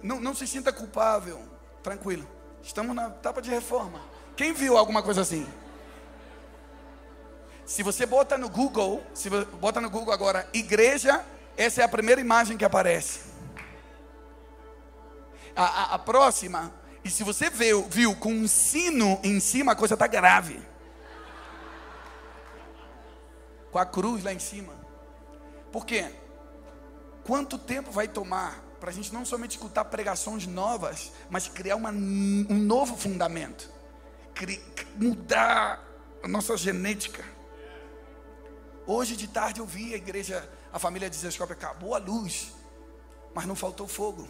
Não, 0.01 0.19
não 0.19 0.33
se 0.33 0.47
sinta 0.47 0.71
culpável, 0.71 1.41
tranquilo. 1.83 2.27
Estamos 2.63 2.95
na 2.95 3.07
etapa 3.07 3.41
de 3.41 3.49
reforma. 3.49 3.99
Quem 4.35 4.53
viu 4.53 4.77
alguma 4.77 5.01
coisa 5.01 5.21
assim? 5.21 5.45
Se 7.65 7.83
você 7.83 8.05
bota 8.05 8.37
no 8.37 8.49
Google, 8.49 9.03
se 9.13 9.29
bota 9.29 9.81
no 9.81 9.89
Google 9.89 10.13
agora, 10.13 10.47
igreja, 10.53 11.25
essa 11.57 11.81
é 11.81 11.83
a 11.83 11.89
primeira 11.89 12.21
imagem 12.21 12.57
que 12.57 12.65
aparece. 12.65 13.21
A, 15.55 15.63
a, 15.63 15.95
a 15.95 15.99
próxima, 15.99 16.73
e 17.03 17.09
se 17.09 17.23
você 17.23 17.49
viu, 17.49 17.87
viu 17.89 18.15
com 18.15 18.31
um 18.31 18.47
sino 18.47 19.19
em 19.23 19.39
cima, 19.39 19.73
a 19.73 19.75
coisa 19.75 19.95
está 19.95 20.07
grave. 20.07 20.71
com 23.71 23.79
a 23.79 23.85
cruz 23.85 24.23
lá 24.23 24.33
em 24.33 24.39
cima. 24.39 24.73
Por 25.71 25.85
quê? 25.85 26.11
Quanto 27.23 27.57
tempo 27.57 27.91
vai 27.91 28.07
tomar 28.07 28.61
para 28.79 28.89
a 28.89 28.93
gente 28.93 29.13
não 29.13 29.23
somente 29.23 29.51
escutar 29.51 29.85
pregações 29.85 30.47
novas, 30.47 31.11
mas 31.29 31.47
criar 31.47 31.75
uma, 31.75 31.91
um 31.91 32.57
novo 32.57 32.97
fundamento, 32.97 33.69
mudar 34.95 35.83
a 36.23 36.27
nossa 36.27 36.57
genética? 36.57 37.23
Hoje 38.85 39.15
de 39.15 39.27
tarde 39.27 39.59
eu 39.59 39.65
vi 39.65 39.93
a 39.93 39.97
igreja, 39.97 40.49
a 40.73 40.79
família 40.79 41.09
de 41.09 41.15
Zescope, 41.15 41.53
acabou 41.53 41.95
a 41.95 41.99
luz, 41.99 42.53
mas 43.33 43.45
não 43.45 43.55
faltou 43.55 43.87
fogo. 43.87 44.27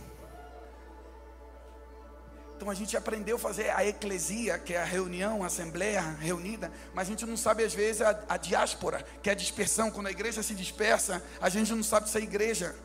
Então 2.62 2.69
a 2.69 2.76
gente 2.76 2.95
aprendeu 2.95 3.38
a 3.38 3.39
fazer 3.39 3.71
a 3.71 3.84
eclesia, 3.84 4.60
que 4.60 4.76
é 4.76 4.80
a 4.80 4.86
reunião, 4.86 5.41
a 5.41 5.47
assembleia 5.47 6.00
reunida, 6.19 6.71
mas 6.93 7.08
a 7.08 7.10
gente 7.10 7.26
não 7.26 7.36
sabe 7.36 7.63
às 7.63 7.74
vezes 7.74 8.04
a, 8.04 8.24
a 8.30 8.38
diáspora, 8.38 9.04
que 9.24 9.32
é 9.32 9.32
a 9.32 9.36
dispersão. 9.36 9.89
Quando 9.89 10.06
a 10.06 10.12
igreja 10.12 10.43
se 10.43 10.54
dispersa, 10.54 11.24
a 11.41 11.50
gente 11.50 11.74
não 11.74 11.82
sabe 11.82 12.08
se 12.08 12.19
é 12.19 12.21
igreja. 12.21 12.76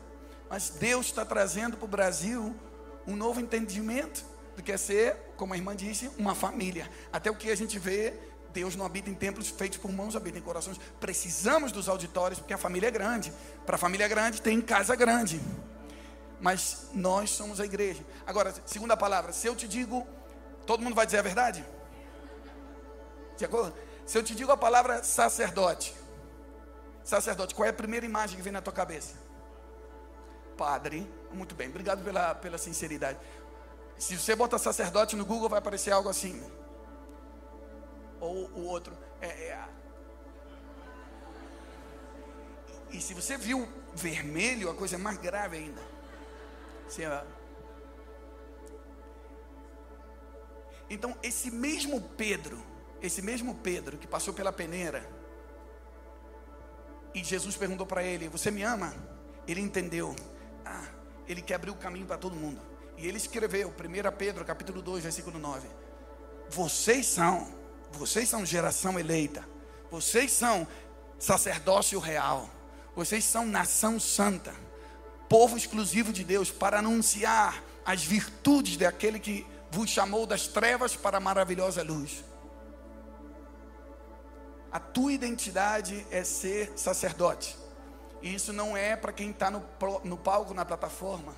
Mas 0.49 0.71
Deus 0.79 1.05
está 1.05 1.23
trazendo 1.23 1.77
para 1.77 1.85
o 1.85 1.87
Brasil 1.87 2.55
um 3.05 3.15
novo 3.15 3.39
entendimento 3.39 4.25
do 4.55 4.63
que 4.63 4.71
é 4.71 4.77
ser, 4.77 5.15
como 5.35 5.53
a 5.53 5.55
irmã 5.55 5.75
disse, 5.75 6.09
uma 6.17 6.33
família. 6.33 6.89
Até 7.13 7.29
o 7.29 7.35
que 7.35 7.51
a 7.51 7.55
gente 7.55 7.77
vê, 7.77 8.15
Deus 8.51 8.75
não 8.75 8.83
habita 8.83 9.11
em 9.11 9.13
templos 9.13 9.47
feitos 9.47 9.77
por 9.77 9.91
mãos, 9.91 10.15
habita 10.15 10.39
em 10.39 10.41
corações. 10.41 10.79
Precisamos 10.99 11.71
dos 11.71 11.87
auditórios, 11.87 12.39
porque 12.39 12.55
a 12.55 12.57
família 12.57 12.87
é 12.87 12.91
grande. 12.91 13.31
Para 13.63 13.75
a 13.75 13.77
família 13.77 14.07
grande, 14.07 14.41
tem 14.41 14.59
casa 14.59 14.95
grande 14.95 15.39
mas 16.39 16.89
nós 16.93 17.29
somos 17.31 17.59
a 17.59 17.65
igreja. 17.65 18.05
Agora, 18.25 18.53
segunda 18.65 18.95
palavra, 18.95 19.33
se 19.33 19.47
eu 19.47 19.55
te 19.55 19.67
digo, 19.67 20.07
todo 20.65 20.83
mundo 20.83 20.95
vai 20.95 21.05
dizer 21.05 21.19
a 21.19 21.21
verdade? 21.21 21.65
De 23.37 23.45
acordo? 23.45 23.73
Se 24.05 24.17
eu 24.17 24.23
te 24.23 24.35
digo 24.35 24.51
a 24.51 24.57
palavra 24.57 25.03
sacerdote, 25.03 25.93
sacerdote, 27.03 27.53
qual 27.53 27.65
é 27.65 27.69
a 27.69 27.73
primeira 27.73 28.05
imagem 28.05 28.37
que 28.37 28.43
vem 28.43 28.53
na 28.53 28.61
tua 28.61 28.73
cabeça? 28.73 29.15
Padre, 30.57 31.07
muito 31.31 31.53
bem, 31.53 31.69
obrigado 31.69 32.03
pela, 32.03 32.33
pela 32.35 32.57
sinceridade. 32.57 33.19
Se 33.97 34.17
você 34.17 34.35
botar 34.35 34.57
sacerdote 34.57 35.15
no 35.15 35.25
Google, 35.25 35.49
vai 35.49 35.59
aparecer 35.59 35.91
algo 35.91 36.09
assim. 36.09 36.41
Ou 38.19 38.49
o 38.51 38.65
outro. 38.65 38.97
É, 39.21 39.27
é, 39.27 39.67
e 42.91 43.01
se 43.01 43.13
você 43.13 43.37
viu 43.37 43.67
vermelho, 43.93 44.69
a 44.69 44.73
coisa 44.73 44.95
é 44.95 44.97
mais 44.97 45.17
grave 45.17 45.57
ainda. 45.57 45.96
Então, 50.89 51.17
esse 51.21 51.51
mesmo 51.51 52.01
Pedro, 52.01 52.63
esse 53.01 53.21
mesmo 53.21 53.55
Pedro 53.55 53.97
que 53.97 54.07
passou 54.07 54.33
pela 54.33 54.53
peneira, 54.53 55.07
e 57.13 57.23
Jesus 57.23 57.55
perguntou 57.55 57.85
para 57.85 58.03
ele: 58.03 58.29
Você 58.29 58.49
me 58.51 58.63
ama? 58.63 58.93
Ele 59.47 59.61
entendeu. 59.61 60.15
Ah, 60.65 60.87
ele 61.27 61.41
quer 61.41 61.55
abrir 61.55 61.71
o 61.71 61.75
caminho 61.75 62.05
para 62.05 62.17
todo 62.17 62.35
mundo. 62.35 62.61
E 62.97 63.07
ele 63.07 63.17
escreveu, 63.17 63.69
1 63.69 64.17
Pedro, 64.17 64.43
capítulo 64.45 64.81
2, 64.81 65.03
versículo 65.03 65.37
9: 65.39 65.67
Vocês 66.49 67.05
são, 67.05 67.51
vocês 67.91 68.29
são 68.29 68.45
geração 68.45 68.99
eleita, 68.99 69.47
vocês 69.91 70.31
são 70.31 70.67
sacerdócio 71.19 71.99
real, 71.99 72.49
vocês 72.95 73.23
são 73.23 73.45
nação 73.45 73.99
santa 73.99 74.66
povo 75.27 75.57
exclusivo 75.57 76.13
de 76.13 76.23
Deus, 76.23 76.51
para 76.51 76.79
anunciar 76.79 77.63
as 77.85 78.03
virtudes 78.03 78.77
daquele 78.77 79.19
que 79.19 79.45
vos 79.71 79.89
chamou 79.89 80.25
das 80.25 80.47
trevas 80.47 80.95
para 80.95 81.17
a 81.17 81.19
maravilhosa 81.19 81.83
luz. 81.83 82.23
A 84.71 84.79
tua 84.79 85.13
identidade 85.13 86.05
é 86.11 86.23
ser 86.23 86.73
sacerdote. 86.75 87.57
E 88.21 88.33
isso 88.33 88.51
não 88.51 88.75
é 88.75 88.95
para 88.95 89.13
quem 89.13 89.31
está 89.31 89.49
no, 89.49 89.63
no 90.03 90.17
palco, 90.17 90.53
na 90.53 90.65
plataforma. 90.65 91.35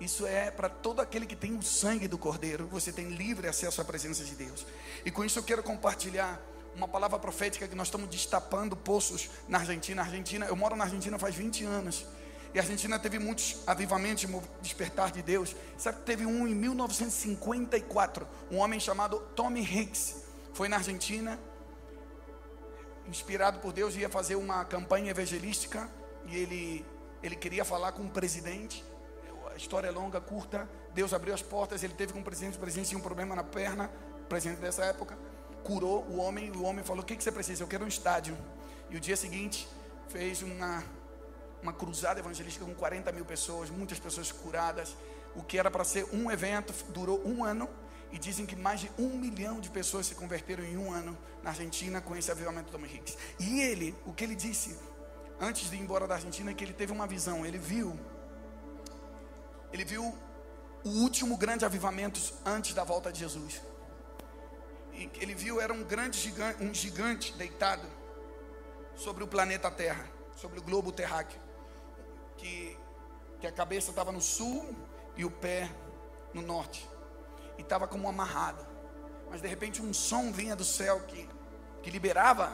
Isso 0.00 0.26
é 0.26 0.50
para 0.50 0.68
todo 0.68 1.00
aquele 1.00 1.26
que 1.26 1.36
tem 1.36 1.54
o 1.54 1.62
sangue 1.62 2.08
do 2.08 2.16
Cordeiro. 2.16 2.66
Você 2.68 2.90
tem 2.90 3.08
livre 3.08 3.46
acesso 3.46 3.80
à 3.80 3.84
presença 3.84 4.24
de 4.24 4.34
Deus. 4.34 4.66
E 5.04 5.10
com 5.10 5.24
isso 5.24 5.38
eu 5.38 5.42
quero 5.42 5.62
compartilhar 5.62 6.40
uma 6.74 6.88
palavra 6.88 7.18
profética 7.18 7.68
que 7.68 7.74
nós 7.74 7.88
estamos 7.88 8.08
destapando 8.08 8.74
poços 8.74 9.28
na 9.46 9.58
Argentina. 9.58 10.02
Argentina, 10.02 10.46
eu 10.46 10.56
moro 10.56 10.74
na 10.74 10.84
Argentina 10.84 11.18
faz 11.18 11.34
20 11.34 11.64
anos. 11.64 12.06
E 12.52 12.58
a 12.58 12.62
Argentina 12.62 12.98
teve 12.98 13.18
muitos 13.18 13.62
avivamentos, 13.66 14.26
despertar 14.60 15.12
de 15.12 15.22
Deus. 15.22 15.54
Sabe 15.78 15.98
que 15.98 16.04
teve 16.04 16.26
um 16.26 16.48
em 16.48 16.54
1954, 16.54 18.26
um 18.50 18.58
homem 18.58 18.80
chamado 18.80 19.20
Tommy 19.36 19.62
Hicks. 19.62 20.24
Foi 20.52 20.68
na 20.68 20.76
Argentina, 20.76 21.38
inspirado 23.06 23.60
por 23.60 23.72
Deus, 23.72 23.94
ia 23.94 24.08
fazer 24.08 24.34
uma 24.34 24.64
campanha 24.64 25.10
evangelística 25.10 25.88
e 26.26 26.36
ele, 26.36 26.84
ele 27.22 27.36
queria 27.36 27.64
falar 27.64 27.92
com 27.92 28.02
o 28.02 28.10
presidente. 28.10 28.84
A 29.52 29.56
história 29.56 29.88
é 29.88 29.90
longa, 29.90 30.20
curta. 30.20 30.68
Deus 30.92 31.14
abriu 31.14 31.32
as 31.32 31.42
portas, 31.42 31.84
ele 31.84 31.94
teve 31.94 32.12
com 32.12 32.20
o 32.20 32.24
presidente, 32.24 32.56
o 32.56 32.60
presidente 32.60 32.88
tinha 32.88 32.98
um 32.98 33.02
problema 33.02 33.34
na 33.34 33.44
perna, 33.44 33.90
o 34.22 34.26
presidente 34.26 34.58
dessa 34.58 34.84
época. 34.84 35.16
Curou 35.62 36.04
o 36.04 36.16
homem, 36.16 36.46
e 36.46 36.56
o 36.56 36.62
homem 36.64 36.84
falou: 36.84 37.02
O 37.02 37.06
que, 37.06 37.14
que 37.14 37.22
você 37.22 37.30
precisa? 37.30 37.62
Eu 37.62 37.68
quero 37.68 37.84
um 37.84 37.88
estádio. 37.88 38.36
E 38.88 38.96
o 38.96 39.00
dia 39.00 39.16
seguinte 39.16 39.68
fez 40.08 40.42
uma 40.42 40.82
uma 41.62 41.72
cruzada 41.72 42.20
evangelística 42.20 42.64
com 42.64 42.74
40 42.74 43.12
mil 43.12 43.24
pessoas, 43.24 43.70
muitas 43.70 43.98
pessoas 43.98 44.32
curadas. 44.32 44.96
O 45.34 45.42
que 45.42 45.58
era 45.58 45.70
para 45.70 45.84
ser 45.84 46.06
um 46.12 46.30
evento 46.30 46.72
durou 46.88 47.22
um 47.26 47.44
ano 47.44 47.68
e 48.10 48.18
dizem 48.18 48.44
que 48.44 48.56
mais 48.56 48.80
de 48.80 48.90
um 48.98 49.16
milhão 49.16 49.60
de 49.60 49.70
pessoas 49.70 50.06
se 50.06 50.14
converteram 50.14 50.64
em 50.64 50.76
um 50.76 50.92
ano 50.92 51.16
na 51.42 51.50
Argentina 51.50 52.00
com 52.00 52.16
esse 52.16 52.30
avivamento 52.30 52.70
do 52.70 52.78
Tom 52.78 52.84
Hicks. 52.84 53.16
E 53.38 53.60
ele, 53.60 53.96
o 54.04 54.12
que 54.12 54.24
ele 54.24 54.34
disse 54.34 54.76
antes 55.40 55.70
de 55.70 55.76
ir 55.76 55.80
embora 55.80 56.06
da 56.06 56.14
Argentina 56.14 56.50
é 56.50 56.54
que 56.54 56.64
ele 56.64 56.72
teve 56.72 56.92
uma 56.92 57.06
visão. 57.06 57.46
Ele 57.46 57.58
viu, 57.58 57.98
ele 59.72 59.84
viu 59.84 60.02
o 60.82 60.88
último 60.88 61.36
grande 61.36 61.64
avivamento 61.64 62.20
antes 62.44 62.74
da 62.74 62.82
volta 62.82 63.12
de 63.12 63.20
Jesus. 63.20 63.60
E 64.92 65.08
ele 65.20 65.34
viu 65.34 65.60
era 65.60 65.72
um 65.72 65.84
grande 65.84 66.18
gigante, 66.18 66.62
um 66.62 66.74
gigante 66.74 67.32
deitado 67.34 67.86
sobre 68.96 69.22
o 69.22 69.28
planeta 69.28 69.70
Terra, 69.70 70.04
sobre 70.34 70.58
o 70.58 70.62
globo 70.62 70.90
terráqueo 70.90 71.49
que, 72.40 72.76
que 73.38 73.46
a 73.46 73.52
cabeça 73.52 73.90
estava 73.90 74.10
no 74.10 74.20
sul 74.20 74.74
e 75.14 75.24
o 75.24 75.30
pé 75.30 75.70
no 76.32 76.40
norte. 76.40 76.88
E 77.58 77.62
estava 77.62 77.86
como 77.86 78.08
amarrado. 78.08 78.66
Mas 79.30 79.42
de 79.42 79.46
repente 79.46 79.82
um 79.82 79.92
som 79.92 80.32
vinha 80.32 80.56
do 80.56 80.64
céu 80.64 81.00
que, 81.00 81.28
que 81.82 81.90
liberava 81.90 82.52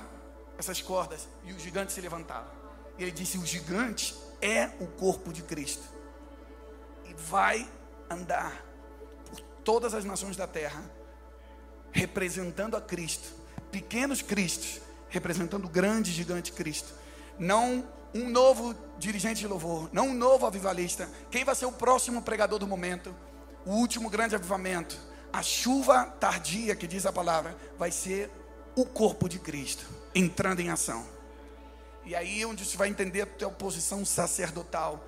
essas 0.59 0.83
cordas 0.83 1.29
e 1.45 1.53
o 1.53 1.59
gigante 1.59 1.93
se 1.93 2.01
levantava. 2.01 2.51
E 2.99 3.03
ele 3.03 3.13
disse: 3.13 3.39
O 3.39 3.47
gigante 3.47 4.15
é 4.43 4.71
o 4.81 4.87
corpo 4.87 5.33
de 5.33 5.43
Cristo. 5.43 5.85
E 7.05 7.15
vai 7.15 7.71
andar 8.11 8.65
por 9.31 9.41
todas 9.65 9.95
as 9.95 10.05
nações 10.05 10.37
da 10.37 10.47
terra, 10.47 10.83
representando 11.93 12.77
a 12.77 12.81
Cristo. 12.81 13.29
Pequenos 13.71 14.21
Cristos, 14.21 14.81
representando 15.09 15.67
o 15.67 15.69
grande 15.69 16.11
gigante 16.11 16.53
Cristo. 16.53 16.93
Não 17.39 17.87
um 18.17 18.31
novo 18.31 18.75
dirigente 18.99 19.41
de 19.41 19.47
louvor, 19.47 19.91
não 19.93 20.09
um 20.09 20.15
novo 20.15 20.47
avivalista. 20.47 21.09
Quem 21.31 21.45
vai 21.45 21.55
ser 21.55 21.67
o 21.67 21.73
próximo 21.73 22.23
pregador 22.23 22.59
do 22.59 22.67
momento? 22.67 23.15
O 23.65 23.73
último 23.73 24.09
grande 24.09 24.35
avivamento. 24.35 24.99
A 25.33 25.43
chuva 25.43 26.05
tardia, 26.19 26.75
que 26.75 26.87
diz 26.87 27.05
a 27.05 27.13
palavra, 27.13 27.57
vai 27.79 27.91
ser 27.91 28.31
o 28.75 28.85
corpo 28.85 29.29
de 29.29 29.39
Cristo 29.39 29.85
entrando 30.15 30.61
em 30.61 30.71
ação. 30.71 31.05
E 32.05 32.15
aí 32.15 32.43
é 32.43 32.47
onde 32.47 32.65
você 32.65 32.77
vai 32.77 32.89
entender 32.89 33.23
a 33.23 33.27
tua 33.27 33.51
posição 33.51 34.05
sacerdotal. 34.05 35.05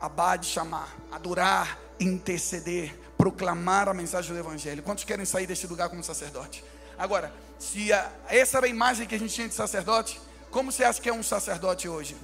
Abade, 0.00 0.46
chamar, 0.46 0.96
adorar, 1.12 1.78
interceder, 2.00 2.94
proclamar 3.16 3.88
a 3.88 3.94
mensagem 3.94 4.32
do 4.32 4.38
Evangelho. 4.38 4.82
Quantos 4.82 5.04
querem 5.04 5.24
sair 5.24 5.46
deste 5.46 5.66
lugar 5.66 5.88
como 5.88 6.02
sacerdote? 6.02 6.64
Agora, 6.96 7.32
se 7.58 7.92
a, 7.92 8.10
essa 8.28 8.58
era 8.58 8.66
a 8.66 8.70
imagem 8.70 9.06
que 9.06 9.14
a 9.14 9.18
gente 9.18 9.34
tinha 9.34 9.48
de 9.48 9.54
sacerdote, 9.54 10.20
como 10.50 10.72
você 10.72 10.84
acha 10.84 11.00
que 11.00 11.08
é 11.08 11.12
um 11.12 11.22
sacerdote 11.22 11.88
hoje? 11.88 12.16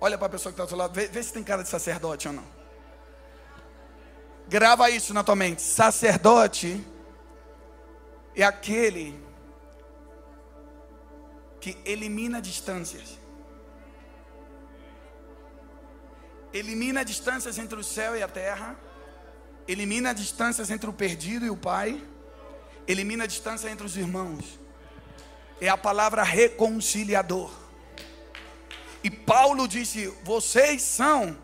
Olha 0.00 0.18
para 0.18 0.26
a 0.26 0.30
pessoa 0.30 0.52
que 0.52 0.54
está 0.54 0.64
do 0.64 0.68
seu 0.68 0.76
lado, 0.78 0.92
vê, 0.92 1.06
vê 1.06 1.22
se 1.22 1.32
tem 1.32 1.42
cara 1.42 1.62
de 1.62 1.68
sacerdote 1.68 2.28
ou 2.28 2.34
não. 2.34 2.44
Grava 4.48 4.90
isso 4.90 5.14
na 5.14 5.24
tua 5.24 5.34
mente. 5.34 5.62
Sacerdote 5.62 6.84
é 8.34 8.42
aquele 8.42 9.18
que 11.60 11.76
elimina 11.84 12.40
distâncias. 12.40 13.18
Elimina 16.52 17.04
distâncias 17.04 17.58
entre 17.58 17.78
o 17.78 17.84
céu 17.84 18.16
e 18.16 18.22
a 18.22 18.28
terra. 18.28 18.78
Elimina 19.66 20.14
distâncias 20.14 20.70
entre 20.70 20.88
o 20.88 20.92
perdido 20.92 21.44
e 21.44 21.50
o 21.50 21.56
pai 21.56 22.00
elimina 22.86 23.24
a 23.24 23.26
distância 23.26 23.68
entre 23.68 23.86
os 23.86 23.96
irmãos. 23.96 24.58
É 25.60 25.68
a 25.68 25.76
palavra 25.76 26.22
reconciliador. 26.22 27.50
E 29.02 29.10
Paulo 29.10 29.66
disse: 29.66 30.12
vocês 30.22 30.82
são 30.82 31.36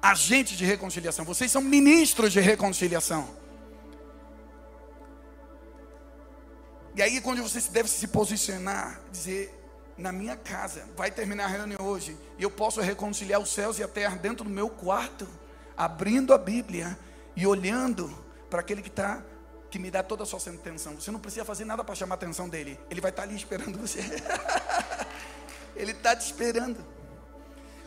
agentes 0.00 0.56
de 0.56 0.64
reconciliação, 0.64 1.24
vocês 1.24 1.50
são 1.50 1.62
ministros 1.62 2.32
de 2.32 2.40
reconciliação. 2.40 3.28
E 6.94 7.00
aí, 7.00 7.20
quando 7.20 7.42
você 7.42 7.60
deve 7.70 7.88
se 7.88 8.08
posicionar, 8.08 9.00
dizer: 9.10 9.54
na 9.96 10.12
minha 10.12 10.36
casa, 10.36 10.88
vai 10.96 11.10
terminar 11.10 11.44
a 11.44 11.48
reunião 11.48 11.80
hoje, 11.82 12.16
e 12.38 12.42
eu 12.42 12.50
posso 12.50 12.80
reconciliar 12.80 13.40
os 13.40 13.50
céus 13.50 13.78
e 13.78 13.82
a 13.82 13.88
terra 13.88 14.16
dentro 14.16 14.44
do 14.44 14.50
meu 14.50 14.68
quarto, 14.68 15.28
abrindo 15.76 16.34
a 16.34 16.38
Bíblia 16.38 16.98
e 17.36 17.46
olhando 17.46 18.12
para 18.50 18.60
aquele 18.60 18.82
que 18.82 18.88
está 18.88 19.22
que 19.72 19.78
me 19.78 19.90
dá 19.90 20.02
toda 20.02 20.24
a 20.24 20.26
sua 20.26 20.38
atenção. 20.38 21.00
Você 21.00 21.10
não 21.10 21.18
precisa 21.18 21.46
fazer 21.46 21.64
nada 21.64 21.82
para 21.82 21.94
chamar 21.94 22.16
a 22.16 22.16
atenção 22.16 22.46
dele. 22.46 22.78
Ele 22.90 23.00
vai 23.00 23.10
estar 23.10 23.22
tá 23.22 23.28
ali 23.28 23.34
esperando 23.34 23.78
você. 23.78 24.00
Ele 25.74 25.92
está 25.92 26.14
te 26.14 26.26
esperando. 26.26 26.84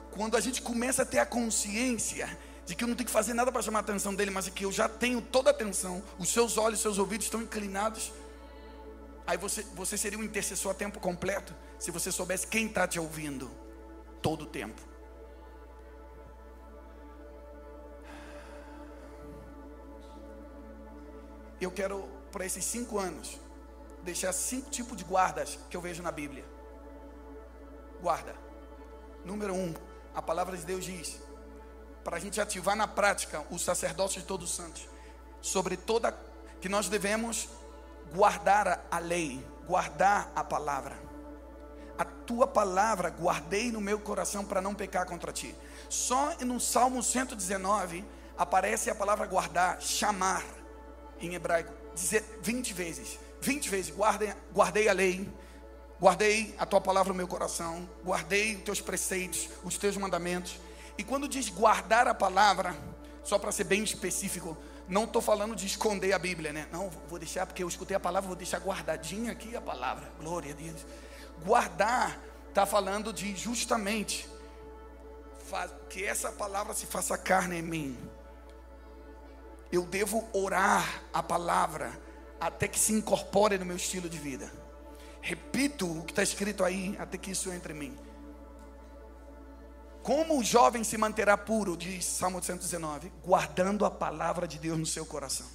Quando 0.09 0.35
a 0.35 0.39
gente 0.39 0.63
começa 0.63 1.03
a 1.03 1.05
ter 1.05 1.19
a 1.19 1.27
consciência 1.27 2.35
de 2.65 2.73
que 2.73 2.83
eu 2.83 2.87
não 2.87 2.95
tenho 2.95 3.05
que 3.05 3.13
fazer 3.13 3.35
nada 3.35 3.51
para 3.51 3.61
chamar 3.61 3.79
a 3.79 3.81
atenção 3.81 4.15
dele, 4.15 4.31
mas 4.31 4.47
é 4.47 4.49
que 4.49 4.65
eu 4.65 4.71
já 4.71 4.89
tenho 4.89 5.21
toda 5.21 5.51
a 5.51 5.53
atenção, 5.53 6.01
os 6.17 6.29
seus 6.29 6.57
olhos, 6.57 6.79
seus 6.79 6.97
ouvidos 6.97 7.27
estão 7.27 7.43
inclinados. 7.43 8.11
Aí 9.27 9.37
você, 9.37 9.61
você 9.75 9.95
seria 9.95 10.17
um 10.17 10.23
intercessor 10.23 10.71
a 10.71 10.73
tempo 10.73 10.99
completo 10.99 11.53
se 11.77 11.91
você 11.91 12.11
soubesse 12.11 12.47
quem 12.47 12.65
está 12.65 12.87
te 12.87 12.99
ouvindo 12.99 13.51
todo 14.23 14.41
o 14.41 14.47
tempo. 14.47 14.81
Eu 21.59 21.71
quero, 21.71 22.07
para 22.31 22.45
esses 22.45 22.65
cinco 22.65 22.99
anos, 22.99 23.39
deixar 24.03 24.33
cinco 24.33 24.69
tipos 24.69 24.97
de 24.97 25.03
guardas 25.03 25.57
que 25.69 25.75
eu 25.75 25.81
vejo 25.81 26.03
na 26.03 26.11
Bíblia. 26.11 26.45
Guarda. 28.01 28.35
Número 29.23 29.53
um, 29.53 29.73
a 30.13 30.21
palavra 30.21 30.57
de 30.57 30.63
Deus 30.65 30.83
diz: 30.83 31.19
para 32.03 32.17
a 32.17 32.19
gente 32.19 32.39
ativar 32.41 32.75
na 32.75 32.87
prática 32.87 33.43
o 33.49 33.57
sacerdócio 33.57 34.21
de 34.21 34.27
todos 34.27 34.49
os 34.49 34.55
santos, 34.55 34.87
sobre 35.41 35.77
toda 35.77 36.15
que 36.59 36.69
nós 36.69 36.89
devemos 36.89 37.49
guardar 38.13 38.85
a 38.91 38.99
lei, 38.99 39.45
guardar 39.65 40.31
a 40.35 40.43
palavra. 40.43 40.97
A 41.97 42.03
tua 42.03 42.45
palavra 42.45 43.09
guardei 43.09 43.71
no 43.71 43.79
meu 43.79 43.99
coração 43.99 44.43
para 44.43 44.59
não 44.59 44.75
pecar 44.75 45.05
contra 45.05 45.31
ti. 45.31 45.55
Só 45.87 46.35
no 46.41 46.59
Salmo 46.59 47.01
119 47.01 48.03
aparece 48.37 48.89
a 48.89 48.95
palavra 48.95 49.25
guardar, 49.25 49.81
chamar 49.81 50.43
em 51.19 51.33
hebraico, 51.35 51.73
dizer 51.93 52.23
20 52.41 52.73
vezes. 52.73 53.19
20 53.41 53.69
vezes, 53.69 53.95
guardei, 53.95 54.33
guardei 54.53 54.89
a 54.89 54.93
lei, 54.93 55.29
guardei 55.99 56.55
a 56.57 56.65
tua 56.65 56.81
palavra 56.81 57.13
no 57.13 57.17
meu 57.17 57.27
coração, 57.27 57.87
guardei 58.03 58.55
os 58.55 58.63
teus 58.63 58.81
preceitos, 58.81 59.49
os 59.63 59.77
teus 59.77 59.97
mandamentos. 59.97 60.59
E 60.97 61.03
quando 61.03 61.27
diz 61.27 61.49
guardar 61.49 62.07
a 62.07 62.13
palavra, 62.13 62.75
só 63.23 63.37
para 63.37 63.51
ser 63.51 63.65
bem 63.65 63.83
específico, 63.83 64.57
não 64.87 65.03
estou 65.03 65.21
falando 65.21 65.55
de 65.55 65.65
esconder 65.65 66.13
a 66.13 66.19
Bíblia, 66.19 66.53
né? 66.53 66.67
Não, 66.71 66.89
vou 67.07 67.19
deixar, 67.19 67.45
porque 67.45 67.63
eu 67.63 67.67
escutei 67.67 67.95
a 67.97 67.99
palavra, 67.99 68.27
vou 68.27 68.35
deixar 68.35 68.59
guardadinha 68.59 69.31
aqui 69.31 69.55
a 69.55 69.61
palavra. 69.61 70.11
Glória 70.19 70.53
a 70.53 70.55
Deus. 70.55 70.85
Guardar 71.43 72.19
está 72.49 72.65
falando 72.65 73.11
de 73.11 73.35
justamente 73.35 74.29
que 75.89 76.03
essa 76.03 76.31
palavra 76.31 76.73
se 76.73 76.85
faça 76.85 77.17
carne 77.17 77.57
em 77.57 77.61
mim 77.61 77.97
eu 79.71 79.83
devo 79.83 80.27
orar 80.33 81.03
a 81.13 81.21
palavra 81.21 81.99
até 82.39 82.67
que 82.67 82.79
se 82.79 82.93
incorpore 82.93 83.57
no 83.57 83.65
meu 83.65 83.75
estilo 83.75 84.09
de 84.09 84.17
vida. 84.17 84.51
Repito 85.21 85.85
o 85.85 86.03
que 86.03 86.11
está 86.11 86.21
escrito 86.21 86.63
aí, 86.63 86.95
até 86.99 87.17
que 87.17 87.31
isso 87.31 87.51
entre 87.51 87.73
em 87.73 87.77
mim. 87.77 87.97
Como 90.03 90.37
o 90.37 90.43
jovem 90.43 90.83
se 90.83 90.97
manterá 90.97 91.35
puro, 91.35 91.75
diz 91.75 92.05
Salmo 92.05 92.41
119, 92.43 93.11
guardando 93.23 93.85
a 93.85 93.89
palavra 93.89 94.47
de 94.47 94.59
Deus 94.59 94.77
no 94.77 94.85
seu 94.85 95.03
coração. 95.03 95.47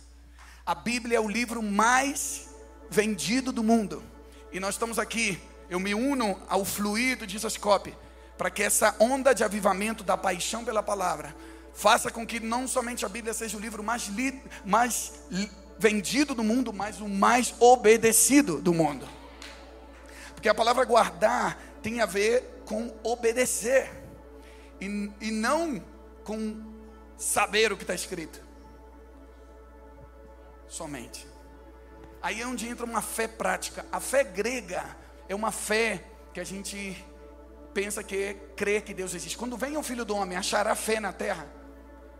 A 0.66 0.74
Bíblia 0.74 1.18
é 1.18 1.20
o 1.20 1.28
livro 1.28 1.62
mais 1.62 2.48
vendido 2.90 3.52
do 3.52 3.62
mundo. 3.62 4.02
E 4.50 4.58
nós 4.58 4.74
estamos 4.74 4.98
aqui, 4.98 5.40
eu 5.68 5.78
me 5.78 5.94
uno 5.94 6.36
ao 6.48 6.64
fluido 6.64 7.28
de 7.28 7.36
Isoscope, 7.36 7.96
para 8.36 8.50
que 8.50 8.64
essa 8.64 8.96
onda 8.98 9.32
de 9.32 9.44
avivamento 9.44 10.02
da 10.02 10.16
paixão 10.16 10.64
pela 10.64 10.82
palavra 10.82 11.32
faça 11.74 12.10
com 12.10 12.26
que 12.26 12.40
não 12.40 12.66
somente 12.68 13.04
a 13.04 13.08
Bíblia 13.08 13.34
seja 13.34 13.56
o 13.56 13.60
livro 13.60 13.82
mais, 13.82 14.06
li, 14.08 14.42
mais 14.64 15.12
li, 15.30 15.50
vendido 15.78 16.34
do 16.34 16.44
mundo, 16.44 16.72
mas 16.72 17.00
o 17.00 17.08
mais 17.08 17.54
obedecido 17.58 18.60
do 18.60 18.74
mundo. 18.74 19.08
Porque 20.34 20.48
a 20.48 20.54
palavra 20.54 20.84
guardar 20.84 21.60
tem 21.82 22.00
a 22.00 22.06
ver 22.06 22.62
com 22.64 22.94
obedecer 23.02 23.90
e, 24.80 25.10
e 25.20 25.30
não 25.30 25.82
com 26.24 26.62
saber 27.16 27.72
o 27.72 27.76
que 27.76 27.84
está 27.84 27.94
escrito. 27.94 28.40
Somente. 30.68 31.26
Aí 32.22 32.40
é 32.40 32.46
onde 32.46 32.68
entra 32.68 32.84
uma 32.84 33.02
fé 33.02 33.26
prática. 33.26 33.84
A 33.90 34.00
fé 34.00 34.22
grega 34.22 34.96
é 35.28 35.34
uma 35.34 35.50
fé 35.50 36.04
que 36.32 36.40
a 36.40 36.44
gente 36.44 37.04
pensa 37.72 38.02
que 38.02 38.16
é 38.16 38.34
crer 38.56 38.82
que 38.82 38.94
Deus 38.94 39.14
existe. 39.14 39.36
Quando 39.36 39.56
vem 39.56 39.76
o 39.76 39.82
filho 39.82 40.04
do 40.04 40.14
homem, 40.14 40.36
achará 40.36 40.74
fé 40.74 41.00
na 41.00 41.12
terra. 41.12 41.59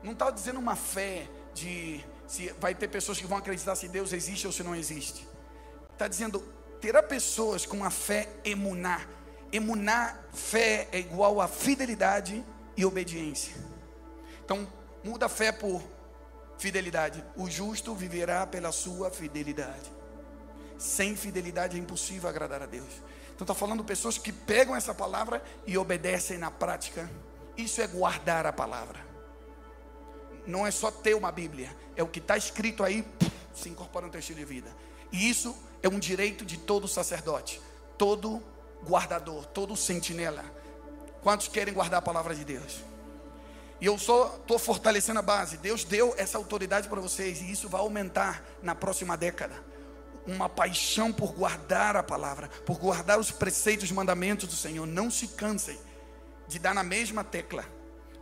Não 0.02 0.12
está 0.12 0.30
dizendo 0.30 0.58
uma 0.58 0.76
fé 0.76 1.28
de 1.54 2.04
se 2.26 2.48
vai 2.60 2.74
ter 2.74 2.88
pessoas 2.88 3.18
que 3.18 3.26
vão 3.26 3.38
acreditar 3.38 3.74
se 3.74 3.88
Deus 3.88 4.12
existe 4.12 4.46
ou 4.46 4.52
se 4.52 4.62
não 4.62 4.74
existe. 4.74 5.26
Está 5.92 6.08
dizendo 6.08 6.40
terá 6.80 7.02
pessoas 7.02 7.66
com 7.66 7.84
a 7.84 7.90
fé 7.90 8.28
emunar. 8.44 9.06
Emunar, 9.52 10.24
fé 10.32 10.88
é 10.92 10.98
igual 10.98 11.40
a 11.40 11.48
fidelidade 11.48 12.44
e 12.76 12.84
obediência. 12.84 13.54
Então, 14.44 14.66
muda 15.04 15.26
a 15.26 15.28
fé 15.28 15.52
por 15.52 15.82
fidelidade. 16.56 17.22
O 17.36 17.50
justo 17.50 17.94
viverá 17.94 18.46
pela 18.46 18.72
sua 18.72 19.10
fidelidade. 19.10 19.90
Sem 20.78 21.16
fidelidade 21.16 21.76
é 21.76 21.80
impossível 21.80 22.30
agradar 22.30 22.62
a 22.62 22.66
Deus. 22.66 23.02
Então 23.34 23.44
está 23.44 23.54
falando 23.54 23.84
pessoas 23.84 24.16
que 24.16 24.32
pegam 24.32 24.76
essa 24.76 24.94
palavra 24.94 25.42
e 25.66 25.76
obedecem 25.76 26.38
na 26.38 26.50
prática. 26.50 27.10
Isso 27.56 27.82
é 27.82 27.86
guardar 27.86 28.46
a 28.46 28.52
palavra 28.52 29.09
não 30.50 30.66
é 30.66 30.70
só 30.70 30.90
ter 30.90 31.14
uma 31.14 31.32
Bíblia, 31.32 31.74
é 31.96 32.02
o 32.02 32.08
que 32.08 32.18
está 32.18 32.36
escrito 32.36 32.84
aí, 32.84 33.06
se 33.54 33.68
incorpora 33.68 34.06
no 34.06 34.12
teu 34.12 34.18
estilo 34.18 34.38
de 34.38 34.44
vida. 34.44 34.74
E 35.12 35.30
isso 35.30 35.56
é 35.82 35.88
um 35.88 35.98
direito 35.98 36.44
de 36.44 36.58
todo 36.58 36.86
sacerdote, 36.86 37.60
todo 37.96 38.42
guardador, 38.84 39.46
todo 39.46 39.76
sentinela. 39.76 40.44
Quantos 41.22 41.48
querem 41.48 41.72
guardar 41.72 41.98
a 41.98 42.02
palavra 42.02 42.34
de 42.34 42.44
Deus? 42.44 42.82
E 43.80 43.86
eu 43.86 43.98
só 43.98 44.36
estou 44.36 44.58
fortalecendo 44.58 45.18
a 45.18 45.22
base. 45.22 45.56
Deus 45.56 45.84
deu 45.84 46.14
essa 46.18 46.36
autoridade 46.36 46.88
para 46.88 47.00
vocês 47.00 47.40
e 47.40 47.50
isso 47.50 47.68
vai 47.68 47.80
aumentar 47.80 48.44
na 48.62 48.74
próxima 48.74 49.16
década. 49.16 49.54
Uma 50.26 50.48
paixão 50.48 51.12
por 51.12 51.32
guardar 51.32 51.96
a 51.96 52.02
palavra, 52.02 52.48
por 52.66 52.78
guardar 52.78 53.18
os 53.18 53.30
preceitos, 53.30 53.86
os 53.86 53.92
mandamentos 53.92 54.48
do 54.48 54.54
Senhor. 54.54 54.86
Não 54.86 55.10
se 55.10 55.28
cansem 55.28 55.78
de 56.46 56.58
dar 56.58 56.74
na 56.74 56.82
mesma 56.82 57.24
tecla 57.24 57.64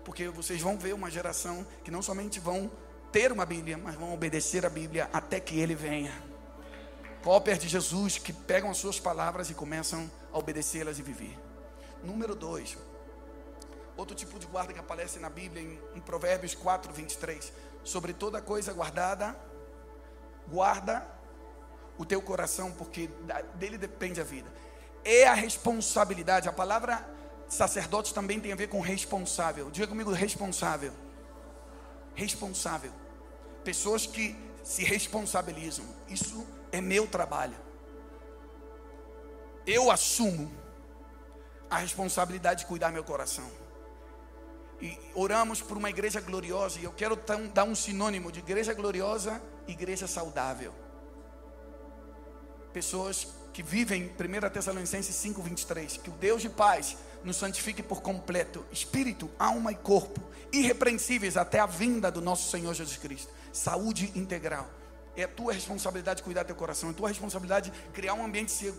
porque 0.09 0.27
vocês 0.31 0.63
vão 0.63 0.79
ver 0.79 0.95
uma 0.95 1.11
geração 1.11 1.67
que 1.85 1.91
não 1.91 2.01
somente 2.01 2.41
vão 2.41 2.71
ter 3.13 3.31
uma 3.31 3.45
Bíblia, 3.45 3.77
mas 3.77 3.95
vão 3.95 4.15
obedecer 4.15 4.65
a 4.65 4.71
Bíblia 4.71 5.07
até 5.13 5.39
que 5.39 5.61
Ele 5.61 5.75
venha. 5.75 6.11
Cópias 7.23 7.59
de 7.59 7.69
Jesus 7.69 8.17
que 8.17 8.33
pegam 8.33 8.71
as 8.71 8.79
suas 8.79 8.99
palavras 8.99 9.51
e 9.51 9.55
começam 9.55 10.11
a 10.33 10.39
obedecê-las 10.39 10.99
e 10.99 11.03
viver. 11.03 11.39
Número 12.03 12.35
dois, 12.35 12.79
outro 13.99 14.17
tipo 14.17 14.39
de 14.39 14.47
guarda 14.47 14.73
que 14.73 14.79
aparece 14.79 15.19
na 15.19 15.29
Bíblia 15.29 15.63
em, 15.63 15.79
em 15.95 16.01
Provérbios 16.01 16.55
4, 16.55 16.91
23. 16.91 17.53
Sobre 17.85 18.15
toda 18.15 18.41
coisa 18.41 18.73
guardada, 18.73 19.37
guarda 20.51 21.07
o 21.99 22.07
teu 22.07 22.23
coração, 22.23 22.73
porque 22.73 23.11
dele 23.57 23.77
depende 23.77 24.23
a 24.23 24.25
vida. 24.25 24.51
É 25.05 25.29
a 25.29 25.35
responsabilidade, 25.35 26.49
a 26.49 26.53
palavra 26.53 27.18
Sacerdote 27.49 28.13
também 28.13 28.39
tem 28.39 28.53
a 28.53 28.57
ver 28.57 28.69
com 28.69 28.81
responsável. 28.81 29.71
Diga 29.71 29.87
comigo, 29.87 30.13
responsável. 30.13 30.93
Responsável. 32.15 32.93
Pessoas 33.65 34.07
que 34.07 34.37
se 34.63 34.85
responsabilizam. 34.85 35.85
Isso 36.09 36.47
é 36.71 36.81
meu 36.81 37.07
trabalho. 37.07 37.57
Eu 39.67 39.91
assumo 39.91 40.51
a 41.71 41.79
responsabilidade 41.79 42.61
de 42.61 42.67
cuidar 42.67 42.93
meu 42.93 43.05
coração. 43.05 43.51
E 44.81 44.97
oramos 45.15 45.61
por 45.61 45.77
uma 45.77 45.91
igreja 45.91 46.21
gloriosa. 46.21 46.79
E 46.79 46.85
eu 46.85 46.93
quero 46.93 47.17
dar 47.53 47.65
um 47.65 47.75
sinônimo 47.75 48.31
de 48.31 48.41
igreja 48.41 48.75
gloriosa, 48.75 49.43
igreja 49.67 50.07
saudável. 50.07 50.73
Pessoas 52.73 53.27
que 53.53 53.63
vivem, 53.63 54.05
1 54.05 54.51
Tessalonicenses 54.51 55.17
5, 55.17 55.43
23, 55.43 55.97
que 55.97 56.11
o 56.11 56.13
Deus 56.13 56.43
de 56.43 56.49
paz 56.49 56.97
nos 57.25 57.37
santifique 57.37 57.83
por 57.83 58.01
completo, 58.01 58.65
espírito, 58.73 59.31
alma 59.39 59.73
e 59.73 59.75
corpo, 59.75 60.21
irrepreensíveis 60.53 61.37
até 61.37 61.59
a 61.59 61.67
vinda 61.67 62.11
do 62.11 62.21
nosso 62.21 62.51
Senhor 62.51 62.73
Jesus 62.75 62.97
Cristo. 62.97 63.33
Saúde 63.53 64.13
integral. 64.15 64.69
É 65.17 65.27
tua 65.27 65.53
responsabilidade 65.53 66.23
cuidar 66.23 66.45
do 66.45 66.47
teu 66.47 66.57
coração, 66.57 66.91
é 66.91 66.93
tua 66.93 67.09
responsabilidade 67.09 67.73
criar 67.93 68.15
um 68.15 68.25
ambiente 68.25 68.73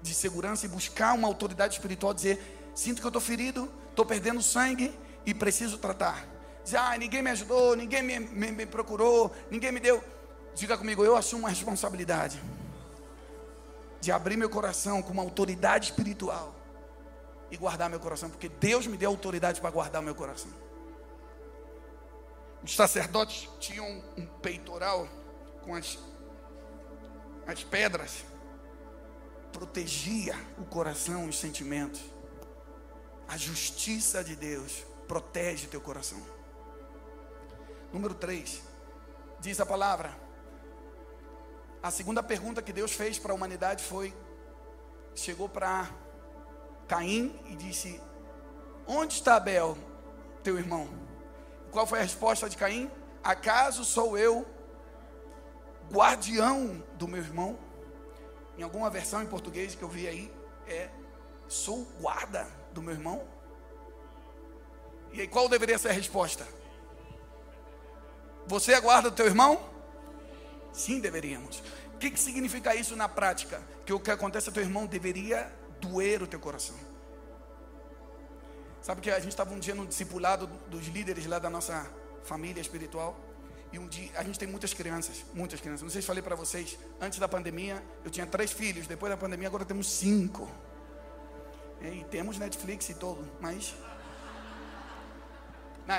de 0.00 0.14
segurança 0.14 0.66
e 0.66 0.68
buscar 0.68 1.12
uma 1.12 1.26
autoridade 1.26 1.74
espiritual, 1.74 2.14
dizer: 2.14 2.40
sinto 2.74 3.00
que 3.00 3.06
eu 3.06 3.08
estou 3.08 3.20
ferido, 3.20 3.70
estou 3.90 4.06
perdendo 4.06 4.40
sangue 4.42 4.96
e 5.26 5.34
preciso 5.34 5.78
tratar. 5.78 6.28
Dizer, 6.62 6.76
ah, 6.76 6.96
ninguém 6.96 7.20
me 7.20 7.30
ajudou, 7.30 7.74
ninguém 7.76 8.02
me, 8.02 8.20
me, 8.20 8.52
me 8.52 8.66
procurou, 8.66 9.34
ninguém 9.50 9.72
me 9.72 9.80
deu. 9.80 10.02
Diga 10.54 10.78
comigo, 10.78 11.04
eu 11.04 11.16
assumo 11.16 11.46
a 11.46 11.50
responsabilidade 11.50 12.40
de 14.00 14.12
abrir 14.12 14.36
meu 14.36 14.48
coração 14.48 15.02
com 15.02 15.12
uma 15.12 15.22
autoridade 15.22 15.86
espiritual 15.86 16.54
e 17.54 17.56
guardar 17.56 17.88
meu 17.88 18.00
coração, 18.00 18.28
porque 18.28 18.48
Deus 18.48 18.84
me 18.84 18.96
deu 18.96 19.10
autoridade 19.10 19.60
para 19.60 19.70
guardar 19.70 20.02
meu 20.02 20.14
coração. 20.14 20.50
Os 22.64 22.74
sacerdotes 22.74 23.48
tinham 23.60 24.02
um 24.16 24.26
peitoral 24.26 25.08
com 25.62 25.72
as, 25.72 25.96
as 27.46 27.62
pedras, 27.62 28.24
protegia 29.52 30.34
o 30.58 30.64
coração 30.64 31.28
os 31.28 31.38
sentimentos. 31.38 32.00
A 33.28 33.36
justiça 33.36 34.24
de 34.24 34.34
Deus 34.34 34.84
protege 35.06 35.68
teu 35.68 35.80
coração. 35.80 36.20
Número 37.92 38.14
3, 38.14 38.62
diz 39.38 39.60
a 39.60 39.66
palavra. 39.66 40.12
A 41.80 41.92
segunda 41.92 42.20
pergunta 42.20 42.60
que 42.60 42.72
Deus 42.72 42.92
fez 42.92 43.16
para 43.16 43.30
a 43.30 43.34
humanidade 43.36 43.84
foi: 43.84 44.12
chegou 45.14 45.48
para 45.48 45.88
Caim 46.88 47.38
e 47.46 47.56
disse: 47.56 48.00
Onde 48.86 49.14
está 49.14 49.36
Abel, 49.36 49.76
teu 50.42 50.58
irmão? 50.58 50.88
Qual 51.70 51.86
foi 51.86 51.98
a 51.98 52.02
resposta 52.02 52.48
de 52.48 52.56
Caim? 52.56 52.90
Acaso 53.22 53.84
sou 53.84 54.16
eu 54.18 54.46
guardião 55.90 56.82
do 56.94 57.08
meu 57.08 57.20
irmão? 57.20 57.58
Em 58.56 58.62
alguma 58.62 58.88
versão 58.88 59.22
em 59.22 59.26
português 59.26 59.74
que 59.74 59.82
eu 59.82 59.88
vi 59.88 60.06
aí, 60.06 60.32
é 60.66 60.88
sou 61.48 61.84
guarda 62.00 62.46
do 62.72 62.82
meu 62.82 62.94
irmão? 62.94 63.26
E 65.12 65.20
aí, 65.20 65.28
qual 65.28 65.48
deveria 65.48 65.78
ser 65.78 65.90
a 65.90 65.92
resposta? 65.92 66.46
Você 68.46 68.72
é 68.72 68.80
guarda 68.80 69.10
do 69.10 69.16
teu 69.16 69.26
irmão? 69.26 69.60
Sim, 70.72 71.00
deveríamos. 71.00 71.62
O 71.94 71.98
que, 71.98 72.10
que 72.10 72.18
significa 72.18 72.74
isso 72.74 72.96
na 72.96 73.08
prática? 73.08 73.62
Que 73.86 73.92
o 73.92 74.00
que 74.00 74.10
acontece 74.10 74.48
a 74.48 74.52
teu 74.52 74.62
irmão 74.62 74.86
deveria 74.86 75.50
doer 75.84 76.22
o 76.22 76.26
teu 76.26 76.40
coração. 76.40 76.76
Sabe 78.82 79.00
que 79.00 79.10
a 79.10 79.18
gente 79.18 79.30
estava 79.30 79.52
um 79.54 79.58
dia 79.58 79.74
no 79.74 79.86
discipulado 79.86 80.46
dos 80.68 80.86
líderes 80.88 81.26
lá 81.26 81.38
da 81.38 81.48
nossa 81.48 81.90
família 82.22 82.60
espiritual. 82.60 83.18
E 83.72 83.78
um 83.78 83.88
dia, 83.88 84.10
a 84.14 84.22
gente 84.22 84.38
tem 84.38 84.46
muitas 84.46 84.72
crianças, 84.74 85.24
muitas 85.32 85.60
crianças. 85.60 85.82
Não 85.82 85.90
sei 85.90 86.00
se 86.00 86.06
falei 86.06 86.22
para 86.22 86.36
vocês, 86.36 86.78
antes 87.00 87.18
da 87.18 87.26
pandemia, 87.26 87.82
eu 88.04 88.10
tinha 88.10 88.26
três 88.26 88.52
filhos. 88.52 88.86
Depois 88.86 89.10
da 89.10 89.16
pandemia, 89.16 89.48
agora 89.48 89.64
temos 89.64 89.90
cinco. 89.90 90.48
E 91.80 92.04
temos 92.10 92.38
Netflix 92.38 92.88
e 92.88 92.94
todo, 92.94 93.26
mas. 93.40 93.74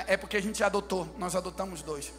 É 0.06 0.16
porque 0.16 0.36
a 0.36 0.42
gente 0.42 0.62
adotou, 0.64 1.08
nós 1.18 1.36
adotamos 1.36 1.82
dois. 1.82 2.12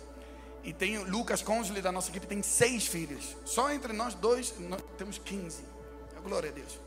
E 0.64 0.74
tem 0.74 0.98
Lucas 1.00 1.42
Consley 1.42 1.82
da 1.82 1.92
nossa 1.92 2.10
equipe, 2.10 2.28
tem 2.28 2.44
seis 2.44 2.88
filhos. 2.88 3.36
Só 3.46 3.72
entre 3.72 3.94
nós 3.94 4.14
dois, 4.14 4.54
nós 4.60 4.82
temos 4.98 5.18
15. 5.18 5.64
Glória 6.24 6.50
a 6.50 6.54
Deus. 6.54 6.87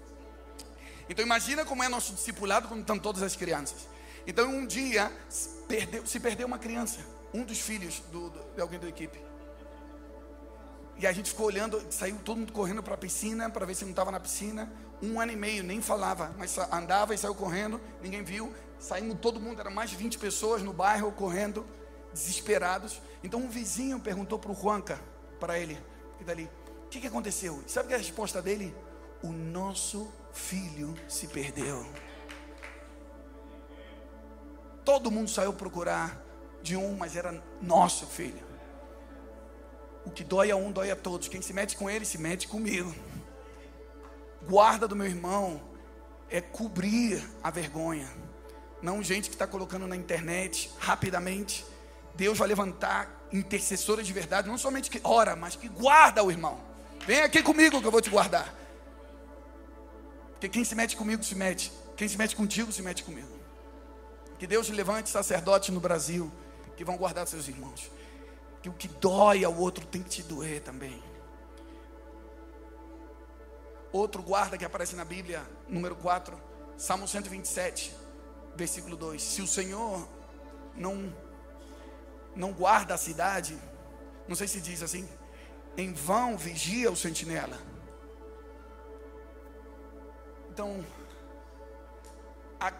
Então 1.11 1.25
imagina 1.25 1.65
como 1.65 1.83
é 1.83 1.89
nosso 1.89 2.15
discipulado 2.15 2.69
quando 2.69 2.83
estão 2.83 2.97
todas 2.97 3.21
as 3.21 3.35
crianças. 3.35 3.89
Então 4.25 4.49
um 4.49 4.65
dia 4.65 5.13
se 5.29 5.49
perdeu, 5.67 6.07
se 6.07 6.21
perdeu 6.21 6.47
uma 6.47 6.59
criança, 6.59 7.01
um 7.35 7.43
dos 7.43 7.59
filhos 7.59 8.01
do, 8.13 8.31
do, 8.31 8.55
de 8.55 8.61
alguém 8.61 8.79
da 8.79 8.89
equipe. 8.89 9.21
E 10.97 11.09
a 11.09 11.13
gente 11.13 11.31
ficou 11.31 11.47
olhando, 11.47 11.83
saiu 11.91 12.17
todo 12.25 12.39
mundo 12.39 12.53
correndo 12.53 12.81
para 12.81 12.95
a 12.95 12.97
piscina 12.97 13.51
para 13.51 13.67
ver 13.67 13.75
se 13.75 13.83
não 13.83 13.91
estava 13.91 14.13
na 14.13 14.21
piscina. 14.21 14.73
Um 15.03 15.19
ano 15.19 15.33
e 15.33 15.37
meio, 15.37 15.65
nem 15.65 15.83
falava, 15.83 16.33
mas 16.39 16.57
andava 16.71 17.13
e 17.13 17.19
saiu 17.19 17.35
correndo, 17.35 17.81
ninguém 18.01 18.23
viu. 18.23 18.55
Saímos 18.79 19.19
todo 19.19 19.41
mundo, 19.41 19.61
era 19.61 19.71
mais 19.71 19.91
de 19.91 19.97
20 19.97 20.17
pessoas 20.17 20.63
no 20.63 20.73
bairro 20.73 21.11
correndo, 21.11 21.67
desesperados. 22.13 23.03
Então 23.25 23.41
um 23.41 23.49
vizinho 23.49 23.99
perguntou 23.99 24.39
para 24.39 24.53
o 24.53 24.55
Juanca, 24.55 25.01
para 25.41 25.59
ele, 25.59 25.77
dali, 26.25 26.49
o 26.85 26.89
que, 26.89 27.01
que 27.01 27.07
aconteceu? 27.09 27.65
E 27.67 27.71
sabe 27.71 27.89
que 27.89 27.95
é 27.95 27.97
a 27.97 27.99
resposta 27.99 28.41
dele? 28.41 28.73
O 29.23 29.29
nosso 29.29 30.13
filho 30.33 30.95
se 31.09 31.27
perdeu. 31.27 31.87
Todo 34.85 35.11
mundo 35.11 35.29
saiu 35.29 35.53
procurar 35.53 36.21
de 36.63 36.77
um, 36.77 36.97
mas 36.97 37.17
era 37.17 37.43
nosso 37.61 38.07
filho. 38.07 38.43
O 40.05 40.11
que 40.11 40.25
dói 40.25 40.51
a 40.51 40.57
um, 40.57 40.73
dói 40.73 40.91
a 40.91 40.97
todos. 40.97 41.29
Quem 41.29 41.43
se 41.43 41.53
mete 41.53 41.77
com 41.77 41.89
ele, 41.91 42.05
se 42.05 42.19
mete 42.19 42.49
comigo. 42.49 42.95
Guarda 44.49 44.89
do 44.89 44.97
meu 44.97 45.07
irmão 45.07 45.61
é 46.31 46.41
cobrir 46.41 47.23
a 47.43 47.51
vergonha. 47.51 48.09
Não 48.81 49.03
gente 49.03 49.29
que 49.29 49.35
está 49.35 49.47
colocando 49.47 49.87
na 49.87 49.97
internet 49.97 50.71
rapidamente. 50.79 51.65
Deus 52.15 52.39
vai 52.39 52.49
levantar 52.49 53.21
intercessora 53.33 54.03
de 54.03 54.13
verdade, 54.13 54.49
não 54.49 54.59
somente 54.59 54.91
que 54.91 55.01
ora, 55.05 55.37
mas 55.37 55.55
que 55.55 55.69
guarda 55.69 56.23
o 56.25 56.31
irmão. 56.31 56.59
Vem 57.07 57.21
aqui 57.21 57.43
comigo 57.43 57.81
que 57.81 57.87
eu 57.87 57.93
vou 57.93 58.01
te 58.01 58.11
guardar. 58.11 58.55
Porque 60.41 60.49
quem 60.49 60.65
se 60.65 60.75
mete 60.75 60.97
comigo 60.97 61.23
se 61.23 61.35
mete. 61.35 61.71
Quem 61.99 62.09
se 62.09 62.17
mete 62.17 62.35
contigo 62.35 62.73
se 62.73 62.81
mete 62.81 63.05
comigo. 63.05 63.29
Que 64.39 64.47
Deus 64.47 64.71
levante 64.71 65.11
sacerdotes 65.11 65.69
no 65.69 65.81
Brasil 65.81 66.33
que 66.79 66.83
vão 66.83 66.97
guardar 66.97 67.27
seus 67.27 67.47
irmãos. 67.47 67.91
Que 68.63 68.71
o 68.71 68.73
que 68.73 68.89
dói 68.89 69.45
ao 69.45 69.55
outro 69.55 69.85
tem 69.85 70.03
que 70.03 70.09
te 70.09 70.23
doer 70.23 70.63
também. 70.63 71.03
Outro 73.93 74.23
guarda 74.23 74.57
que 74.57 74.65
aparece 74.65 74.97
na 74.97 75.05
Bíblia, 75.05 75.47
número 75.69 75.95
4, 75.95 76.41
Salmo 76.75 77.07
127, 77.07 77.95
versículo 78.57 78.97
2. 78.97 79.23
Se 79.23 79.43
o 79.43 79.47
Senhor 79.47 80.09
não 80.75 81.15
não 82.35 82.51
guarda 82.51 82.95
a 82.95 82.97
cidade, 82.97 83.59
não 84.27 84.35
sei 84.35 84.49
se 84.49 84.59
diz 84.59 84.83
assim, 84.83 85.07
em 85.77 85.93
vão 85.93 86.39
vigia 86.39 86.91
o 86.91 86.97
sentinela. 86.97 87.59
Então, 90.61 90.85
a, 92.61 92.71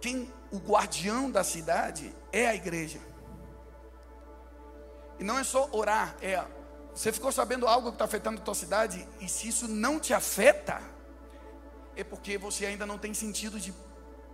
quem 0.00 0.28
o 0.50 0.58
guardião 0.58 1.30
da 1.30 1.44
cidade 1.44 2.12
é 2.32 2.48
a 2.48 2.54
igreja. 2.56 2.98
E 5.20 5.22
não 5.22 5.38
é 5.38 5.44
só 5.44 5.68
orar, 5.70 6.16
é 6.20 6.44
você 6.92 7.12
ficou 7.12 7.30
sabendo 7.30 7.68
algo 7.68 7.90
que 7.90 7.94
está 7.94 8.06
afetando 8.06 8.40
a 8.40 8.44
tua 8.44 8.56
cidade 8.56 9.08
e 9.20 9.28
se 9.28 9.46
isso 9.46 9.68
não 9.68 10.00
te 10.00 10.12
afeta, 10.12 10.82
é 11.94 12.02
porque 12.02 12.36
você 12.36 12.66
ainda 12.66 12.84
não 12.84 12.98
tem 12.98 13.14
sentido 13.14 13.60
de 13.60 13.72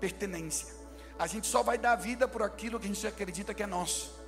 pertenência. 0.01 0.75
A 1.19 1.27
gente 1.27 1.47
só 1.47 1.63
vai 1.63 1.77
dar 1.77 1.95
vida 1.95 2.27
por 2.27 2.43
aquilo 2.43 2.81
que 2.81 2.87
a 2.87 2.89
gente 2.89 3.07
acredita 3.07 3.53
que 3.53 3.63
é 3.63 3.67
nosso. 3.67 4.19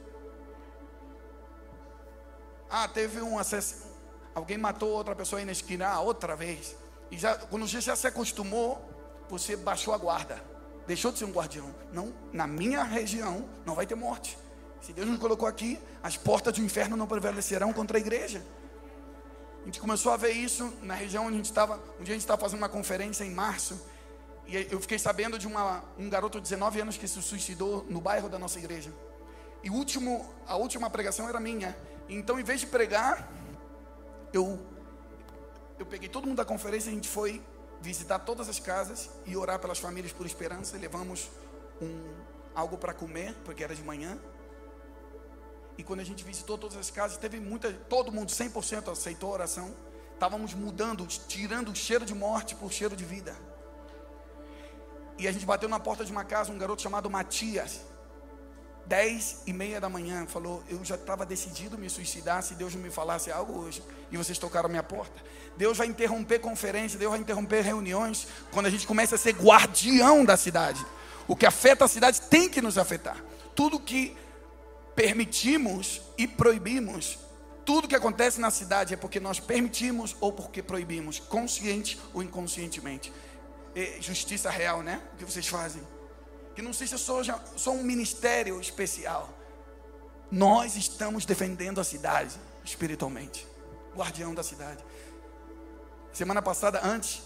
Ah, 2.68 2.86
teve 2.86 3.22
um 3.22 3.38
acesso, 3.38 3.86
alguém 4.34 4.58
matou 4.58 4.90
outra 4.90 5.16
pessoa 5.16 5.40
aí 5.40 5.46
na 5.46 5.52
esquina, 5.52 5.88
ah, 5.88 6.00
outra 6.00 6.36
vez. 6.36 6.76
E 7.10 7.18
já, 7.18 7.34
quando 7.36 7.66
você 7.68 7.80
já 7.80 7.96
se 7.96 8.06
acostumou, 8.06 8.80
você 9.28 9.56
baixou 9.56 9.92
a 9.92 9.98
guarda. 9.98 10.42
Deixou 10.86 11.12
de 11.12 11.18
ser 11.18 11.24
um 11.24 11.32
guardião. 11.32 11.74
Não, 11.92 12.12
na 12.32 12.46
minha 12.46 12.82
região 12.82 13.48
não 13.64 13.74
vai 13.74 13.86
ter 13.86 13.94
morte. 13.94 14.38
Se 14.80 14.92
Deus 14.92 15.08
nos 15.08 15.18
colocou 15.18 15.46
aqui, 15.46 15.78
as 16.02 16.16
portas 16.16 16.54
do 16.54 16.62
inferno 16.62 16.96
não 16.96 17.06
prevalecerão 17.06 17.72
contra 17.72 17.98
a 17.98 18.00
igreja. 18.00 18.42
A 19.62 19.66
gente 19.66 19.78
começou 19.78 20.10
a 20.12 20.16
ver 20.16 20.32
isso 20.32 20.72
na 20.82 20.94
região 20.94 21.24
onde 21.26 21.34
a 21.34 21.36
gente 21.36 21.46
estava. 21.46 21.76
Um 21.98 22.02
dia 22.02 22.14
a 22.14 22.16
gente 22.16 22.20
estava 22.20 22.40
fazendo 22.40 22.58
uma 22.58 22.68
conferência 22.68 23.24
em 23.24 23.30
março. 23.30 23.80
E 24.46 24.66
eu 24.70 24.80
fiquei 24.80 24.98
sabendo 24.98 25.38
de 25.38 25.46
uma, 25.46 25.84
um 25.98 26.08
garoto 26.08 26.38
de 26.38 26.44
19 26.44 26.80
anos 26.80 26.96
que 26.96 27.06
se 27.06 27.20
suicidou 27.22 27.86
no 27.88 28.00
bairro 28.00 28.28
da 28.28 28.38
nossa 28.38 28.58
igreja. 28.58 28.90
E 29.62 29.70
último, 29.70 30.28
a 30.46 30.56
última 30.56 30.88
pregação 30.88 31.28
era 31.28 31.38
minha. 31.38 31.76
Então, 32.08 32.40
em 32.40 32.42
vez 32.42 32.60
de 32.60 32.66
pregar, 32.66 33.30
eu 34.32 34.58
eu 35.80 35.86
peguei 35.86 36.10
todo 36.10 36.26
mundo 36.26 36.36
da 36.36 36.44
conferência, 36.44 36.90
a 36.90 36.94
gente 36.94 37.08
foi 37.08 37.42
visitar 37.80 38.18
todas 38.18 38.50
as 38.50 38.60
casas 38.60 39.08
e 39.24 39.34
orar 39.34 39.58
pelas 39.58 39.78
famílias 39.78 40.12
por 40.12 40.26
esperança. 40.26 40.76
Levamos 40.76 41.30
um, 41.80 42.12
algo 42.54 42.76
para 42.76 42.92
comer, 42.92 43.34
porque 43.46 43.64
era 43.64 43.74
de 43.74 43.82
manhã. 43.82 44.18
E 45.78 45.82
quando 45.82 46.00
a 46.00 46.04
gente 46.04 46.22
visitou 46.22 46.58
todas 46.58 46.76
as 46.76 46.90
casas, 46.90 47.16
teve 47.16 47.40
muita, 47.40 47.72
todo 47.72 48.12
mundo 48.12 48.28
100% 48.28 48.92
aceitou 48.92 49.30
a 49.30 49.32
oração. 49.32 49.74
Estávamos 50.12 50.52
mudando, 50.52 51.06
tirando 51.06 51.70
o 51.70 51.74
cheiro 51.74 52.04
de 52.04 52.14
morte 52.14 52.54
por 52.54 52.70
cheiro 52.70 52.94
de 52.94 53.06
vida. 53.06 53.34
E 55.16 55.26
a 55.26 55.32
gente 55.32 55.46
bateu 55.46 55.68
na 55.68 55.80
porta 55.80 56.04
de 56.04 56.12
uma 56.12 56.24
casa, 56.24 56.52
um 56.52 56.58
garoto 56.58 56.82
chamado 56.82 57.08
Matias. 57.08 57.80
Dez 58.90 59.36
e 59.46 59.52
meia 59.52 59.80
da 59.80 59.88
manhã, 59.88 60.26
falou, 60.26 60.64
eu 60.68 60.84
já 60.84 60.96
estava 60.96 61.24
decidido 61.24 61.78
me 61.78 61.88
suicidar 61.88 62.42
se 62.42 62.54
Deus 62.54 62.74
não 62.74 62.82
me 62.82 62.90
falasse 62.90 63.30
algo 63.30 63.56
hoje. 63.56 63.84
E 64.10 64.16
vocês 64.16 64.36
tocaram 64.36 64.68
minha 64.68 64.82
porta. 64.82 65.14
Deus 65.56 65.78
vai 65.78 65.86
interromper 65.86 66.40
conferência, 66.40 66.98
Deus 66.98 67.12
vai 67.12 67.20
interromper 67.20 67.62
reuniões, 67.62 68.26
quando 68.50 68.66
a 68.66 68.68
gente 68.68 68.88
começa 68.88 69.14
a 69.14 69.18
ser 69.18 69.34
guardião 69.34 70.24
da 70.24 70.36
cidade. 70.36 70.84
O 71.28 71.36
que 71.36 71.46
afeta 71.46 71.84
a 71.84 71.88
cidade 71.88 72.20
tem 72.22 72.48
que 72.48 72.60
nos 72.60 72.76
afetar. 72.76 73.16
Tudo 73.54 73.78
que 73.78 74.16
permitimos 74.96 76.02
e 76.18 76.26
proibimos, 76.26 77.16
tudo 77.64 77.86
que 77.86 77.94
acontece 77.94 78.40
na 78.40 78.50
cidade 78.50 78.92
é 78.92 78.96
porque 78.96 79.20
nós 79.20 79.38
permitimos 79.38 80.16
ou 80.20 80.32
porque 80.32 80.64
proibimos, 80.64 81.20
consciente 81.20 81.96
ou 82.12 82.24
inconscientemente. 82.24 83.12
É 83.72 83.98
justiça 84.00 84.50
real, 84.50 84.82
né? 84.82 85.00
O 85.14 85.16
que 85.16 85.24
vocês 85.24 85.46
fazem? 85.46 85.80
Que 86.54 86.62
não 86.62 86.72
seja 86.72 86.98
só, 86.98 87.22
só 87.56 87.70
um 87.72 87.82
ministério 87.82 88.60
especial. 88.60 89.28
Nós 90.30 90.76
estamos 90.76 91.24
defendendo 91.24 91.80
a 91.80 91.84
cidade 91.84 92.38
espiritualmente, 92.64 93.46
guardião 93.96 94.34
da 94.34 94.42
cidade. 94.42 94.84
Semana 96.12 96.40
passada, 96.42 96.80
antes, 96.84 97.22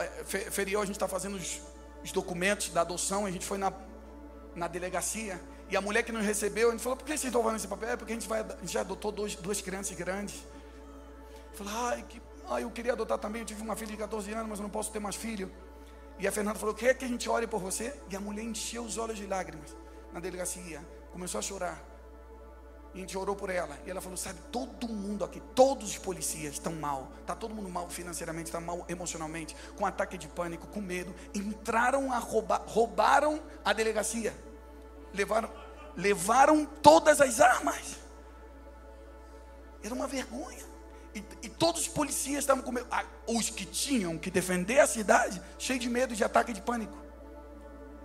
é, 0.00 0.50
feriou, 0.50 0.82
a 0.82 0.86
gente 0.86 0.96
está 0.96 1.08
fazendo 1.08 1.36
os, 1.36 1.60
os, 2.02 2.12
documentos 2.12 2.70
da 2.70 2.82
adoção. 2.82 3.26
A 3.26 3.30
gente 3.30 3.44
foi 3.44 3.58
na, 3.58 3.72
na 4.54 4.68
delegacia. 4.68 5.40
E 5.68 5.76
a 5.76 5.80
mulher 5.80 6.02
que 6.02 6.12
nos 6.12 6.24
recebeu, 6.24 6.68
a 6.68 6.72
gente 6.72 6.82
falou: 6.82 6.96
por 6.96 7.04
que 7.04 7.12
vocês 7.12 7.24
estão 7.24 7.42
fazendo 7.42 7.58
esse 7.58 7.68
papel? 7.68 7.90
É 7.90 7.96
porque 7.96 8.12
a 8.12 8.16
gente, 8.16 8.28
vai, 8.28 8.40
a 8.40 8.56
gente 8.60 8.72
já 8.72 8.80
adotou 8.80 9.10
dois, 9.10 9.34
duas 9.36 9.60
crianças 9.60 9.96
grandes. 9.96 10.44
Falou: 11.54 11.72
ai, 11.86 12.04
que, 12.08 12.22
ai, 12.48 12.62
eu 12.62 12.70
queria 12.70 12.92
adotar 12.92 13.18
também. 13.18 13.42
Eu 13.42 13.46
tive 13.46 13.62
uma 13.62 13.74
filha 13.74 13.90
de 13.90 13.96
14 13.96 14.32
anos, 14.32 14.48
mas 14.48 14.58
eu 14.58 14.62
não 14.62 14.70
posso 14.70 14.92
ter 14.92 15.00
mais 15.00 15.16
filho. 15.16 15.50
E 16.22 16.26
a 16.28 16.30
Fernanda 16.30 16.56
falou: 16.56 16.72
quer 16.72 16.94
que 16.94 17.04
a 17.04 17.08
gente 17.08 17.28
ore 17.28 17.48
por 17.48 17.60
você? 17.60 17.92
E 18.08 18.14
a 18.14 18.20
mulher 18.20 18.44
encheu 18.44 18.84
os 18.84 18.96
olhos 18.96 19.18
de 19.18 19.26
lágrimas 19.26 19.76
na 20.12 20.20
delegacia. 20.20 20.80
Começou 21.10 21.40
a 21.40 21.42
chorar. 21.42 21.82
E 22.94 22.98
a 22.98 23.00
gente 23.00 23.18
orou 23.18 23.34
por 23.34 23.50
ela. 23.50 23.76
E 23.84 23.90
ela 23.90 24.00
falou: 24.00 24.16
Sabe, 24.16 24.38
todo 24.52 24.88
mundo 24.88 25.24
aqui, 25.24 25.42
todos 25.52 25.90
os 25.90 25.98
policias 25.98 26.52
estão 26.52 26.74
mal. 26.74 27.10
Está 27.20 27.34
todo 27.34 27.52
mundo 27.52 27.68
mal 27.68 27.90
financeiramente, 27.90 28.50
está 28.50 28.60
mal 28.60 28.84
emocionalmente, 28.88 29.56
com 29.76 29.84
ataque 29.84 30.16
de 30.16 30.28
pânico, 30.28 30.68
com 30.68 30.80
medo. 30.80 31.12
Entraram 31.34 32.12
a 32.12 32.18
roubar, 32.18 32.62
roubaram 32.68 33.42
a 33.64 33.72
delegacia. 33.72 34.32
Levaram, 35.12 35.50
levaram 35.96 36.64
todas 36.64 37.20
as 37.20 37.40
armas. 37.40 37.96
Era 39.82 39.92
uma 39.92 40.06
vergonha. 40.06 40.71
E, 41.14 41.22
e 41.42 41.48
todos 41.48 41.82
os 41.82 41.88
policias 41.88 42.40
estavam 42.40 42.62
com 42.62 42.72
medo. 42.72 42.86
Ah, 42.90 43.04
os 43.26 43.50
que 43.50 43.64
tinham 43.64 44.18
que 44.18 44.30
defender 44.30 44.80
a 44.80 44.86
cidade, 44.86 45.40
cheio 45.58 45.78
de 45.78 45.88
medo 45.88 46.14
de 46.14 46.24
ataque 46.24 46.52
de 46.52 46.60
pânico. 46.62 46.96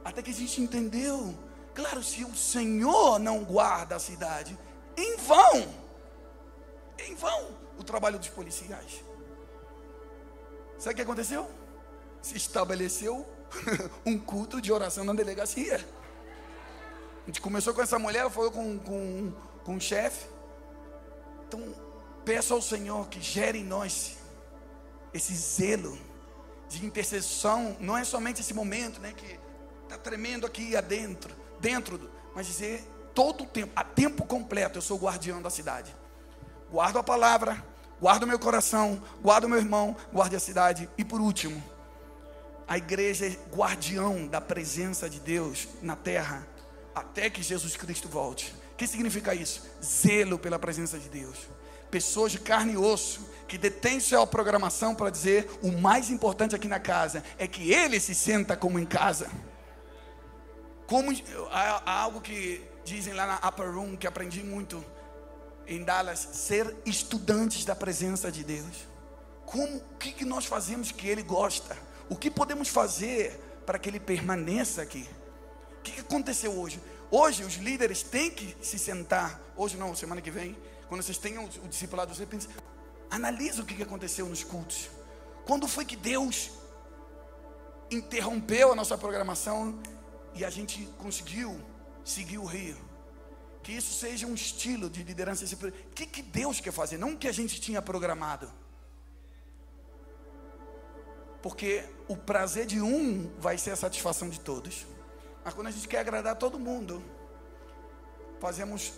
Até 0.03 0.22
que 0.22 0.32
a 0.32 0.34
gente 0.34 0.62
entendeu. 0.62 1.38
Claro, 1.74 2.03
se 2.03 2.24
o 2.24 2.36
Senhor 2.36 3.20
não 3.20 3.43
guarda 3.43 3.95
a 3.95 3.99
cidade, 3.99 4.58
em 4.97 5.16
vão, 5.18 5.74
em 7.08 7.14
vão, 7.16 7.55
o 7.78 7.84
trabalho 7.84 8.18
dos 8.18 8.30
policiais. 8.30 9.03
Sabe 10.78 10.93
o 10.93 10.95
que 10.95 11.01
aconteceu? 11.01 11.49
Se 12.22 12.36
estabeleceu 12.36 13.26
um 14.05 14.18
culto 14.18 14.60
de 14.60 14.72
oração 14.72 15.03
na 15.03 15.14
delegacia. 15.14 15.86
A 17.24 17.26
gente 17.28 17.41
começou 17.41 17.74
com 17.74 17.82
essa 17.82 17.99
mulher, 17.99 18.30
falou 18.30 18.51
com, 18.51 18.80
com, 18.80 19.34
com 19.64 19.76
o 19.76 19.82
chefe. 19.82 20.28
Então, 21.47 21.87
peço 22.28 22.54
ao 22.54 22.62
Senhor 22.62 23.08
que 23.08 23.22
gere 23.22 23.60
em 23.60 23.64
nós 23.64 24.18
esse 25.14 25.34
zelo 25.34 25.98
de 26.68 26.86
intercessão. 26.86 27.78
Não 27.80 27.98
é 27.98 28.04
somente 28.04 28.42
esse 28.42 28.54
momento, 28.54 29.00
né, 29.00 29.14
que 29.16 29.40
está 29.84 29.98
tremendo 29.98 30.46
aqui 30.46 30.76
adentro, 30.76 31.34
dentro, 31.62 32.12
mas 32.36 32.46
dizer 32.46 32.86
todo 33.16 33.46
o 33.46 33.48
tempo, 33.48 33.72
a 33.74 33.82
tempo 33.82 34.26
completo, 34.26 34.78
eu 34.78 34.82
sou 34.82 35.00
guardião 35.00 35.42
da 35.42 35.50
cidade. 35.50 35.96
Guardo 36.70 37.00
a 37.00 37.04
palavra, 37.04 37.64
guardo 37.98 38.24
o 38.24 38.28
meu 38.28 38.38
coração, 38.38 39.02
guardo 39.22 39.46
o 39.46 39.50
meu 39.50 39.58
irmão, 39.58 39.96
guarde 40.12 40.36
a 40.36 40.40
cidade. 40.40 40.90
E 40.98 41.06
por 41.06 41.22
último, 41.22 41.64
a 42.68 42.78
igreja 42.78 43.26
é 43.26 43.56
guardião 43.56 44.28
da 44.28 44.42
presença 44.42 45.10
de 45.10 45.22
Deus 45.22 45.70
na 45.82 45.96
terra, 45.96 46.46
até 46.94 47.30
que 47.30 47.42
Jesus 47.42 47.78
Cristo 47.78 48.10
volte. 48.10 48.54
O 48.74 48.76
que 48.76 48.86
significa 48.86 49.34
isso? 49.34 49.64
Zelo 49.82 50.38
pela 50.38 50.60
presença 50.60 51.00
de 51.00 51.08
Deus. 51.08 51.56
Pessoas 51.90 52.32
de 52.32 52.40
carne 52.40 52.74
e 52.74 52.78
osso 52.78 53.28
que 53.48 53.58
detêm 53.58 54.00
sua 54.00 54.28
programação 54.28 54.94
para 54.94 55.10
dizer 55.10 55.50
o 55.62 55.72
mais 55.72 56.10
importante 56.10 56.56
aqui 56.56 56.68
na 56.68 56.80
casa 56.80 57.24
é 57.38 57.48
que 57.48 57.72
ele 57.72 58.00
se 58.00 58.14
senta 58.14 58.58
como 58.58 58.78
em 58.78 58.86
casa. 58.86 59.30
Como 60.86 61.12
há 61.52 62.02
algo 62.02 62.22
que 62.22 62.62
dizem 62.84 63.14
lá 63.14 63.28
na 63.28 63.50
Upper 63.50 63.74
Room, 63.74 63.98
que 63.98 64.08
aprendi 64.08 64.44
muito 64.44 64.84
em 65.68 65.84
Dallas, 65.84 66.20
ser 66.32 66.74
estudantes 66.86 67.66
da 67.66 67.76
presença 67.76 68.32
de 68.32 68.44
Deus. 68.44 68.88
Como, 69.46 69.78
o 69.78 69.98
que, 69.98 70.24
nós 70.24 70.46
fazemos 70.46 70.92
que 70.92 71.08
Ele 71.08 71.22
gosta? 71.22 71.78
O 72.10 72.16
que 72.16 72.32
podemos 72.32 72.70
fazer 72.70 73.34
para 73.66 73.78
que 73.78 73.90
Ele 73.90 74.00
permaneça 74.00 74.82
aqui? 74.82 75.08
O 75.80 75.82
que 75.82 76.00
aconteceu 76.00 76.58
hoje? 76.58 76.82
Hoje 77.12 77.44
os 77.44 77.56
líderes 77.56 78.02
têm 78.02 78.32
que 78.32 78.56
se 78.62 78.80
sentar, 78.80 79.42
hoje 79.56 79.78
não, 79.78 79.94
semana 79.96 80.22
que 80.22 80.32
vem, 80.32 80.58
quando 80.88 81.02
vocês 81.02 81.18
tenham 81.18 81.46
o, 81.46 81.68
discipulado, 81.68 82.14
você 82.14 82.26
pensa, 82.26 82.50
analisa 83.10 83.62
o 83.62 83.66
que, 83.66 83.76
que 83.76 83.84
aconteceu 83.84 84.28
nos 84.28 84.44
cultos. 84.44 84.90
Quando 85.46 85.68
foi 85.68 85.86
que 85.86 85.96
Deus 85.96 86.52
interrompeu 87.90 88.72
a 88.72 88.76
nossa 88.76 88.98
programação 88.98 89.80
e 90.34 90.44
a 90.44 90.50
gente 90.50 90.86
conseguiu 90.98 91.60
seguir 92.04 92.38
o 92.38 92.46
rio. 92.46 92.78
Que 93.64 93.74
isso 93.74 93.94
seja 93.94 94.26
um 94.26 94.34
estilo 94.34 94.90
de 94.90 95.04
liderança. 95.04 95.44
O 95.46 95.72
que, 95.94 96.06
que 96.06 96.22
Deus 96.22 96.60
quer 96.60 96.72
fazer, 96.72 96.98
não 96.98 97.14
o 97.14 97.18
que 97.18 97.28
a 97.28 97.32
gente 97.32 97.60
tinha 97.60 97.82
programado. 97.82 98.52
Porque 101.42 101.84
o 102.08 102.16
prazer 102.16 102.66
de 102.66 102.82
um 102.82 103.32
vai 103.38 103.58
ser 103.58 103.72
a 103.72 103.76
satisfação 103.76 104.30
de 104.30 104.40
todos. 104.40 104.86
Mas 105.44 105.54
quando 105.54 105.68
a 105.68 105.72
gente 105.72 105.88
quer 105.88 106.00
agradar 106.00 106.36
todo 106.36 106.60
mundo, 106.60 107.04
fazemos 108.40 108.94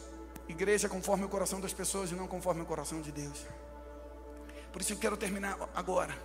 igreja 0.49 0.89
conforme 0.89 1.25
o 1.25 1.29
coração 1.29 1.61
das 1.61 1.73
pessoas 1.73 2.11
e 2.11 2.15
não 2.15 2.27
conforme 2.27 2.61
o 2.61 2.65
coração 2.65 3.01
de 3.01 3.11
Deus. 3.11 3.45
Por 4.71 4.81
isso 4.81 4.93
eu 4.93 4.97
quero 4.97 5.15
terminar 5.15 5.57
agora 5.75 6.15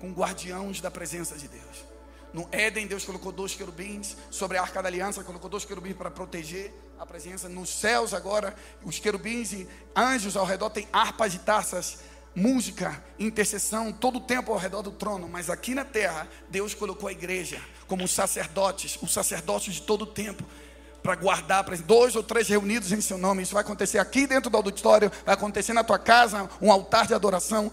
com 0.00 0.12
guardiãos 0.12 0.80
da 0.80 0.90
presença 0.90 1.36
de 1.36 1.48
Deus. 1.48 1.92
No 2.32 2.48
Éden, 2.50 2.86
Deus 2.86 3.04
colocou 3.04 3.30
dois 3.30 3.54
querubins. 3.54 4.16
Sobre 4.30 4.56
a 4.56 4.62
arca 4.62 4.82
da 4.82 4.88
aliança, 4.88 5.22
colocou 5.22 5.50
dois 5.50 5.64
querubins 5.64 5.94
para 5.94 6.10
proteger 6.10 6.72
a 6.98 7.04
presença. 7.04 7.48
Nos 7.48 7.68
céus, 7.68 8.14
agora, 8.14 8.54
os 8.82 8.98
querubins 8.98 9.52
e 9.52 9.68
anjos 9.94 10.36
ao 10.36 10.46
redor 10.46 10.70
têm 10.70 10.88
harpas 10.92 11.34
e 11.34 11.38
taças, 11.38 12.00
música, 12.34 13.04
intercessão, 13.18 13.92
todo 13.92 14.16
o 14.16 14.20
tempo 14.20 14.50
ao 14.50 14.58
redor 14.58 14.80
do 14.80 14.90
trono. 14.90 15.28
Mas 15.28 15.50
aqui 15.50 15.74
na 15.74 15.84
terra, 15.84 16.26
Deus 16.48 16.74
colocou 16.74 17.08
a 17.08 17.12
igreja 17.12 17.60
como 17.86 18.08
sacerdotes, 18.08 18.98
os 19.02 19.12
sacerdotes 19.12 19.74
de 19.74 19.82
todo 19.82 20.02
o 20.02 20.06
tempo. 20.06 20.42
Para 21.02 21.16
guardar, 21.16 21.64
dois 21.80 22.14
ou 22.14 22.22
três 22.22 22.48
reunidos 22.48 22.92
em 22.92 23.00
seu 23.00 23.18
nome. 23.18 23.42
Isso 23.42 23.54
vai 23.54 23.62
acontecer 23.62 23.98
aqui 23.98 24.26
dentro 24.26 24.48
do 24.48 24.56
auditório, 24.56 25.10
vai 25.24 25.34
acontecer 25.34 25.72
na 25.72 25.82
tua 25.82 25.98
casa, 25.98 26.48
um 26.60 26.70
altar 26.70 27.06
de 27.06 27.14
adoração 27.14 27.72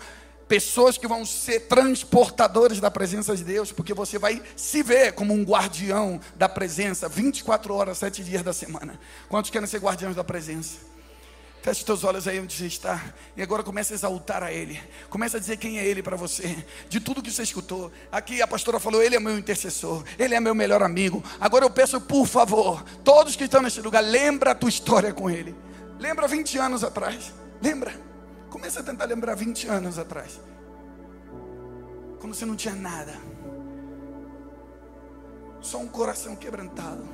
pessoas 0.49 0.97
que 0.97 1.07
vão 1.07 1.23
ser 1.23 1.67
transportadores 1.67 2.80
da 2.80 2.89
presença 2.89 3.38
de 3.38 3.43
Deus, 3.43 3.71
porque 3.71 3.93
você 3.93 4.17
vai 4.17 4.41
se 4.55 4.82
ver 4.82 5.13
como 5.13 5.32
um 5.32 5.43
guardião 5.43 6.19
da 6.36 6.49
presença 6.49 7.07
24 7.07 7.71
horas, 7.75 7.99
7 7.99 8.23
dias 8.23 8.41
da 8.41 8.51
semana. 8.51 8.99
Quantos 9.30 9.51
querem 9.51 9.67
ser 9.67 9.80
guardiões 9.80 10.15
da 10.15 10.23
presença? 10.23 10.80
Feche 11.62 11.84
teus 11.84 12.03
olhos 12.05 12.28
aí 12.28 12.39
onde 12.39 12.55
você 12.55 12.68
está. 12.68 13.14
E 13.36 13.41
agora 13.41 13.64
comece 13.64 13.93
a 13.93 13.95
exaltar 13.95 14.43
a 14.43 14.51
Ele. 14.51 14.82
Comece 15.10 15.36
a 15.36 15.39
dizer 15.39 15.57
quem 15.57 15.78
é 15.78 15.86
Ele 15.86 16.01
para 16.01 16.16
você. 16.16 16.66
De 16.88 16.99
tudo 16.99 17.22
que 17.22 17.30
você 17.30 17.43
escutou. 17.43 17.91
Aqui 18.12 18.41
a 18.41 18.47
pastora 18.47 18.80
falou: 18.80 19.01
Ele 19.01 19.16
é 19.16 19.20
meu 19.20 19.38
intercessor. 19.38 20.03
Ele 20.18 20.34
é 20.34 20.39
meu 20.39 20.55
melhor 20.55 20.82
amigo. 20.82 21.24
Agora 21.39 21.66
eu 21.66 21.70
peço, 21.70 21.99
por 21.99 22.26
favor, 22.26 22.84
todos 23.03 23.36
que 23.36 23.43
estão 23.43 23.62
neste 23.62 23.82
lugar, 23.82 24.01
lembra 24.01 24.51
a 24.51 24.55
tua 24.55 24.70
história 24.70 25.14
com 25.14 25.30
Ele. 25.30 25.53
Lembra 25.99 26.28
20 26.28 26.57
anos 26.57 26.84
atrás. 26.84 27.34
Lembra. 27.62 27.93
Comece 28.49 28.80
a 28.80 28.84
tentar 28.84 29.05
lembrar 29.05 29.36
20 29.36 29.68
anos 29.68 29.99
atrás. 29.99 30.39
Quando 32.20 32.34
você 32.34 32.45
não 32.45 32.55
tinha 32.55 32.74
nada. 32.74 33.14
Só 35.62 35.78
um 35.78 35.88
coração 35.88 36.36
quebrantado. 36.38 37.05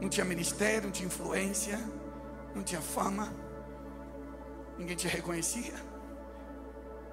Não 0.00 0.08
tinha 0.08 0.24
ministério, 0.24 0.84
não 0.84 0.90
tinha 0.90 1.06
influência, 1.06 1.78
não 2.54 2.62
tinha 2.62 2.80
fama. 2.80 3.32
Ninguém 4.78 4.96
te 4.96 5.08
reconhecia. 5.08 5.74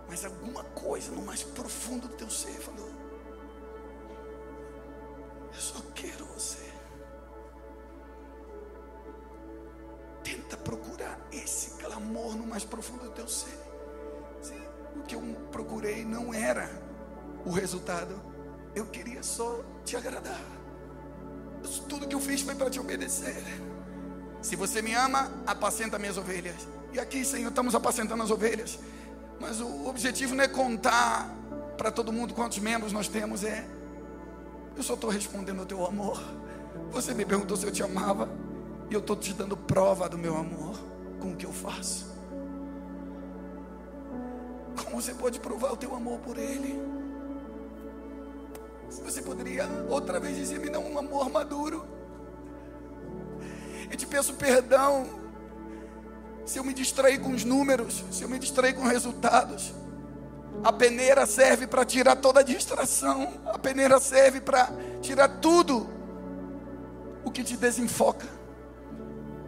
Mas 0.07 0.25
alguma 0.25 0.63
coisa 0.63 1.11
no 1.11 1.21
mais 1.21 1.43
profundo 1.43 2.07
do 2.07 2.15
teu 2.15 2.29
ser 2.29 2.59
falou: 2.59 2.89
Eu 5.53 5.59
só 5.59 5.81
quero 5.93 6.25
você. 6.25 6.71
Tenta 10.23 10.57
procurar 10.57 11.19
esse 11.31 11.71
clamor 11.77 12.35
no 12.35 12.45
mais 12.45 12.63
profundo 12.63 13.05
do 13.05 13.11
teu 13.11 13.27
ser. 13.27 13.57
O 14.95 15.03
que 15.03 15.15
eu 15.15 15.21
procurei 15.51 16.03
não 16.03 16.33
era 16.33 16.69
o 17.45 17.51
resultado. 17.51 18.19
Eu 18.75 18.85
queria 18.87 19.23
só 19.23 19.63
te 19.85 19.95
agradar. 19.95 20.41
Tudo 21.87 22.07
que 22.07 22.15
eu 22.15 22.19
fiz 22.19 22.41
foi 22.41 22.55
para 22.55 22.69
te 22.69 22.79
obedecer. 22.79 23.43
Se 24.41 24.55
você 24.55 24.81
me 24.81 24.93
ama, 24.93 25.31
apacenta 25.45 25.99
minhas 25.99 26.17
ovelhas. 26.17 26.67
E 26.93 26.99
aqui, 26.99 27.23
Senhor, 27.23 27.49
estamos 27.49 27.75
apacentando 27.75 28.23
as 28.23 28.31
ovelhas. 28.31 28.79
Mas 29.39 29.61
o 29.61 29.87
objetivo 29.87 30.35
não 30.35 30.43
é 30.43 30.47
contar 30.47 31.29
para 31.77 31.91
todo 31.91 32.11
mundo 32.11 32.33
quantos 32.33 32.57
membros 32.59 32.91
nós 32.91 33.07
temos. 33.07 33.43
É, 33.43 33.65
eu 34.75 34.83
só 34.83 34.95
estou 34.95 35.09
respondendo 35.09 35.59
ao 35.59 35.65
teu 35.65 35.85
amor. 35.85 36.21
Você 36.91 37.13
me 37.13 37.25
perguntou 37.25 37.55
se 37.55 37.65
eu 37.65 37.71
te 37.71 37.83
amava. 37.83 38.29
E 38.89 38.93
eu 38.93 38.99
estou 38.99 39.15
te 39.15 39.33
dando 39.33 39.55
prova 39.55 40.09
do 40.09 40.17
meu 40.17 40.35
amor 40.35 40.77
com 41.19 41.31
o 41.31 41.35
que 41.35 41.45
eu 41.45 41.53
faço. 41.53 42.11
Como 44.83 45.01
você 45.01 45.13
pode 45.13 45.39
provar 45.39 45.71
o 45.71 45.77
teu 45.77 45.95
amor 45.95 46.19
por 46.19 46.37
Ele? 46.37 46.77
Você 48.89 49.21
poderia 49.21 49.65
outra 49.89 50.19
vez 50.19 50.35
dizer: 50.35 50.59
Me 50.59 50.69
dá 50.69 50.79
um 50.79 50.97
amor 50.97 51.29
maduro. 51.29 52.00
Eu 53.91 53.97
te 53.97 54.07
peço 54.07 54.33
perdão 54.35 55.05
se 56.45 56.57
eu 56.57 56.63
me 56.63 56.73
distraí 56.73 57.17
com 57.19 57.31
os 57.31 57.43
números, 57.43 58.03
se 58.09 58.23
eu 58.23 58.29
me 58.29 58.39
distraí 58.39 58.73
com 58.73 58.83
resultados. 58.83 59.73
A 60.63 60.71
peneira 60.71 61.25
serve 61.25 61.67
para 61.67 61.83
tirar 61.83 62.15
toda 62.15 62.39
a 62.39 62.43
distração. 62.43 63.33
A 63.47 63.59
peneira 63.59 63.99
serve 63.99 64.39
para 64.39 64.69
tirar 65.01 65.27
tudo 65.27 65.89
o 67.25 67.31
que 67.31 67.43
te 67.43 67.57
desenfoca. 67.57 68.27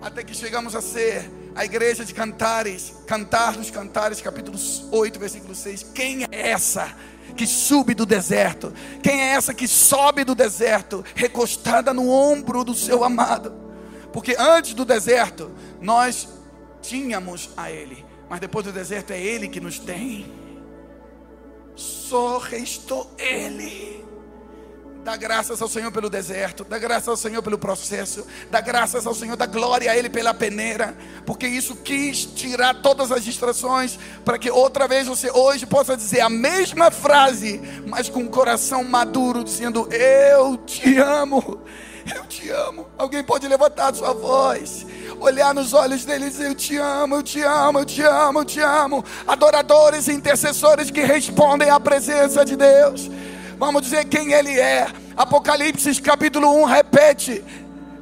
Até 0.02 0.24
que 0.24 0.34
chegamos 0.36 0.76
a 0.76 0.82
ser 0.82 1.32
a 1.56 1.64
igreja 1.64 2.04
de 2.04 2.14
cantares, 2.14 2.94
cantar 3.08 3.54
dos 3.54 3.72
cantares, 3.72 4.20
capítulo 4.20 4.58
8, 4.92 5.20
versículo 5.20 5.56
6. 5.56 5.84
Quem 5.96 6.26
é 6.26 6.50
essa 6.50 6.94
que 7.38 7.48
sube 7.48 7.94
do 7.94 8.06
deserto? 8.06 8.74
Quem 9.02 9.22
é 9.22 9.28
essa 9.36 9.54
que 9.54 9.70
sobe 9.70 10.26
do 10.26 10.36
deserto, 10.36 11.04
recostada 11.16 11.94
no 11.94 12.10
ombro 12.10 12.66
do 12.66 12.76
seu 12.76 13.06
amado? 13.06 13.63
Porque 14.14 14.36
antes 14.38 14.76
do 14.76 14.86
deserto, 14.86 15.52
nós 15.82 16.30
tínhamos 16.82 17.50
a 17.58 17.72
Ele, 17.72 18.06
mas 18.30 18.40
depois 18.40 18.64
do 18.64 18.72
deserto 18.72 19.12
é 19.12 19.20
Ele 19.20 19.50
que 19.50 19.60
nos 19.60 19.80
tem. 19.80 20.32
Só 21.76 22.38
restou 22.38 23.12
Ele. 23.18 24.04
Dá 25.04 25.18
graças 25.18 25.62
ao 25.62 25.68
Senhor 25.68 25.92
pelo 25.92 26.10
deserto, 26.10 26.64
dá 26.64 26.78
graças 26.78 27.10
ao 27.10 27.18
Senhor 27.18 27.44
pelo 27.44 27.58
processo, 27.58 28.26
dá 28.50 28.62
graças 28.62 29.06
ao 29.06 29.14
Senhor, 29.14 29.36
dá 29.36 29.46
glória 29.46 29.92
a 29.92 29.98
Ele 29.98 30.10
pela 30.10 30.34
peneira, 30.34 30.96
porque 31.26 31.46
isso 31.46 31.76
quis 31.76 32.26
tirar 32.26 32.82
todas 32.82 33.12
as 33.12 33.22
distrações, 33.22 34.00
para 34.24 34.38
que 34.38 34.50
outra 34.50 34.88
vez 34.88 35.06
você 35.06 35.30
hoje 35.30 35.66
possa 35.66 35.98
dizer 35.98 36.22
a 36.22 36.30
mesma 36.30 36.90
frase, 36.90 37.60
mas 37.86 38.08
com 38.08 38.22
o 38.22 38.30
coração 38.30 38.82
maduro, 38.82 39.44
dizendo: 39.44 39.90
Eu 39.92 40.56
te 40.56 40.98
amo, 40.98 41.62
eu 42.16 42.26
te 42.26 42.50
amo. 42.50 42.88
Alguém 42.98 43.24
pode 43.24 43.48
levantar 43.48 43.92
a 43.92 43.94
sua 43.94 44.14
voz 44.14 44.86
olhar 45.20 45.54
nos 45.54 45.74
olhos 45.74 46.06
dele 46.06 46.26
e 46.26 46.30
dizer: 46.30 46.48
Eu 46.48 46.56
te 46.56 46.78
amo, 46.78 47.16
eu 47.16 47.24
te 47.24 47.42
amo, 47.42 47.80
eu 47.80 47.86
te 47.86 48.02
amo, 48.02 48.40
eu 48.40 48.46
te 48.46 48.60
amo. 48.60 49.06
Adoradores 49.28 50.08
e 50.08 50.14
intercessores 50.14 50.92
que 50.92 51.02
respondem 51.02 51.70
à 51.70 51.80
presença 51.80 52.44
de 52.44 52.56
Deus. 52.56 53.10
Vamos 53.58 53.84
dizer 53.84 54.06
quem 54.06 54.34
ele 54.34 54.60
é. 54.60 54.88
Apocalipse 55.16 56.02
capítulo 56.02 56.50
1 56.64 56.66
repete: 56.66 57.44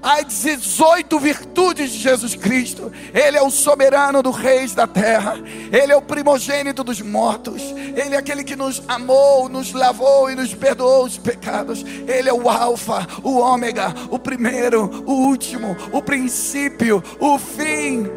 as 0.02 0.42
18 0.42 1.20
virtudes 1.20 1.92
de 1.92 2.00
Jesus 2.00 2.36
Cristo. 2.36 2.92
Ele 3.14 3.38
é 3.38 3.42
o 3.42 3.52
soberano 3.52 4.24
dos 4.24 4.36
reis 4.36 4.74
da 4.74 4.88
terra. 4.88 5.36
Ele 5.72 5.92
é 5.92 5.96
o 5.96 6.02
primogênito 6.02 6.84
dos 6.84 7.02
mortos. 7.02 7.62
Ele 7.62 8.16
é 8.16 8.18
aquele 8.18 8.44
que 8.44 8.56
nos 8.56 8.82
amou, 8.88 9.48
nos 9.48 9.74
lavou 9.74 10.32
e 10.32 10.36
nos 10.36 10.54
perdoou 10.54 11.06
os 11.06 11.18
pecados. 11.18 11.84
Ele 12.08 12.30
é 12.30 12.34
o 12.34 12.50
Alfa, 12.50 13.08
o 13.24 13.38
Ômega, 13.38 13.94
o 14.10 14.18
primeiro, 14.18 15.04
o 15.06 15.14
último, 15.28 15.78
o 15.92 16.02
princípio, 16.02 17.04
o 17.20 17.38
fim. 17.38 18.08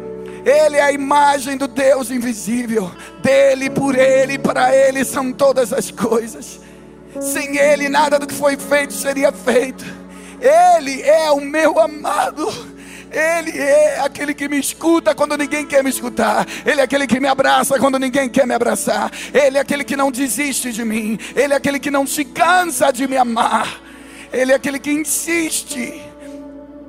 Ele 0.45 0.77
é 0.77 0.81
a 0.81 0.91
imagem 0.91 1.57
do 1.57 1.67
Deus 1.67 2.09
invisível. 2.09 2.91
Dele, 3.21 3.69
por 3.69 3.95
Ele, 3.95 4.37
para 4.37 4.75
Ele 4.75 5.03
são 5.03 5.31
todas 5.31 5.71
as 5.73 5.91
coisas. 5.91 6.59
Sem 7.19 7.57
Ele, 7.57 7.89
nada 7.89 8.19
do 8.19 8.27
que 8.27 8.33
foi 8.33 8.57
feito 8.57 8.93
seria 8.93 9.31
feito. 9.31 10.04
Ele 10.41 11.01
é 11.01 11.31
o 11.31 11.41
meu 11.41 11.79
amado. 11.79 12.47
Ele 13.11 13.57
é 13.57 13.99
aquele 14.01 14.33
que 14.33 14.47
me 14.47 14.59
escuta 14.59 15.15
quando 15.15 15.37
ninguém 15.37 15.65
quer 15.65 15.83
me 15.83 15.89
escutar. 15.89 16.45
Ele 16.65 16.81
é 16.81 16.83
aquele 16.83 17.07
que 17.07 17.19
me 17.19 17.27
abraça 17.27 17.79
quando 17.79 17.97
ninguém 17.97 18.29
quer 18.29 18.45
me 18.45 18.53
abraçar. 18.53 19.11
Ele 19.33 19.57
é 19.57 19.61
aquele 19.61 19.83
que 19.83 19.95
não 19.95 20.11
desiste 20.11 20.71
de 20.71 20.83
mim. 20.83 21.17
Ele 21.35 21.53
é 21.53 21.55
aquele 21.55 21.79
que 21.79 21.89
não 21.89 22.05
se 22.05 22.25
cansa 22.25 22.91
de 22.91 23.07
me 23.07 23.15
amar. 23.15 23.81
Ele 24.33 24.51
é 24.51 24.55
aquele 24.55 24.79
que 24.79 24.91
insiste 24.91 26.01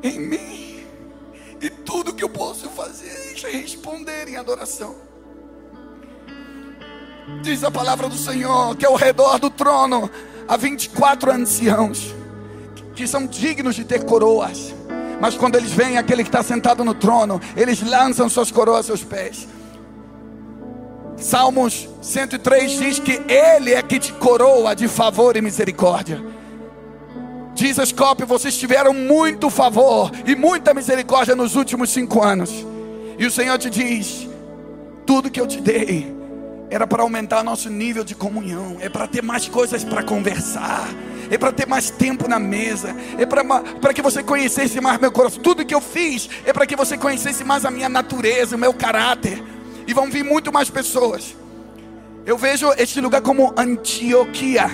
em 0.02 0.18
mim. 0.18 0.84
E 1.60 1.70
tudo 1.70 2.12
que 2.12 2.24
eu 2.24 2.28
posso 2.28 2.68
fazer 2.70 3.34
é 3.44 3.50
responder 3.50 4.28
em 4.28 4.36
adoração. 4.36 4.96
Diz 7.42 7.62
a 7.62 7.70
palavra 7.70 8.08
do 8.08 8.16
Senhor 8.16 8.76
que 8.76 8.84
ao 8.84 8.94
redor 8.96 9.38
do 9.38 9.50
trono 9.50 10.10
há 10.48 10.56
24 10.56 11.32
anciãos 11.32 12.14
que 12.96 13.06
são 13.06 13.26
dignos 13.26 13.76
de 13.76 13.84
ter 13.84 14.04
coroas. 14.04 14.74
Mas 15.20 15.36
quando 15.36 15.56
eles 15.56 15.70
veem 15.70 15.98
aquele 15.98 16.22
que 16.22 16.28
está 16.28 16.42
sentado 16.42 16.82
no 16.82 16.94
trono, 16.94 17.40
eles 17.56 17.82
lançam 17.82 18.28
suas 18.28 18.50
coroas 18.50 18.78
aos 18.78 19.00
seus 19.00 19.04
pés. 19.04 19.46
Salmos 21.16 21.88
103 22.02 22.72
diz 22.72 22.98
que 22.98 23.22
Ele 23.28 23.72
é 23.72 23.82
que 23.82 23.98
te 23.98 24.12
coroa 24.14 24.74
de 24.74 24.88
favor 24.88 25.36
e 25.36 25.42
misericórdia. 25.42 26.22
Diz 27.54 27.78
Escope, 27.78 28.24
vocês 28.24 28.56
tiveram 28.56 28.92
muito 28.92 29.48
favor 29.48 30.10
e 30.26 30.34
muita 30.34 30.74
misericórdia 30.74 31.34
nos 31.34 31.56
últimos 31.56 31.90
cinco 31.90 32.22
anos. 32.22 32.66
E 33.18 33.24
o 33.24 33.30
Senhor 33.30 33.56
te 33.58 33.70
diz: 33.70 34.28
tudo 35.06 35.30
que 35.30 35.40
eu 35.40 35.46
te 35.46 35.60
dei 35.60 36.14
era 36.68 36.86
para 36.86 37.02
aumentar 37.02 37.42
nosso 37.42 37.70
nível 37.70 38.04
de 38.04 38.14
comunhão, 38.14 38.76
é 38.80 38.90
para 38.90 39.06
ter 39.06 39.22
mais 39.22 39.48
coisas 39.48 39.84
para 39.84 40.02
conversar 40.02 40.86
é 41.30 41.38
para 41.38 41.52
ter 41.52 41.66
mais 41.66 41.90
tempo 41.90 42.28
na 42.28 42.38
mesa, 42.38 42.94
é 43.18 43.26
para 43.26 43.92
que 43.92 44.02
você 44.02 44.22
conhecesse 44.22 44.80
mais 44.80 45.00
meu 45.00 45.12
coração. 45.12 45.42
Tudo 45.42 45.64
que 45.64 45.74
eu 45.74 45.80
fiz 45.80 46.28
é 46.44 46.52
para 46.52 46.66
que 46.66 46.76
você 46.76 46.96
conhecesse 46.96 47.44
mais 47.44 47.64
a 47.64 47.70
minha 47.70 47.88
natureza, 47.88 48.56
o 48.56 48.58
meu 48.58 48.72
caráter. 48.72 49.42
E 49.86 49.94
vão 49.94 50.10
vir 50.10 50.24
muito 50.24 50.52
mais 50.52 50.68
pessoas. 50.68 51.36
Eu 52.24 52.36
vejo 52.36 52.72
este 52.76 53.00
lugar 53.00 53.20
como 53.20 53.54
Antioquia. 53.56 54.68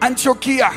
Antioquia. 0.00 0.70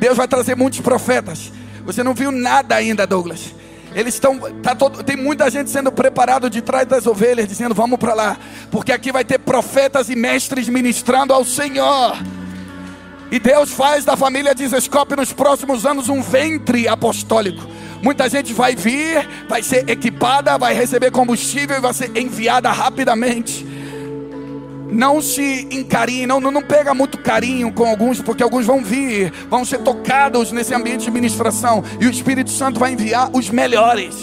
Deus 0.00 0.16
vai 0.16 0.26
trazer 0.26 0.54
muitos 0.56 0.80
profetas. 0.80 1.52
Você 1.84 2.02
não 2.02 2.14
viu 2.14 2.32
nada 2.32 2.74
ainda, 2.74 3.06
Douglas. 3.06 3.54
Eles 3.94 4.14
estão, 4.14 4.38
tá 4.62 4.74
todo, 4.74 5.02
tem 5.02 5.16
muita 5.16 5.48
gente 5.50 5.70
sendo 5.70 5.90
preparado 5.90 6.50
de 6.50 6.60
trás 6.60 6.86
das 6.86 7.06
ovelhas, 7.06 7.48
dizendo: 7.48 7.74
Vamos 7.74 7.98
para 7.98 8.12
lá, 8.12 8.36
porque 8.70 8.92
aqui 8.92 9.10
vai 9.10 9.24
ter 9.24 9.38
profetas 9.38 10.10
e 10.10 10.16
mestres 10.16 10.68
ministrando 10.68 11.32
ao 11.32 11.44
Senhor. 11.44 12.16
E 13.30 13.38
Deus 13.40 13.72
faz 13.72 14.04
da 14.04 14.16
família 14.16 14.54
de 14.54 14.66
Zescope 14.68 15.16
nos 15.16 15.32
próximos 15.32 15.84
anos 15.84 16.08
um 16.08 16.22
ventre 16.22 16.86
apostólico. 16.86 17.66
Muita 18.02 18.28
gente 18.28 18.52
vai 18.52 18.76
vir, 18.76 19.26
vai 19.48 19.62
ser 19.62 19.88
equipada, 19.90 20.56
vai 20.56 20.74
receber 20.74 21.10
combustível 21.10 21.76
e 21.76 21.80
vai 21.80 21.92
ser 21.92 22.16
enviada 22.16 22.70
rapidamente. 22.70 23.66
Não 24.88 25.20
se 25.20 25.66
encarinhe, 25.72 26.26
não, 26.26 26.40
não 26.40 26.62
pega 26.62 26.94
muito 26.94 27.18
carinho 27.18 27.72
com 27.72 27.84
alguns, 27.84 28.20
porque 28.20 28.44
alguns 28.44 28.64
vão 28.64 28.84
vir, 28.84 29.32
vão 29.50 29.64
ser 29.64 29.78
tocados 29.78 30.52
nesse 30.52 30.72
ambiente 30.72 31.06
de 31.06 31.10
ministração, 31.10 31.82
e 32.00 32.06
o 32.06 32.10
Espírito 32.10 32.50
Santo 32.50 32.78
vai 32.78 32.92
enviar 32.92 33.28
os 33.32 33.50
melhores. 33.50 34.14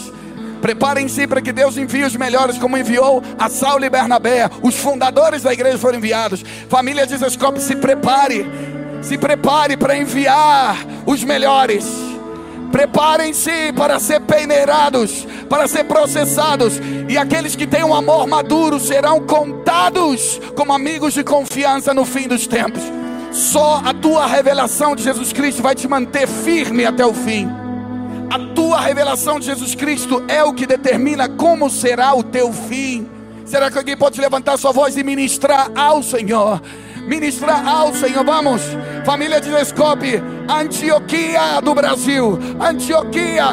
Preparem-se 0.62 1.26
para 1.26 1.42
que 1.42 1.52
Deus 1.52 1.76
envie 1.76 2.04
os 2.04 2.16
melhores, 2.16 2.56
como 2.56 2.78
enviou 2.78 3.22
a 3.38 3.50
Saulo 3.50 3.84
e 3.84 3.90
Bernabé. 3.90 4.48
Os 4.62 4.74
fundadores 4.76 5.42
da 5.42 5.52
igreja 5.52 5.76
foram 5.76 5.98
enviados. 5.98 6.42
Família 6.70 7.06
de 7.06 7.14
Zescope, 7.18 7.60
se 7.60 7.76
prepare 7.76 8.46
se 9.04 9.18
prepare 9.18 9.76
para 9.76 9.96
enviar 9.96 10.76
os 11.06 11.22
melhores. 11.22 11.84
Preparem-se 12.72 13.72
para 13.72 14.00
ser 14.00 14.20
peneirados, 14.20 15.26
para 15.48 15.68
ser 15.68 15.84
processados, 15.84 16.80
e 17.08 17.16
aqueles 17.16 17.54
que 17.54 17.66
têm 17.66 17.84
um 17.84 17.94
amor 17.94 18.26
maduro 18.26 18.80
serão 18.80 19.20
contados 19.20 20.40
como 20.56 20.72
amigos 20.72 21.14
de 21.14 21.22
confiança 21.22 21.94
no 21.94 22.04
fim 22.04 22.26
dos 22.26 22.46
tempos. 22.46 22.82
Só 23.30 23.80
a 23.84 23.92
tua 23.92 24.26
revelação 24.26 24.96
de 24.96 25.02
Jesus 25.02 25.32
Cristo 25.32 25.62
vai 25.62 25.74
te 25.74 25.86
manter 25.86 26.26
firme 26.26 26.84
até 26.84 27.04
o 27.04 27.12
fim. 27.12 27.48
A 28.30 28.54
tua 28.54 28.80
revelação 28.80 29.38
de 29.38 29.46
Jesus 29.46 29.74
Cristo 29.74 30.24
é 30.26 30.42
o 30.42 30.52
que 30.52 30.66
determina 30.66 31.28
como 31.28 31.70
será 31.70 32.14
o 32.14 32.22
teu 32.22 32.52
fim. 32.52 33.06
Será 33.44 33.70
que 33.70 33.78
alguém 33.78 33.96
pode 33.96 34.20
levantar 34.20 34.56
sua 34.56 34.72
voz 34.72 34.96
e 34.96 35.04
ministrar 35.04 35.70
ao 35.76 36.02
Senhor? 36.02 36.60
Ministrar 37.06 37.66
ao 37.66 37.94
Senhor. 37.94 38.24
Vamos, 38.24 38.62
família 39.04 39.40
de 39.40 39.50
Descope, 39.50 40.22
Antioquia 40.48 41.60
do 41.62 41.74
Brasil, 41.74 42.38
Antioquia, 42.60 43.46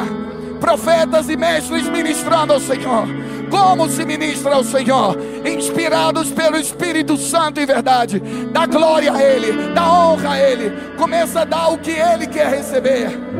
profetas 0.60 1.28
e 1.28 1.36
mestres 1.36 1.88
ministrando 1.88 2.52
ao 2.52 2.60
Senhor. 2.60 3.06
Como 3.50 3.86
se 3.88 4.04
ministra 4.06 4.54
ao 4.54 4.64
Senhor? 4.64 5.14
Inspirados 5.44 6.30
pelo 6.30 6.56
Espírito 6.56 7.18
Santo 7.18 7.60
e 7.60 7.66
verdade. 7.66 8.18
Dá 8.50 8.64
glória 8.64 9.12
a 9.12 9.22
Ele, 9.22 9.74
dá 9.74 9.92
honra 9.92 10.30
a 10.30 10.40
Ele. 10.40 10.70
Começa 10.96 11.42
a 11.42 11.44
dar 11.44 11.68
o 11.68 11.78
que 11.78 11.90
Ele 11.90 12.26
quer 12.26 12.48
receber. 12.48 13.31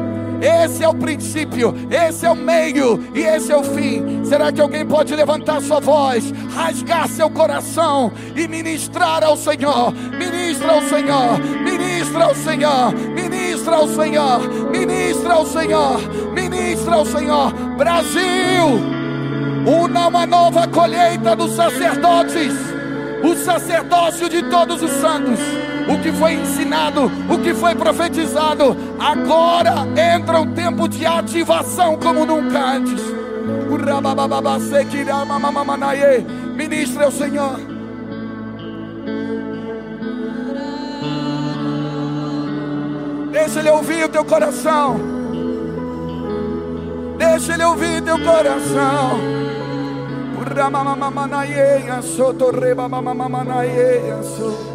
Esse 0.42 0.82
é 0.82 0.88
o 0.88 0.94
princípio, 0.94 1.72
esse 1.88 2.26
é 2.26 2.30
o 2.30 2.34
meio 2.34 3.00
e 3.14 3.20
esse 3.20 3.52
é 3.52 3.56
o 3.56 3.62
fim. 3.62 4.24
Será 4.24 4.50
que 4.50 4.60
alguém 4.60 4.84
pode 4.84 5.14
levantar 5.14 5.62
sua 5.62 5.78
voz, 5.78 6.32
rasgar 6.52 7.06
seu 7.08 7.30
coração 7.30 8.12
e 8.34 8.48
ministrar 8.48 9.22
ao 9.22 9.36
Senhor? 9.36 9.92
Ministra 9.92 10.72
ao 10.72 10.82
Senhor, 10.82 11.38
ministra 11.62 12.24
ao 12.24 12.34
Senhor, 12.34 12.92
ministra 12.92 13.76
ao 13.76 13.86
Senhor, 13.86 14.40
ministra 14.72 15.34
ao 15.34 15.46
Senhor, 15.46 16.32
ministra 16.32 16.94
ao 16.96 17.06
Senhor. 17.06 17.52
Brasil, 17.76 18.66
una 19.64 20.08
uma 20.08 20.26
nova 20.26 20.66
colheita 20.66 21.36
dos 21.36 21.52
sacerdotes, 21.52 22.52
o 23.22 23.36
sacerdócio 23.36 24.28
de 24.28 24.42
todos 24.50 24.82
os 24.82 24.90
santos 24.90 25.38
o 25.88 25.98
que 26.02 26.12
foi 26.12 26.34
ensinado, 26.34 27.10
o 27.28 27.38
que 27.38 27.54
foi 27.54 27.74
profetizado. 27.74 28.76
Agora 28.98 29.86
entra 30.14 30.40
um 30.40 30.52
tempo 30.52 30.88
de 30.88 31.06
ativação 31.06 31.98
como 31.98 32.24
nunca 32.24 32.58
antes. 32.58 33.00
Ministra 36.54 37.04
é 37.04 37.08
o 37.08 37.12
Senhor. 37.12 37.58
Deixa 43.32 43.60
ele 43.60 43.70
ouvir 43.70 44.04
o 44.04 44.08
teu 44.08 44.24
coração. 44.24 45.00
Deixa 47.18 47.54
ele 47.54 47.64
ouvir 47.64 48.02
teu 48.02 48.18
coração. 48.18 49.20
Ramamamanaieia, 50.54 52.02
sotorrebamamanaieia, 52.02 54.22
sotorrebamanaieia. 54.22 54.71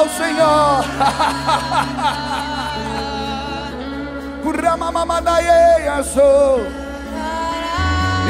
Ao 0.00 0.08
Senhor. 0.08 0.84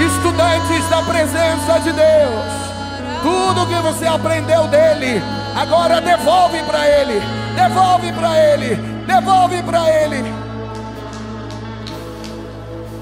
Estudantes 0.05 0.89
da 0.89 1.03
presença 1.03 1.79
de 1.81 1.93
Deus, 1.93 2.53
tudo 3.23 3.67
que 3.67 3.81
você 3.83 4.07
aprendeu 4.07 4.67
dele, 4.67 5.23
agora 5.55 6.01
devolve 6.01 6.61
para 6.65 6.89
ele, 6.89 7.21
devolve 7.55 8.13
para 8.13 8.39
ele, 8.39 8.77
devolve 9.07 9.63
para 9.63 9.91
ele. 9.91 10.35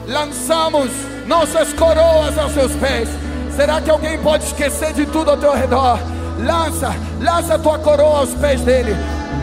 Lançamos 0.06 0.90
nossas 1.26 1.72
coroas 1.72 2.36
aos 2.36 2.52
seus 2.52 2.72
pés. 2.72 3.08
Será 3.54 3.80
que 3.80 3.90
alguém 3.90 4.18
pode 4.18 4.44
esquecer 4.44 4.92
de 4.92 5.06
tudo 5.06 5.30
ao 5.30 5.36
teu 5.36 5.54
redor? 5.54 5.98
Lança, 6.39 6.95
lança 7.20 7.55
a 7.55 7.59
tua 7.59 7.78
coroa 7.78 8.20
aos 8.20 8.34
pés 8.34 8.61
dele. 8.61 8.95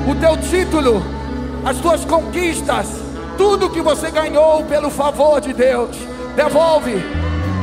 O 0.07 0.15
teu 0.15 0.37
título, 0.37 1.03
as 1.65 1.77
tuas 1.77 2.05
conquistas, 2.05 2.87
tudo 3.37 3.69
que 3.69 3.81
você 3.81 4.09
ganhou 4.09 4.63
pelo 4.63 4.89
favor 4.89 5.41
de 5.41 5.53
Deus, 5.53 5.95
devolve, 6.35 6.95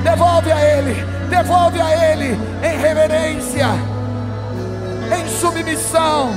devolve 0.03 0.53
a 0.53 0.61
Ele, 0.61 0.95
devolve 1.30 1.80
a 1.80 2.12
Ele 2.12 2.39
em 2.62 2.78
reverência, 2.78 3.68
em 5.18 5.28
submissão. 5.28 6.30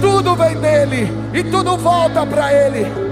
Tudo 0.00 0.34
vem 0.34 0.56
dele 0.56 1.12
e 1.34 1.44
tudo 1.44 1.76
volta 1.76 2.24
para 2.26 2.52
Ele. 2.52 3.11